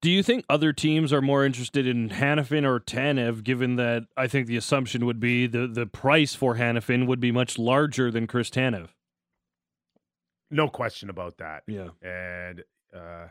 Do 0.02 0.10
you 0.10 0.22
think 0.22 0.44
other 0.50 0.72
teams 0.72 1.12
are 1.12 1.22
more 1.22 1.44
interested 1.44 1.86
in 1.86 2.10
Hanifin 2.10 2.66
or 2.66 2.80
Tanev, 2.80 3.42
given 3.42 3.76
that 3.76 4.04
I 4.16 4.26
think 4.26 4.46
the 4.46 4.56
assumption 4.56 5.06
would 5.06 5.20
be 5.20 5.46
the, 5.46 5.66
the 5.66 5.86
price 5.86 6.34
for 6.34 6.56
Hanifin 6.56 7.06
would 7.06 7.20
be 7.20 7.32
much 7.32 7.58
larger 7.58 8.10
than 8.10 8.26
Chris 8.26 8.50
Tanev? 8.50 8.88
No 10.50 10.68
question 10.68 11.08
about 11.08 11.38
that. 11.38 11.62
Yeah. 11.66 11.90
and 12.02 12.62
uh, 12.94 13.28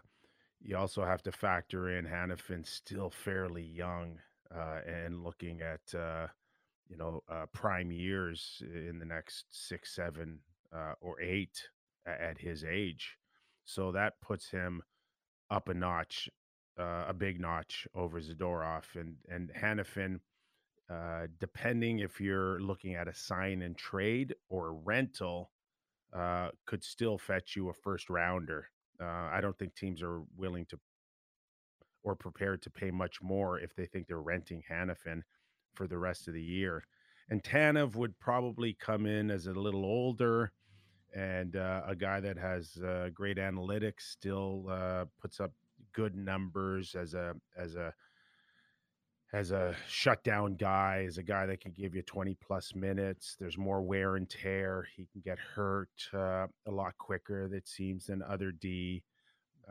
you 0.62 0.78
also 0.78 1.04
have 1.04 1.22
to 1.24 1.32
factor 1.32 1.98
in 1.98 2.06
Hanifin 2.06 2.66
still 2.66 3.10
fairly 3.10 3.64
young 3.64 4.20
uh, 4.54 4.80
and 4.88 5.24
looking 5.24 5.62
at 5.62 5.98
uh, 5.98 6.28
you 6.90 6.98
know 6.98 7.24
uh, 7.30 7.46
prime 7.54 7.92
years 7.92 8.62
in 8.62 9.00
the 9.00 9.06
next 9.06 9.46
six, 9.52 9.96
seven, 9.96 10.40
uh, 10.76 10.94
or 11.02 11.22
eight 11.22 11.70
at 12.06 12.38
his 12.38 12.64
age. 12.64 13.18
So 13.66 13.92
that 13.92 14.20
puts 14.22 14.50
him 14.50 14.82
up 15.52 15.70
a 15.70 15.74
notch, 15.74 16.30
uh, 16.80 17.06
a 17.08 17.14
big 17.14 17.40
notch 17.40 17.88
over 17.96 18.20
Zadorov 18.20 18.96
and 18.96 19.16
and 19.30 19.52
Hanifin. 19.54 20.20
Uh, 20.90 21.28
depending 21.40 22.00
if 22.00 22.20
you're 22.20 22.60
looking 22.60 22.96
at 22.96 23.08
a 23.08 23.14
sign 23.14 23.62
and 23.62 23.78
trade 23.78 24.34
or 24.50 24.70
a 24.70 24.72
rental, 24.72 25.52
uh, 26.14 26.50
could 26.66 26.84
still 26.84 27.18
fetch 27.18 27.56
you 27.56 27.70
a 27.70 27.74
first 27.74 28.10
rounder. 28.10 28.68
Uh, 29.00 29.30
I 29.32 29.40
don't 29.40 29.58
think 29.58 29.76
teams 29.76 30.02
are 30.02 30.22
willing 30.36 30.66
to 30.66 30.80
or 32.04 32.16
prepared 32.16 32.62
to 32.64 32.70
pay 32.72 32.90
much 32.90 33.22
more 33.22 33.60
if 33.60 33.76
they 33.76 33.86
think 33.86 34.08
they're 34.08 34.22
renting 34.22 34.64
Hanifin 34.72 35.22
for 35.74 35.88
the 35.88 35.98
rest 35.98 36.28
of 36.28 36.34
the 36.34 36.42
year. 36.42 36.84
And 37.30 37.44
Tanev 37.44 37.96
would 37.96 38.18
probably 38.20 38.74
come 38.74 39.06
in 39.06 39.30
as 39.30 39.48
a 39.48 39.54
little 39.54 39.86
older 39.86 40.52
and 41.16 41.56
uh, 41.56 41.82
a 41.88 41.96
guy 41.96 42.20
that 42.20 42.38
has 42.38 42.78
uh, 42.78 43.10
great 43.14 43.38
analytics, 43.38 44.02
still 44.02 44.66
uh, 44.70 45.06
puts 45.22 45.40
up 45.40 45.52
good 45.94 46.16
numbers 46.16 46.96
as 46.96 47.14
a 47.14 47.34
as 47.58 47.76
a 47.76 47.94
as 49.32 49.52
a 49.52 49.76
shutdown 49.88 50.56
guy, 50.56 51.06
as 51.08 51.20
a 51.20 51.24
guy 51.24 51.46
that 51.46 51.62
can 51.62 51.72
give 51.72 51.94
you 51.94 52.02
20 52.02 52.36
plus 52.42 52.74
minutes. 52.74 53.36
There's 53.40 53.60
more 53.60 53.82
wear 53.82 54.16
and 54.16 54.28
tear. 54.28 54.88
He 54.96 55.08
can 55.12 55.22
get 55.22 55.38
hurt 55.38 55.90
uh, 56.16 56.48
a 56.68 56.72
lot 56.72 56.98
quicker, 56.98 57.46
it 57.54 57.68
seems, 57.68 58.08
than 58.08 58.24
other 58.24 58.52
D. 58.52 59.04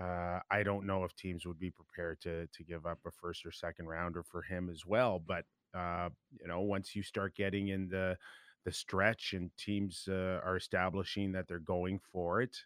Uh, 0.01 0.39
I 0.49 0.63
don't 0.63 0.87
know 0.87 1.03
if 1.03 1.13
teams 1.17 1.45
would 1.45 1.59
be 1.59 1.71
prepared 1.71 2.21
to 2.21 2.47
to 2.47 2.65
give 2.65 2.87
up 2.87 2.99
a 3.07 3.11
first 3.11 3.45
or 3.45 3.53
second 3.53 3.87
rounder 3.87 4.23
for 4.23 4.43
him 4.43 4.69
as 4.71 4.87
well. 4.87 5.21
But 5.25 5.45
uh, 5.75 6.09
you 6.41 6.49
know, 6.49 6.61
once 6.61 6.95
you 6.95 7.03
start 7.03 7.35
getting 7.35 7.69
in 7.69 7.89
the 7.89 8.17
the 8.65 8.73
stretch 8.73 9.33
and 9.33 9.51
teams 9.57 10.07
uh, 10.11 10.41
are 10.45 10.57
establishing 10.57 11.33
that 11.33 11.49
they're 11.49 11.59
going 11.59 11.99
for 12.13 12.43
it, 12.43 12.57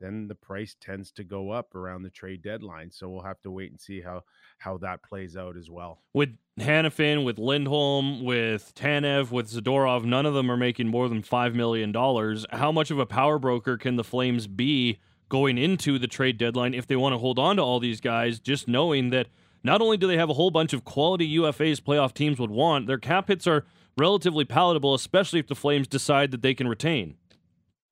then 0.00 0.28
the 0.28 0.34
price 0.34 0.76
tends 0.80 1.10
to 1.12 1.24
go 1.24 1.50
up 1.50 1.74
around 1.74 2.02
the 2.02 2.10
trade 2.10 2.42
deadline. 2.42 2.90
So 2.90 3.08
we'll 3.08 3.22
have 3.22 3.40
to 3.42 3.50
wait 3.50 3.70
and 3.70 3.80
see 3.80 4.00
how 4.00 4.22
how 4.58 4.78
that 4.78 5.02
plays 5.02 5.36
out 5.36 5.56
as 5.56 5.70
well. 5.70 6.02
With 6.12 6.36
Hanifin, 6.58 7.24
with 7.24 7.38
Lindholm, 7.38 8.24
with 8.24 8.74
Tanev, 8.74 9.30
with 9.30 9.50
Zadorov, 9.50 10.04
none 10.04 10.26
of 10.26 10.34
them 10.34 10.50
are 10.50 10.56
making 10.56 10.88
more 10.88 11.08
than 11.08 11.22
five 11.22 11.54
million 11.54 11.92
dollars. 11.92 12.44
How 12.50 12.72
much 12.72 12.90
of 12.90 12.98
a 12.98 13.06
power 13.06 13.38
broker 13.38 13.76
can 13.76 13.96
the 13.96 14.04
Flames 14.04 14.46
be 14.46 14.98
going 15.28 15.58
into 15.58 15.98
the 15.98 16.06
trade 16.06 16.38
deadline 16.38 16.74
if 16.74 16.86
they 16.86 16.96
want 16.96 17.12
to 17.12 17.18
hold 17.18 17.38
on 17.38 17.56
to 17.56 17.62
all 17.62 17.80
these 17.80 18.00
guys, 18.00 18.38
just 18.38 18.68
knowing 18.68 19.10
that 19.10 19.28
not 19.66 19.82
only 19.82 19.96
do 19.96 20.06
they 20.06 20.16
have 20.16 20.30
a 20.30 20.34
whole 20.34 20.50
bunch 20.50 20.72
of 20.72 20.84
quality 20.84 21.36
UFAs 21.36 21.80
playoff 21.80 22.14
teams 22.14 22.38
would 22.38 22.50
want, 22.50 22.86
their 22.86 22.98
cap 22.98 23.28
hits 23.28 23.46
are 23.46 23.66
relatively 23.98 24.44
palatable, 24.44 24.94
especially 24.94 25.40
if 25.40 25.46
the 25.46 25.54
Flames 25.54 25.88
decide 25.88 26.30
that 26.30 26.42
they 26.42 26.54
can 26.54 26.68
retain. 26.68 27.16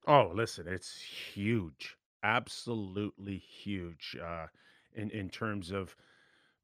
Oh, 0.06 0.30
listen, 0.34 0.66
it's 0.68 1.00
huge, 1.00 1.96
absolutely 2.22 3.38
huge 3.38 4.16
uh, 4.22 4.46
in 4.94 5.10
in 5.10 5.28
terms 5.30 5.70
of 5.70 5.96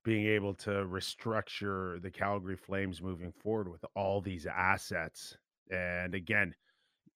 being 0.04 0.26
able 0.26 0.54
to 0.54 0.70
restructure 0.70 2.00
the 2.02 2.10
Calgary 2.10 2.56
Flames 2.56 3.02
moving 3.02 3.32
forward 3.32 3.68
with 3.68 3.84
all 3.94 4.20
these 4.20 4.46
assets. 4.46 5.36
And 5.70 6.14
again, 6.14 6.54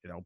you 0.02 0.10
know, 0.10 0.24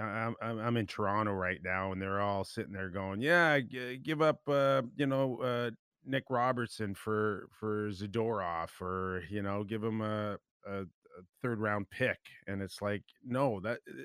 I'm 0.00 0.36
I'm, 0.40 0.76
in 0.76 0.86
Toronto 0.86 1.32
right 1.32 1.60
now, 1.62 1.92
and 1.92 2.02
they're 2.02 2.20
all 2.20 2.44
sitting 2.44 2.72
there 2.72 2.90
going, 2.90 3.20
"Yeah, 3.20 3.60
g- 3.60 3.98
give 3.98 4.22
up, 4.22 4.40
uh, 4.48 4.82
you 4.96 5.06
know, 5.06 5.38
uh, 5.38 5.70
Nick 6.04 6.24
Robertson 6.30 6.94
for 6.94 7.48
for 7.52 7.90
Zadorov, 7.90 8.80
or 8.80 9.22
you 9.30 9.42
know, 9.42 9.64
give 9.64 9.82
him 9.82 10.00
a, 10.00 10.38
a, 10.66 10.82
a 10.82 11.22
third 11.42 11.60
round 11.60 11.90
pick." 11.90 12.18
And 12.46 12.62
it's 12.62 12.82
like, 12.82 13.02
no, 13.24 13.60
that 13.60 13.78
uh, 13.88 14.02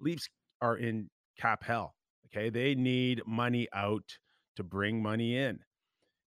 Leafs 0.00 0.28
are 0.60 0.76
in 0.76 1.10
cap 1.38 1.64
hell. 1.64 1.94
Okay, 2.26 2.50
they 2.50 2.74
need 2.74 3.22
money 3.26 3.68
out 3.72 4.18
to 4.56 4.62
bring 4.62 5.02
money 5.02 5.36
in, 5.36 5.60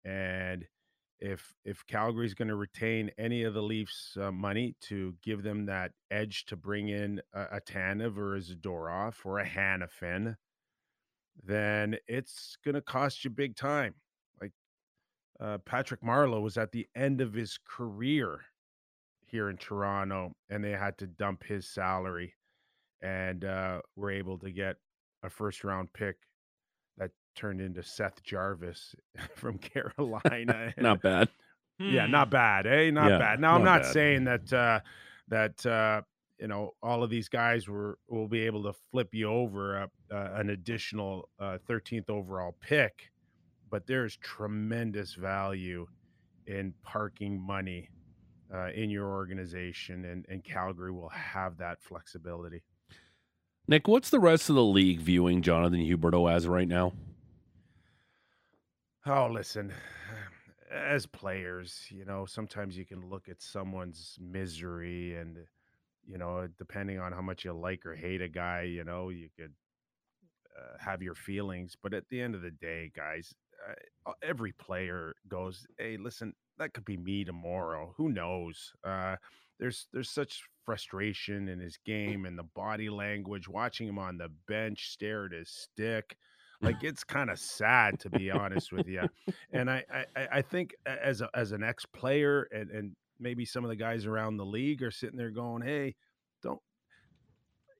and 0.05 0.65
if 1.19 1.53
if 1.65 1.85
Calgary's 1.87 2.33
going 2.33 2.47
to 2.47 2.55
retain 2.55 3.11
any 3.17 3.43
of 3.43 3.53
the 3.53 3.61
Leafs' 3.61 4.17
uh, 4.19 4.31
money 4.31 4.75
to 4.81 5.13
give 5.23 5.43
them 5.43 5.65
that 5.65 5.91
edge 6.09 6.45
to 6.45 6.55
bring 6.55 6.89
in 6.89 7.21
a, 7.33 7.57
a 7.57 7.61
Tanev 7.61 8.17
or 8.17 8.35
a 8.35 8.39
Zadorov 8.39 9.15
or 9.25 9.39
a 9.39 9.45
Hanifin, 9.45 10.35
then 11.43 11.97
it's 12.07 12.57
going 12.63 12.75
to 12.75 12.81
cost 12.81 13.23
you 13.23 13.29
big 13.29 13.55
time. 13.55 13.95
Like 15.39 15.47
uh, 15.49 15.57
Patrick 15.59 16.01
Marleau 16.01 16.41
was 16.41 16.57
at 16.57 16.71
the 16.71 16.87
end 16.95 17.21
of 17.21 17.33
his 17.33 17.57
career 17.65 18.41
here 19.25 19.49
in 19.49 19.57
Toronto, 19.57 20.35
and 20.49 20.63
they 20.63 20.71
had 20.71 20.97
to 20.99 21.07
dump 21.07 21.43
his 21.43 21.67
salary, 21.67 22.33
and 23.01 23.45
uh, 23.45 23.81
were 23.95 24.11
able 24.11 24.37
to 24.39 24.51
get 24.51 24.77
a 25.23 25.29
first 25.29 25.63
round 25.63 25.91
pick 25.93 26.17
that 26.97 27.11
turned 27.35 27.61
into 27.61 27.83
Seth 27.83 28.21
Jarvis 28.23 28.95
from 29.35 29.57
Carolina. 29.59 30.73
Not 30.77 31.01
bad. 31.01 31.29
yeah, 31.79 32.07
not 32.07 32.29
bad, 32.29 32.67
eh? 32.67 32.89
Not 32.91 33.09
Yeah, 33.09 33.17
bad. 33.19 33.39
Now 33.39 33.55
I'm 33.55 33.63
not 33.63 33.71
not 33.75 33.81
bad. 33.83 33.93
saying 33.93 34.23
that 34.25 34.51
uh 34.53 34.79
that 35.29 35.65
uh 35.65 36.01
you 36.37 36.47
know 36.47 36.71
all 36.83 37.03
of 37.03 37.09
these 37.09 37.29
guys 37.29 37.67
were 37.69 37.97
will 38.09 38.27
be 38.27 38.41
able 38.41 38.63
to 38.63 38.73
flip 38.91 39.13
you 39.13 39.29
over 39.29 39.77
a, 39.77 39.89
uh, 40.11 40.31
an 40.35 40.49
additional 40.49 41.29
uh, 41.39 41.57
13th 41.69 42.09
overall 42.09 42.55
pick, 42.59 43.11
but 43.69 43.87
there's 43.87 44.17
tremendous 44.17 45.13
value 45.13 45.87
in 46.47 46.73
parking 46.83 47.39
money 47.39 47.89
uh, 48.53 48.69
in 48.73 48.89
your 48.89 49.07
organization, 49.07 50.05
and 50.05 50.25
and 50.29 50.43
Calgary 50.43 50.91
will 50.91 51.09
have 51.09 51.57
that 51.57 51.81
flexibility. 51.81 52.63
Nick, 53.67 53.87
what's 53.87 54.09
the 54.09 54.19
rest 54.19 54.49
of 54.49 54.55
the 54.55 54.63
league 54.63 54.99
viewing 54.99 55.43
Jonathan 55.43 55.79
Huberdeau 55.79 56.31
as 56.31 56.47
right 56.47 56.67
now? 56.67 56.93
Oh, 59.05 59.27
listen, 59.31 59.71
as 60.71 61.05
players, 61.05 61.85
you 61.89 62.03
know, 62.03 62.25
sometimes 62.25 62.77
you 62.77 62.85
can 62.85 63.07
look 63.09 63.29
at 63.29 63.41
someone's 63.41 64.17
misery 64.19 65.15
and, 65.15 65.37
you 66.05 66.17
know, 66.17 66.47
depending 66.57 66.99
on 66.99 67.11
how 67.11 67.21
much 67.21 67.45
you 67.45 67.53
like 67.53 67.85
or 67.85 67.95
hate 67.95 68.21
a 68.21 68.27
guy, 68.27 68.63
you 68.63 68.83
know, 68.83 69.09
you 69.09 69.29
could 69.37 69.53
uh, 70.59 70.77
have 70.79 71.01
your 71.01 71.15
feelings. 71.15 71.75
But 71.81 71.93
at 71.93 72.09
the 72.09 72.21
end 72.21 72.35
of 72.35 72.41
the 72.41 72.51
day, 72.51 72.91
guys, 72.95 73.33
uh, 73.67 74.11
every 74.21 74.51
player 74.53 75.13
goes, 75.27 75.65
hey, 75.77 75.97
listen, 75.97 76.33
that 76.57 76.73
could 76.73 76.85
be 76.85 76.97
me 76.97 77.23
tomorrow. 77.23 77.93
Who 77.97 78.09
knows? 78.09 78.73
Uh, 78.83 79.15
there's 79.59 79.87
there's 79.91 80.09
such 80.09 80.41
frustration 80.65 81.49
in 81.49 81.59
his 81.59 81.77
game 81.85 82.25
and 82.25 82.37
the 82.37 82.47
body 82.55 82.89
language. 82.89 83.47
Watching 83.47 83.87
him 83.87 83.99
on 83.99 84.17
the 84.17 84.29
bench 84.47 84.91
stare 84.91 85.25
at 85.25 85.33
his 85.33 85.49
stick, 85.49 86.15
like 86.61 86.83
it's 86.83 87.03
kind 87.03 87.29
of 87.29 87.39
sad 87.39 87.99
to 88.01 88.09
be 88.09 88.31
honest 88.31 88.71
with 88.71 88.87
you. 88.87 89.03
And 89.51 89.69
I, 89.69 89.83
I 90.15 90.27
I 90.33 90.41
think 90.41 90.75
as 90.85 91.21
a, 91.21 91.29
as 91.33 91.51
an 91.51 91.63
ex 91.63 91.85
player 91.85 92.47
and 92.51 92.69
and 92.71 92.95
maybe 93.19 93.45
some 93.45 93.63
of 93.63 93.69
the 93.69 93.75
guys 93.75 94.05
around 94.05 94.37
the 94.37 94.45
league 94.45 94.81
are 94.81 94.91
sitting 94.91 95.17
there 95.17 95.31
going, 95.31 95.61
hey, 95.61 95.95
don't 96.41 96.61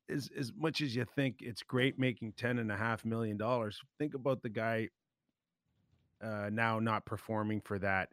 as 0.09 0.29
as 0.37 0.51
much 0.55 0.81
as 0.81 0.95
you 0.95 1.05
think 1.15 1.37
it's 1.39 1.63
great 1.63 1.97
making 1.97 2.33
ten 2.33 2.59
and 2.59 2.71
a 2.71 2.77
half 2.77 3.05
million 3.05 3.37
dollars, 3.37 3.79
think 3.97 4.13
about 4.13 4.41
the 4.41 4.49
guy 4.49 4.89
uh, 6.21 6.49
now 6.51 6.79
not 6.79 7.05
performing 7.05 7.61
for 7.61 7.79
that 7.79 8.09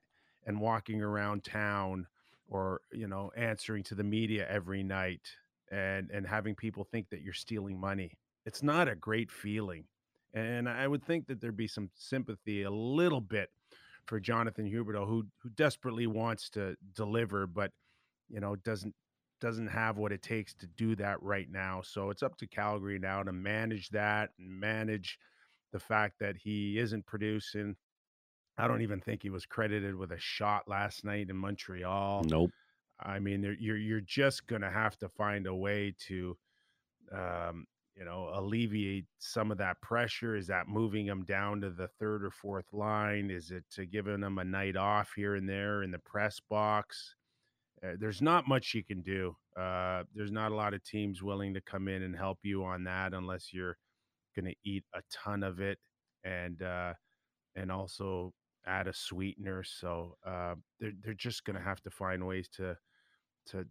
and 0.47 0.61
walking 0.61 1.03
around 1.03 1.45
town 1.45 2.07
or 2.49 2.81
you 2.93 3.09
know 3.09 3.33
answering 3.37 3.83
to 3.83 3.95
the 3.95 4.05
media 4.05 4.47
every 4.49 4.83
night 4.83 5.29
and 5.71 6.11
and 6.11 6.27
having 6.27 6.55
people 6.55 6.85
think 6.85 7.09
that 7.11 7.23
you're 7.23 7.33
stealing 7.33 7.79
money. 7.79 8.13
It's 8.45 8.63
not 8.63 8.89
a 8.89 8.95
great 8.95 9.31
feeling. 9.31 9.85
And 10.35 10.69
I 10.69 10.87
would 10.87 11.03
think 11.03 11.27
that 11.27 11.41
there'd 11.41 11.57
be 11.57 11.67
some 11.67 11.91
sympathy 11.95 12.63
a 12.63 12.71
little 12.71 13.23
bit 13.23 13.51
for 14.07 14.21
Jonathan 14.21 14.71
Huberdeau, 14.71 15.07
who 15.07 15.27
who 15.39 15.51
desperately 15.51 16.07
wants 16.07 16.51
to 16.51 16.77
deliver, 16.95 17.47
but 17.47 17.73
you 18.29 18.41
know 18.41 18.57
doesn't 18.57 18.95
doesn't 19.41 19.69
have 19.69 19.99
what 19.99 20.13
it 20.13 20.23
takes 20.23 20.55
to 20.55 20.67
do 20.67 20.95
that 20.97 21.23
right 21.23 21.51
now. 21.51 21.83
So 21.83 22.11
it's 22.11 22.23
up 22.23 22.37
to 22.39 22.47
Calgary 22.47 22.99
now 22.99 23.23
to 23.23 23.33
manage 23.33 23.91
that 23.91 24.31
and 24.39 24.49
manage 24.49 25.19
the 25.73 25.79
fact 25.79 26.19
that 26.21 26.37
he 26.37 26.79
isn't 26.79 27.07
producing. 27.07 27.77
I 28.59 28.67
don't 28.67 28.83
even 28.83 29.01
think 29.01 29.23
he 29.23 29.31
was 29.31 29.45
credited 29.47 29.95
with 29.95 30.13
a 30.13 30.19
shot 30.19 30.69
last 30.69 31.05
night 31.05 31.29
in 31.29 31.37
Montreal. 31.37 32.25
Nope. 32.25 32.51
I 33.01 33.19
mean, 33.19 33.57
you're 33.61 33.77
you're 33.77 34.01
just 34.01 34.47
gonna 34.47 34.71
have 34.71 34.97
to 34.99 35.09
find 35.09 35.47
a 35.47 35.55
way 35.55 35.95
to, 36.07 36.37
um, 37.13 37.67
you 37.95 38.05
know, 38.05 38.31
alleviate 38.33 39.05
some 39.19 39.53
of 39.53 39.59
that 39.59 39.81
pressure. 39.83 40.37
Is 40.37 40.47
that 40.47 40.69
moving 40.69 41.07
him 41.07 41.25
down 41.25 41.61
to 41.61 41.71
the 41.71 41.89
third 41.99 42.25
or 42.25 42.31
fourth 42.31 42.73
line? 42.73 43.31
Is 43.31 43.51
it 43.51 43.65
to 43.73 43.85
giving 43.85 44.23
him 44.23 44.39
a 44.39 44.45
night 44.45 44.77
off 44.77 45.13
here 45.15 45.35
and 45.35 45.49
there 45.49 45.83
in 45.83 45.91
the 45.91 45.99
press 45.99 46.41
box? 46.49 47.15
Uh, 47.85 47.93
there's 47.99 48.23
not 48.23 48.49
much 48.49 48.73
you 48.75 48.83
can 48.83 49.03
do. 49.03 49.37
Uh, 49.59 50.05
there's 50.15 50.33
not 50.33 50.53
a 50.53 50.55
lot 50.55 50.73
of 50.73 50.83
teams 50.83 51.23
willing 51.23 51.53
to 51.53 51.61
come 51.61 51.89
in 51.89 52.03
and 52.03 52.17
help 52.17 52.39
you 52.43 52.65
on 52.65 52.85
that 52.85 53.13
unless 53.13 53.53
you're 53.53 53.77
going 54.35 54.47
to 54.47 54.57
eat 54.65 54.85
a 54.95 55.03
ton 55.13 55.43
of 55.43 55.61
it 55.61 55.79
and 56.25 56.63
uh, 56.63 56.95
and 57.55 57.71
also 57.71 58.33
add 58.67 58.89
a 58.89 58.93
sweetener. 58.93 59.63
So 59.63 60.17
uh, 60.27 60.55
they're 60.81 60.93
they're 61.03 61.15
just 61.15 61.45
going 61.45 61.57
to 61.57 61.63
have 61.63 61.83
to 61.83 61.91
find 61.91 62.27
ways 62.27 62.49
to 62.57 62.77
to 63.51 63.67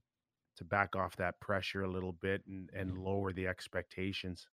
to 0.57 0.63
back 0.63 0.95
off 0.95 1.15
that 1.17 1.39
pressure 1.39 1.83
a 1.83 1.89
little 1.89 2.13
bit 2.13 2.41
and 2.47 2.69
and 2.75 2.97
lower 2.97 3.33
the 3.33 3.47
expectations. 3.47 4.47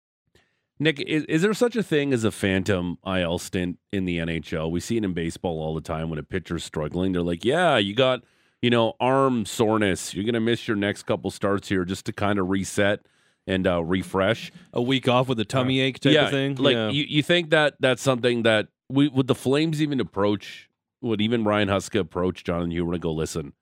Nick, 0.78 1.00
is, 1.00 1.24
is 1.24 1.42
there 1.42 1.54
such 1.54 1.76
a 1.76 1.82
thing 1.82 2.12
as 2.12 2.24
a 2.24 2.30
phantom 2.30 2.98
IL 3.06 3.38
stint 3.38 3.78
in 3.92 4.04
the 4.04 4.18
NHL? 4.18 4.70
We 4.70 4.80
see 4.80 4.96
it 4.96 5.04
in 5.04 5.12
baseball 5.12 5.60
all 5.60 5.74
the 5.74 5.80
time 5.80 6.10
when 6.10 6.18
a 6.18 6.24
pitcher's 6.24 6.64
struggling. 6.64 7.12
They're 7.12 7.22
like, 7.22 7.44
yeah, 7.44 7.76
you 7.76 7.94
got, 7.94 8.24
you 8.60 8.70
know, 8.70 8.94
arm 8.98 9.46
soreness. 9.46 10.12
You're 10.12 10.24
going 10.24 10.34
to 10.34 10.40
miss 10.40 10.66
your 10.66 10.76
next 10.76 11.04
couple 11.04 11.30
starts 11.30 11.68
here 11.68 11.84
just 11.84 12.06
to 12.06 12.12
kind 12.12 12.38
of 12.38 12.48
reset 12.48 13.00
and 13.46 13.66
uh, 13.66 13.84
refresh. 13.84 14.50
A 14.72 14.82
week 14.82 15.08
off 15.08 15.28
with 15.28 15.38
a 15.40 15.44
tummy 15.44 15.80
ache 15.80 16.00
type 16.00 16.14
yeah, 16.14 16.24
of 16.24 16.30
thing. 16.30 16.56
Like, 16.56 16.74
yeah. 16.74 16.90
you, 16.90 17.04
you 17.08 17.22
think 17.22 17.50
that 17.50 17.74
that's 17.78 18.02
something 18.02 18.42
that 18.42 18.68
we 18.92 19.08
would 19.08 19.26
the 19.26 19.34
Flames 19.34 19.80
even 19.82 20.00
approach? 20.00 20.68
Would 21.00 21.20
even 21.20 21.44
Ryan 21.44 21.68
Huska 21.68 21.98
approach 22.00 22.44
Jonathan 22.44 22.70
Huberdeau 22.70 22.92
and 22.92 23.02
go, 23.02 23.12
listen, 23.12 23.54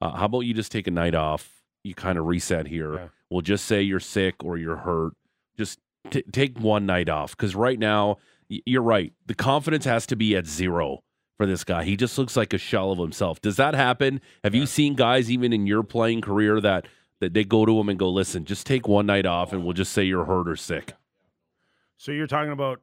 uh, 0.00 0.12
how 0.12 0.24
about 0.26 0.40
you 0.40 0.54
just 0.54 0.72
take 0.72 0.86
a 0.86 0.90
night 0.90 1.14
off? 1.14 1.62
You 1.84 1.94
kind 1.94 2.18
of 2.18 2.24
reset 2.26 2.66
here. 2.66 2.94
Yeah. 2.94 3.08
We'll 3.28 3.42
just 3.42 3.66
say 3.66 3.82
you're 3.82 4.00
sick 4.00 4.42
or 4.42 4.56
you're 4.56 4.76
hurt. 4.76 5.12
Just 5.58 5.78
t- 6.10 6.24
take 6.32 6.58
one 6.58 6.86
night 6.86 7.08
off 7.08 7.36
because 7.36 7.54
right 7.54 7.78
now 7.78 8.16
y- 8.48 8.62
you're 8.64 8.82
right. 8.82 9.12
The 9.26 9.34
confidence 9.34 9.84
has 9.84 10.06
to 10.06 10.16
be 10.16 10.34
at 10.36 10.46
zero 10.46 11.02
for 11.36 11.44
this 11.46 11.64
guy. 11.64 11.84
He 11.84 11.96
just 11.96 12.16
looks 12.16 12.36
like 12.36 12.52
a 12.54 12.58
shell 12.58 12.92
of 12.92 12.98
himself. 12.98 13.40
Does 13.40 13.56
that 13.56 13.74
happen? 13.74 14.20
Have 14.42 14.54
you 14.54 14.64
seen 14.66 14.94
guys 14.94 15.30
even 15.30 15.52
in 15.52 15.66
your 15.66 15.82
playing 15.82 16.22
career 16.22 16.60
that 16.60 16.86
that 17.20 17.34
they 17.34 17.44
go 17.44 17.64
to 17.66 17.78
him 17.78 17.88
and 17.88 17.98
go, 17.98 18.10
"Listen, 18.10 18.44
just 18.44 18.66
take 18.66 18.88
one 18.88 19.06
night 19.06 19.26
off, 19.26 19.52
and 19.52 19.64
we'll 19.64 19.72
just 19.72 19.92
say 19.92 20.04
you're 20.04 20.24
hurt 20.26 20.48
or 20.48 20.56
sick." 20.56 20.94
So 21.98 22.12
you're 22.12 22.26
talking 22.26 22.52
about 22.52 22.80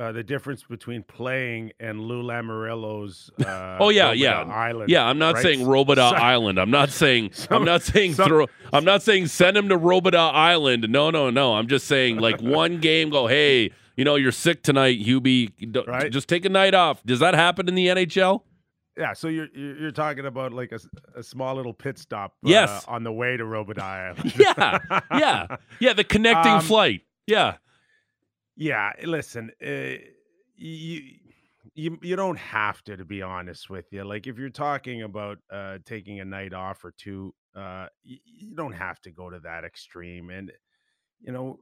uh, 0.00 0.10
the 0.12 0.22
difference 0.24 0.62
between 0.64 1.02
playing 1.02 1.72
and 1.78 2.00
Lou 2.00 2.22
Lamoriello's. 2.22 3.30
Uh, 3.38 3.76
Oh 3.78 3.90
yeah, 3.90 4.12
yeah, 4.12 4.40
Island. 4.42 4.90
yeah. 4.90 5.04
I'm 5.04 5.18
not 5.18 5.34
right? 5.34 5.42
saying 5.42 5.60
Robidas 5.60 6.10
So- 6.10 6.16
Island. 6.16 6.58
I'm 6.58 6.70
not 6.70 6.90
saying. 6.90 7.30
I'm 7.50 7.64
not 7.64 7.82
saying 7.82 8.14
some- 8.14 8.26
throw. 8.28 8.46
I'm 8.72 8.84
not 8.84 9.02
saying 9.02 9.26
send 9.26 9.56
him 9.56 9.68
to 9.68 9.76
Robidas 9.78 10.32
Island. 10.32 10.86
No, 10.88 11.10
no, 11.10 11.30
no. 11.30 11.54
I'm 11.54 11.68
just 11.68 11.86
saying 11.86 12.16
like 12.18 12.40
one 12.40 12.80
game. 12.80 13.10
Go, 13.10 13.26
hey, 13.26 13.70
you 13.96 14.04
know 14.04 14.16
you're 14.16 14.32
sick 14.32 14.62
tonight, 14.62 14.98
Hubie. 15.00 15.52
Right. 15.86 16.10
Just 16.10 16.28
take 16.28 16.44
a 16.44 16.48
night 16.48 16.74
off. 16.74 17.02
Does 17.04 17.20
that 17.20 17.34
happen 17.34 17.68
in 17.68 17.74
the 17.74 17.88
NHL? 17.88 18.42
Yeah, 18.96 19.12
so 19.12 19.28
you're 19.28 19.48
you're 19.54 19.92
talking 19.92 20.26
about 20.26 20.52
like 20.52 20.72
a 21.14 21.22
small 21.22 21.54
little 21.56 21.72
pit 21.72 21.96
stop. 21.98 22.32
uh, 22.44 22.48
Yes. 22.50 22.84
on 22.88 23.02
the 23.04 23.12
way 23.12 23.36
to 23.36 23.44
Robidas 23.44 23.78
Island. 23.82 24.34
Yeah, 24.38 24.78
yeah, 25.12 25.56
yeah. 25.78 25.92
The 25.92 26.04
connecting 26.04 26.52
Um, 26.52 26.60
flight. 26.60 27.02
Yeah. 27.26 27.56
Yeah, 28.56 28.92
listen, 29.04 29.50
uh, 29.64 29.94
you 30.56 31.02
you 31.74 31.98
you 32.02 32.16
don't 32.16 32.38
have 32.38 32.82
to, 32.84 32.96
to 32.96 33.04
be 33.04 33.22
honest 33.22 33.70
with 33.70 33.86
you. 33.92 34.04
Like 34.04 34.26
if 34.26 34.38
you're 34.38 34.50
talking 34.50 35.02
about 35.02 35.38
uh, 35.50 35.78
taking 35.84 36.20
a 36.20 36.24
night 36.24 36.52
off 36.52 36.84
or 36.84 36.92
two, 36.96 37.34
uh, 37.54 37.86
you, 38.02 38.18
you 38.24 38.54
don't 38.54 38.72
have 38.72 39.00
to 39.02 39.10
go 39.10 39.30
to 39.30 39.40
that 39.40 39.64
extreme. 39.64 40.30
And 40.30 40.52
you 41.20 41.32
know, 41.32 41.58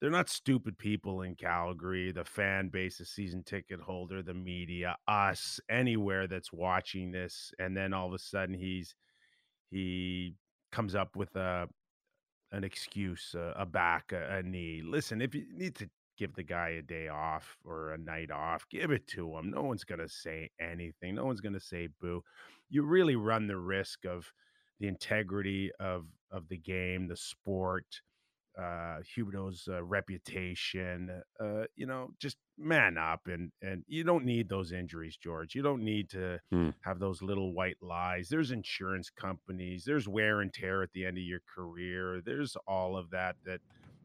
they're 0.00 0.10
not 0.10 0.28
stupid 0.28 0.76
people 0.76 1.22
in 1.22 1.34
Calgary. 1.34 2.12
The 2.12 2.24
fan 2.24 2.68
base, 2.68 2.98
the 2.98 3.04
season 3.04 3.42
ticket 3.42 3.80
holder, 3.80 4.22
the 4.22 4.34
media, 4.34 4.96
us, 5.08 5.60
anywhere 5.70 6.26
that's 6.26 6.52
watching 6.52 7.10
this, 7.10 7.52
and 7.58 7.76
then 7.76 7.94
all 7.94 8.08
of 8.08 8.12
a 8.12 8.18
sudden 8.18 8.54
he's 8.54 8.94
he 9.70 10.34
comes 10.72 10.94
up 10.94 11.16
with 11.16 11.34
a 11.36 11.68
an 12.54 12.64
excuse, 12.64 13.34
a, 13.36 13.52
a 13.56 13.66
back, 13.66 14.12
a, 14.12 14.38
a 14.38 14.42
knee. 14.42 14.82
Listen, 14.84 15.20
if 15.20 15.34
you 15.34 15.44
need 15.52 15.74
to 15.76 15.88
give 16.16 16.34
the 16.34 16.42
guy 16.42 16.68
a 16.70 16.82
day 16.82 17.08
off 17.08 17.56
or 17.64 17.92
a 17.92 17.98
night 17.98 18.30
off, 18.30 18.64
give 18.70 18.90
it 18.90 19.06
to 19.08 19.36
him. 19.36 19.50
No 19.50 19.62
one's 19.62 19.84
going 19.84 20.00
to 20.00 20.08
say 20.08 20.50
anything. 20.60 21.16
No 21.16 21.24
one's 21.24 21.40
going 21.40 21.54
to 21.54 21.60
say 21.60 21.88
boo. 22.00 22.22
You 22.70 22.84
really 22.84 23.16
run 23.16 23.46
the 23.46 23.56
risk 23.56 24.04
of 24.04 24.32
the 24.80 24.88
integrity 24.88 25.70
of 25.80 26.06
of 26.30 26.48
the 26.48 26.56
game, 26.56 27.06
the 27.06 27.16
sport, 27.16 28.00
uh 28.58 29.00
Huberdeau's 29.16 29.68
uh, 29.68 29.82
reputation. 29.82 31.22
Uh, 31.40 31.64
you 31.76 31.86
know, 31.86 32.10
just 32.18 32.36
man 32.56 32.96
up 32.96 33.26
and 33.26 33.50
and 33.62 33.84
you 33.88 34.04
don't 34.04 34.24
need 34.24 34.48
those 34.48 34.72
injuries, 34.72 35.16
George. 35.16 35.54
You 35.54 35.62
don't 35.62 35.82
need 35.82 36.08
to 36.10 36.38
Hmm. 36.50 36.70
have 36.82 36.98
those 36.98 37.22
little 37.22 37.52
white 37.52 37.78
lies. 37.82 38.28
There's 38.28 38.50
insurance 38.50 39.10
companies. 39.10 39.84
There's 39.84 40.06
wear 40.08 40.40
and 40.40 40.52
tear 40.52 40.82
at 40.82 40.92
the 40.92 41.04
end 41.04 41.18
of 41.18 41.24
your 41.24 41.40
career. 41.52 42.20
There's 42.24 42.56
all 42.66 42.96
of 42.96 43.10
that 43.10 43.36
that 43.44 43.60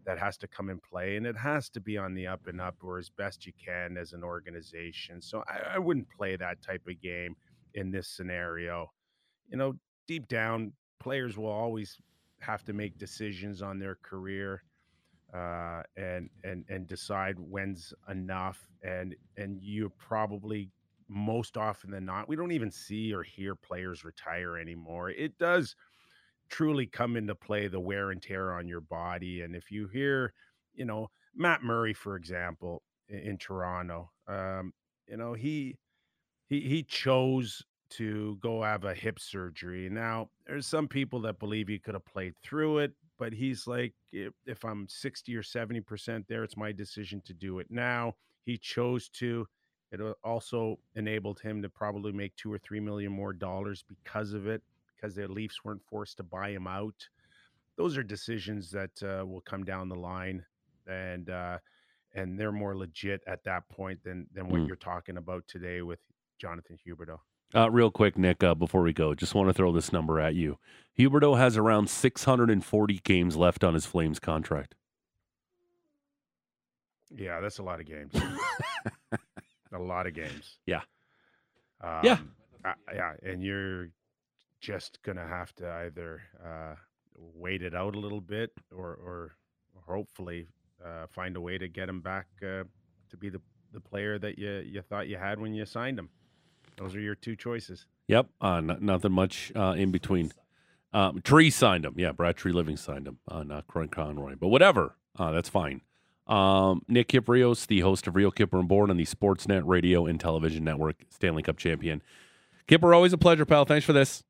that 0.05 0.17
has 0.17 0.37
to 0.39 0.47
come 0.47 0.69
in 0.69 0.79
play, 0.79 1.17
and 1.17 1.27
it 1.27 1.37
has 1.37 1.69
to 1.69 1.79
be 1.79 1.97
on 1.97 2.15
the 2.15 2.25
up 2.25 2.47
and 2.47 2.59
up 2.59 2.75
or 2.81 2.97
as 2.97 3.09
best 3.09 3.45
you 3.45 3.53
can 3.63 3.97
as 3.97 4.13
an 4.13 4.23
organization. 4.23 5.21
So 5.21 5.43
I, 5.47 5.75
I 5.75 5.77
wouldn't 5.77 6.09
play 6.09 6.35
that 6.37 6.61
type 6.61 6.81
of 6.87 6.99
game 7.01 7.35
in 7.75 7.91
this 7.91 8.07
scenario. 8.07 8.91
You 9.49 9.57
know, 9.57 9.73
deep 10.07 10.27
down, 10.27 10.73
players 10.99 11.37
will 11.37 11.47
always 11.51 11.97
have 12.39 12.63
to 12.65 12.73
make 12.73 12.97
decisions 12.97 13.61
on 13.61 13.79
their 13.79 13.95
career 14.01 14.63
uh, 15.33 15.83
and 15.97 16.29
and 16.43 16.65
and 16.69 16.87
decide 16.87 17.37
when's 17.39 17.93
enough. 18.09 18.67
And 18.83 19.15
and 19.37 19.61
you 19.61 19.91
probably 19.97 20.71
most 21.07 21.57
often 21.57 21.91
than 21.91 22.05
not, 22.05 22.29
we 22.29 22.35
don't 22.35 22.51
even 22.51 22.71
see 22.71 23.13
or 23.13 23.23
hear 23.23 23.55
players 23.55 24.03
retire 24.05 24.57
anymore. 24.57 25.09
It 25.09 25.37
does 25.39 25.75
truly 26.49 26.87
come 26.87 27.15
into 27.15 27.35
play 27.35 27.67
the 27.67 27.79
wear 27.79 28.11
and 28.11 28.21
tear 28.21 28.53
on 28.53 28.67
your 28.67 28.81
body. 28.81 29.41
And 29.41 29.55
if 29.55 29.71
you 29.71 29.87
hear, 29.87 30.33
you 30.73 30.85
know, 30.85 31.09
Matt 31.35 31.63
Murray, 31.63 31.93
for 31.93 32.15
example, 32.15 32.83
in, 33.07 33.19
in 33.19 33.37
Toronto, 33.37 34.11
um, 34.27 34.73
you 35.07 35.17
know, 35.17 35.33
he 35.33 35.77
he 36.47 36.61
he 36.61 36.83
chose 36.83 37.63
to 37.91 38.37
go 38.41 38.61
have 38.63 38.83
a 38.85 38.93
hip 38.93 39.19
surgery. 39.19 39.89
Now, 39.89 40.29
there's 40.47 40.67
some 40.67 40.87
people 40.87 41.19
that 41.21 41.39
believe 41.39 41.67
he 41.67 41.79
could 41.79 41.93
have 41.95 42.05
played 42.05 42.35
through 42.43 42.79
it, 42.79 42.93
but 43.17 43.33
he's 43.33 43.67
like, 43.67 43.93
if, 44.11 44.33
if 44.45 44.63
I'm 44.63 44.87
60 44.87 45.35
or 45.35 45.43
70% 45.43 46.27
there, 46.27 46.43
it's 46.43 46.57
my 46.57 46.71
decision 46.71 47.21
to 47.25 47.33
do 47.33 47.59
it 47.59 47.67
now. 47.69 48.15
He 48.45 48.57
chose 48.57 49.09
to. 49.09 49.47
It 49.91 49.99
also 50.23 50.77
enabled 50.95 51.39
him 51.39 51.61
to 51.63 51.69
probably 51.69 52.11
make 52.11 52.35
two 52.35 52.53
or 52.53 52.59
three 52.59 52.79
million 52.79 53.11
more 53.11 53.33
dollars 53.33 53.83
because 53.87 54.33
of 54.33 54.45
it, 54.47 54.61
because 54.95 55.15
the 55.15 55.27
Leafs 55.27 55.63
weren't 55.63 55.81
forced 55.83 56.17
to 56.17 56.23
buy 56.23 56.49
him 56.51 56.67
out. 56.67 57.09
Those 57.75 57.97
are 57.97 58.03
decisions 58.03 58.69
that 58.71 58.91
uh, 59.01 59.25
will 59.25 59.41
come 59.41 59.63
down 59.63 59.89
the 59.89 59.95
line, 59.95 60.45
and 60.87 61.29
uh, 61.29 61.57
and 62.13 62.39
they're 62.39 62.51
more 62.51 62.75
legit 62.77 63.21
at 63.25 63.43
that 63.45 63.67
point 63.69 64.03
than 64.03 64.27
than 64.33 64.47
what 64.49 64.61
Mm. 64.61 64.67
you're 64.67 64.75
talking 64.75 65.17
about 65.17 65.47
today 65.47 65.81
with 65.81 65.99
Jonathan 66.37 66.77
Huberdeau. 66.85 67.19
Uh, 67.55 67.69
real 67.71 67.89
quick, 67.89 68.17
Nick, 68.17 68.43
uh, 68.43 68.53
before 68.53 68.81
we 68.83 68.93
go, 68.93 69.15
just 69.15 69.33
want 69.33 69.49
to 69.49 69.53
throw 69.53 69.71
this 69.71 69.91
number 69.91 70.19
at 70.19 70.35
you. 70.35 70.57
Huberdeau 70.97 71.37
has 71.37 71.57
around 71.57 71.89
640 71.89 72.99
games 73.03 73.35
left 73.35 73.63
on 73.63 73.73
his 73.73 73.85
Flames 73.85 74.19
contract. 74.19 74.75
Yeah, 77.15 77.39
that's 77.39 77.57
a 77.57 77.63
lot 77.63 77.79
of 77.79 77.87
games. 77.87 78.13
a 79.71 79.79
lot 79.79 80.05
of 80.05 80.13
games. 80.13 80.57
Yeah. 80.65 80.81
Um, 81.81 82.01
Yeah. 82.03 82.17
I- 82.63 82.73
yeah, 82.93 83.13
and 83.23 83.41
you're 83.41 83.87
just 84.59 85.01
gonna 85.01 85.25
have 85.25 85.55
to 85.55 85.71
either 85.71 86.21
uh, 86.45 86.75
wait 87.17 87.63
it 87.63 87.73
out 87.73 87.95
a 87.95 87.99
little 87.99 88.19
bit, 88.19 88.51
or 88.75 88.89
or, 88.95 89.35
or 89.73 89.81
hopefully 89.95 90.45
uh, 90.85 91.07
find 91.07 91.37
a 91.37 91.41
way 91.41 91.57
to 91.57 91.69
get 91.69 91.87
him 91.87 92.01
back 92.01 92.27
uh, 92.43 92.65
to 93.09 93.17
be 93.17 93.29
the 93.29 93.39
the 93.71 93.79
player 93.79 94.19
that 94.19 94.37
you 94.37 94.51
you 94.67 94.81
thought 94.81 95.07
you 95.07 95.15
had 95.17 95.39
when 95.39 95.53
you 95.53 95.65
signed 95.65 95.97
him. 95.97 96.09
Those 96.79 96.95
are 96.95 96.99
your 97.01 97.15
two 97.15 97.35
choices. 97.35 97.85
Yep, 98.07 98.27
uh, 98.41 98.55
n- 98.55 98.77
nothing 98.79 99.11
much 99.11 99.51
uh, 99.55 99.75
in 99.77 99.91
between. 99.91 100.31
Um, 100.93 101.21
Tree 101.21 101.49
signed 101.51 101.85
him. 101.85 101.93
Yeah, 101.97 102.13
Brad 102.13 102.37
Treliving 102.37 102.79
signed 102.79 103.07
him, 103.07 103.19
uh, 103.29 103.43
not 103.43 103.67
Croy 103.67 103.87
Conroy. 103.87 104.35
But 104.39 104.47
whatever, 104.47 104.95
uh, 105.17 105.31
that's 105.31 105.49
fine. 105.49 105.81
Um, 106.25 106.83
Nick 106.87 107.09
Kypreos, 107.09 107.67
the 107.67 107.81
host 107.81 108.07
of 108.07 108.15
Real 108.15 108.31
Kyper 108.31 108.59
and 108.59 108.67
Bourne 108.67 108.89
on 108.89 108.97
the 108.97 109.05
Sportsnet 109.05 109.63
Radio 109.65 110.05
and 110.05 110.19
Television 110.19 110.63
Network, 110.63 111.03
Stanley 111.09 111.43
Cup 111.43 111.57
champion. 111.57 112.01
Kyper, 112.67 112.95
always 112.95 113.13
a 113.13 113.17
pleasure, 113.17 113.45
pal. 113.45 113.65
Thanks 113.65 113.85
for 113.85 113.93
this. 113.93 114.23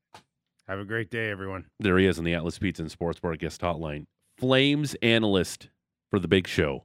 Have 0.66 0.78
a 0.78 0.84
great 0.84 1.10
day, 1.10 1.30
everyone. 1.30 1.66
There 1.78 1.98
he 1.98 2.06
is 2.06 2.18
on 2.18 2.24
the 2.24 2.34
Atlas 2.34 2.58
Pizza 2.58 2.82
and 2.82 2.90
Sports 2.90 3.20
Bar 3.20 3.36
guest 3.36 3.60
hotline. 3.60 4.06
Flames 4.38 4.94
analyst 5.02 5.68
for 6.10 6.18
the 6.18 6.28
big 6.28 6.46
show. 6.48 6.84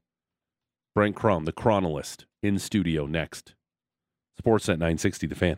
Brent 0.94 1.16
Krahn, 1.16 1.46
the 1.46 1.54
chronolist, 1.54 2.26
in 2.44 2.60
studio 2.60 3.06
next. 3.06 3.55
Sportsnet 4.42 4.80
960, 4.80 5.28
the 5.28 5.36
fan. 5.36 5.58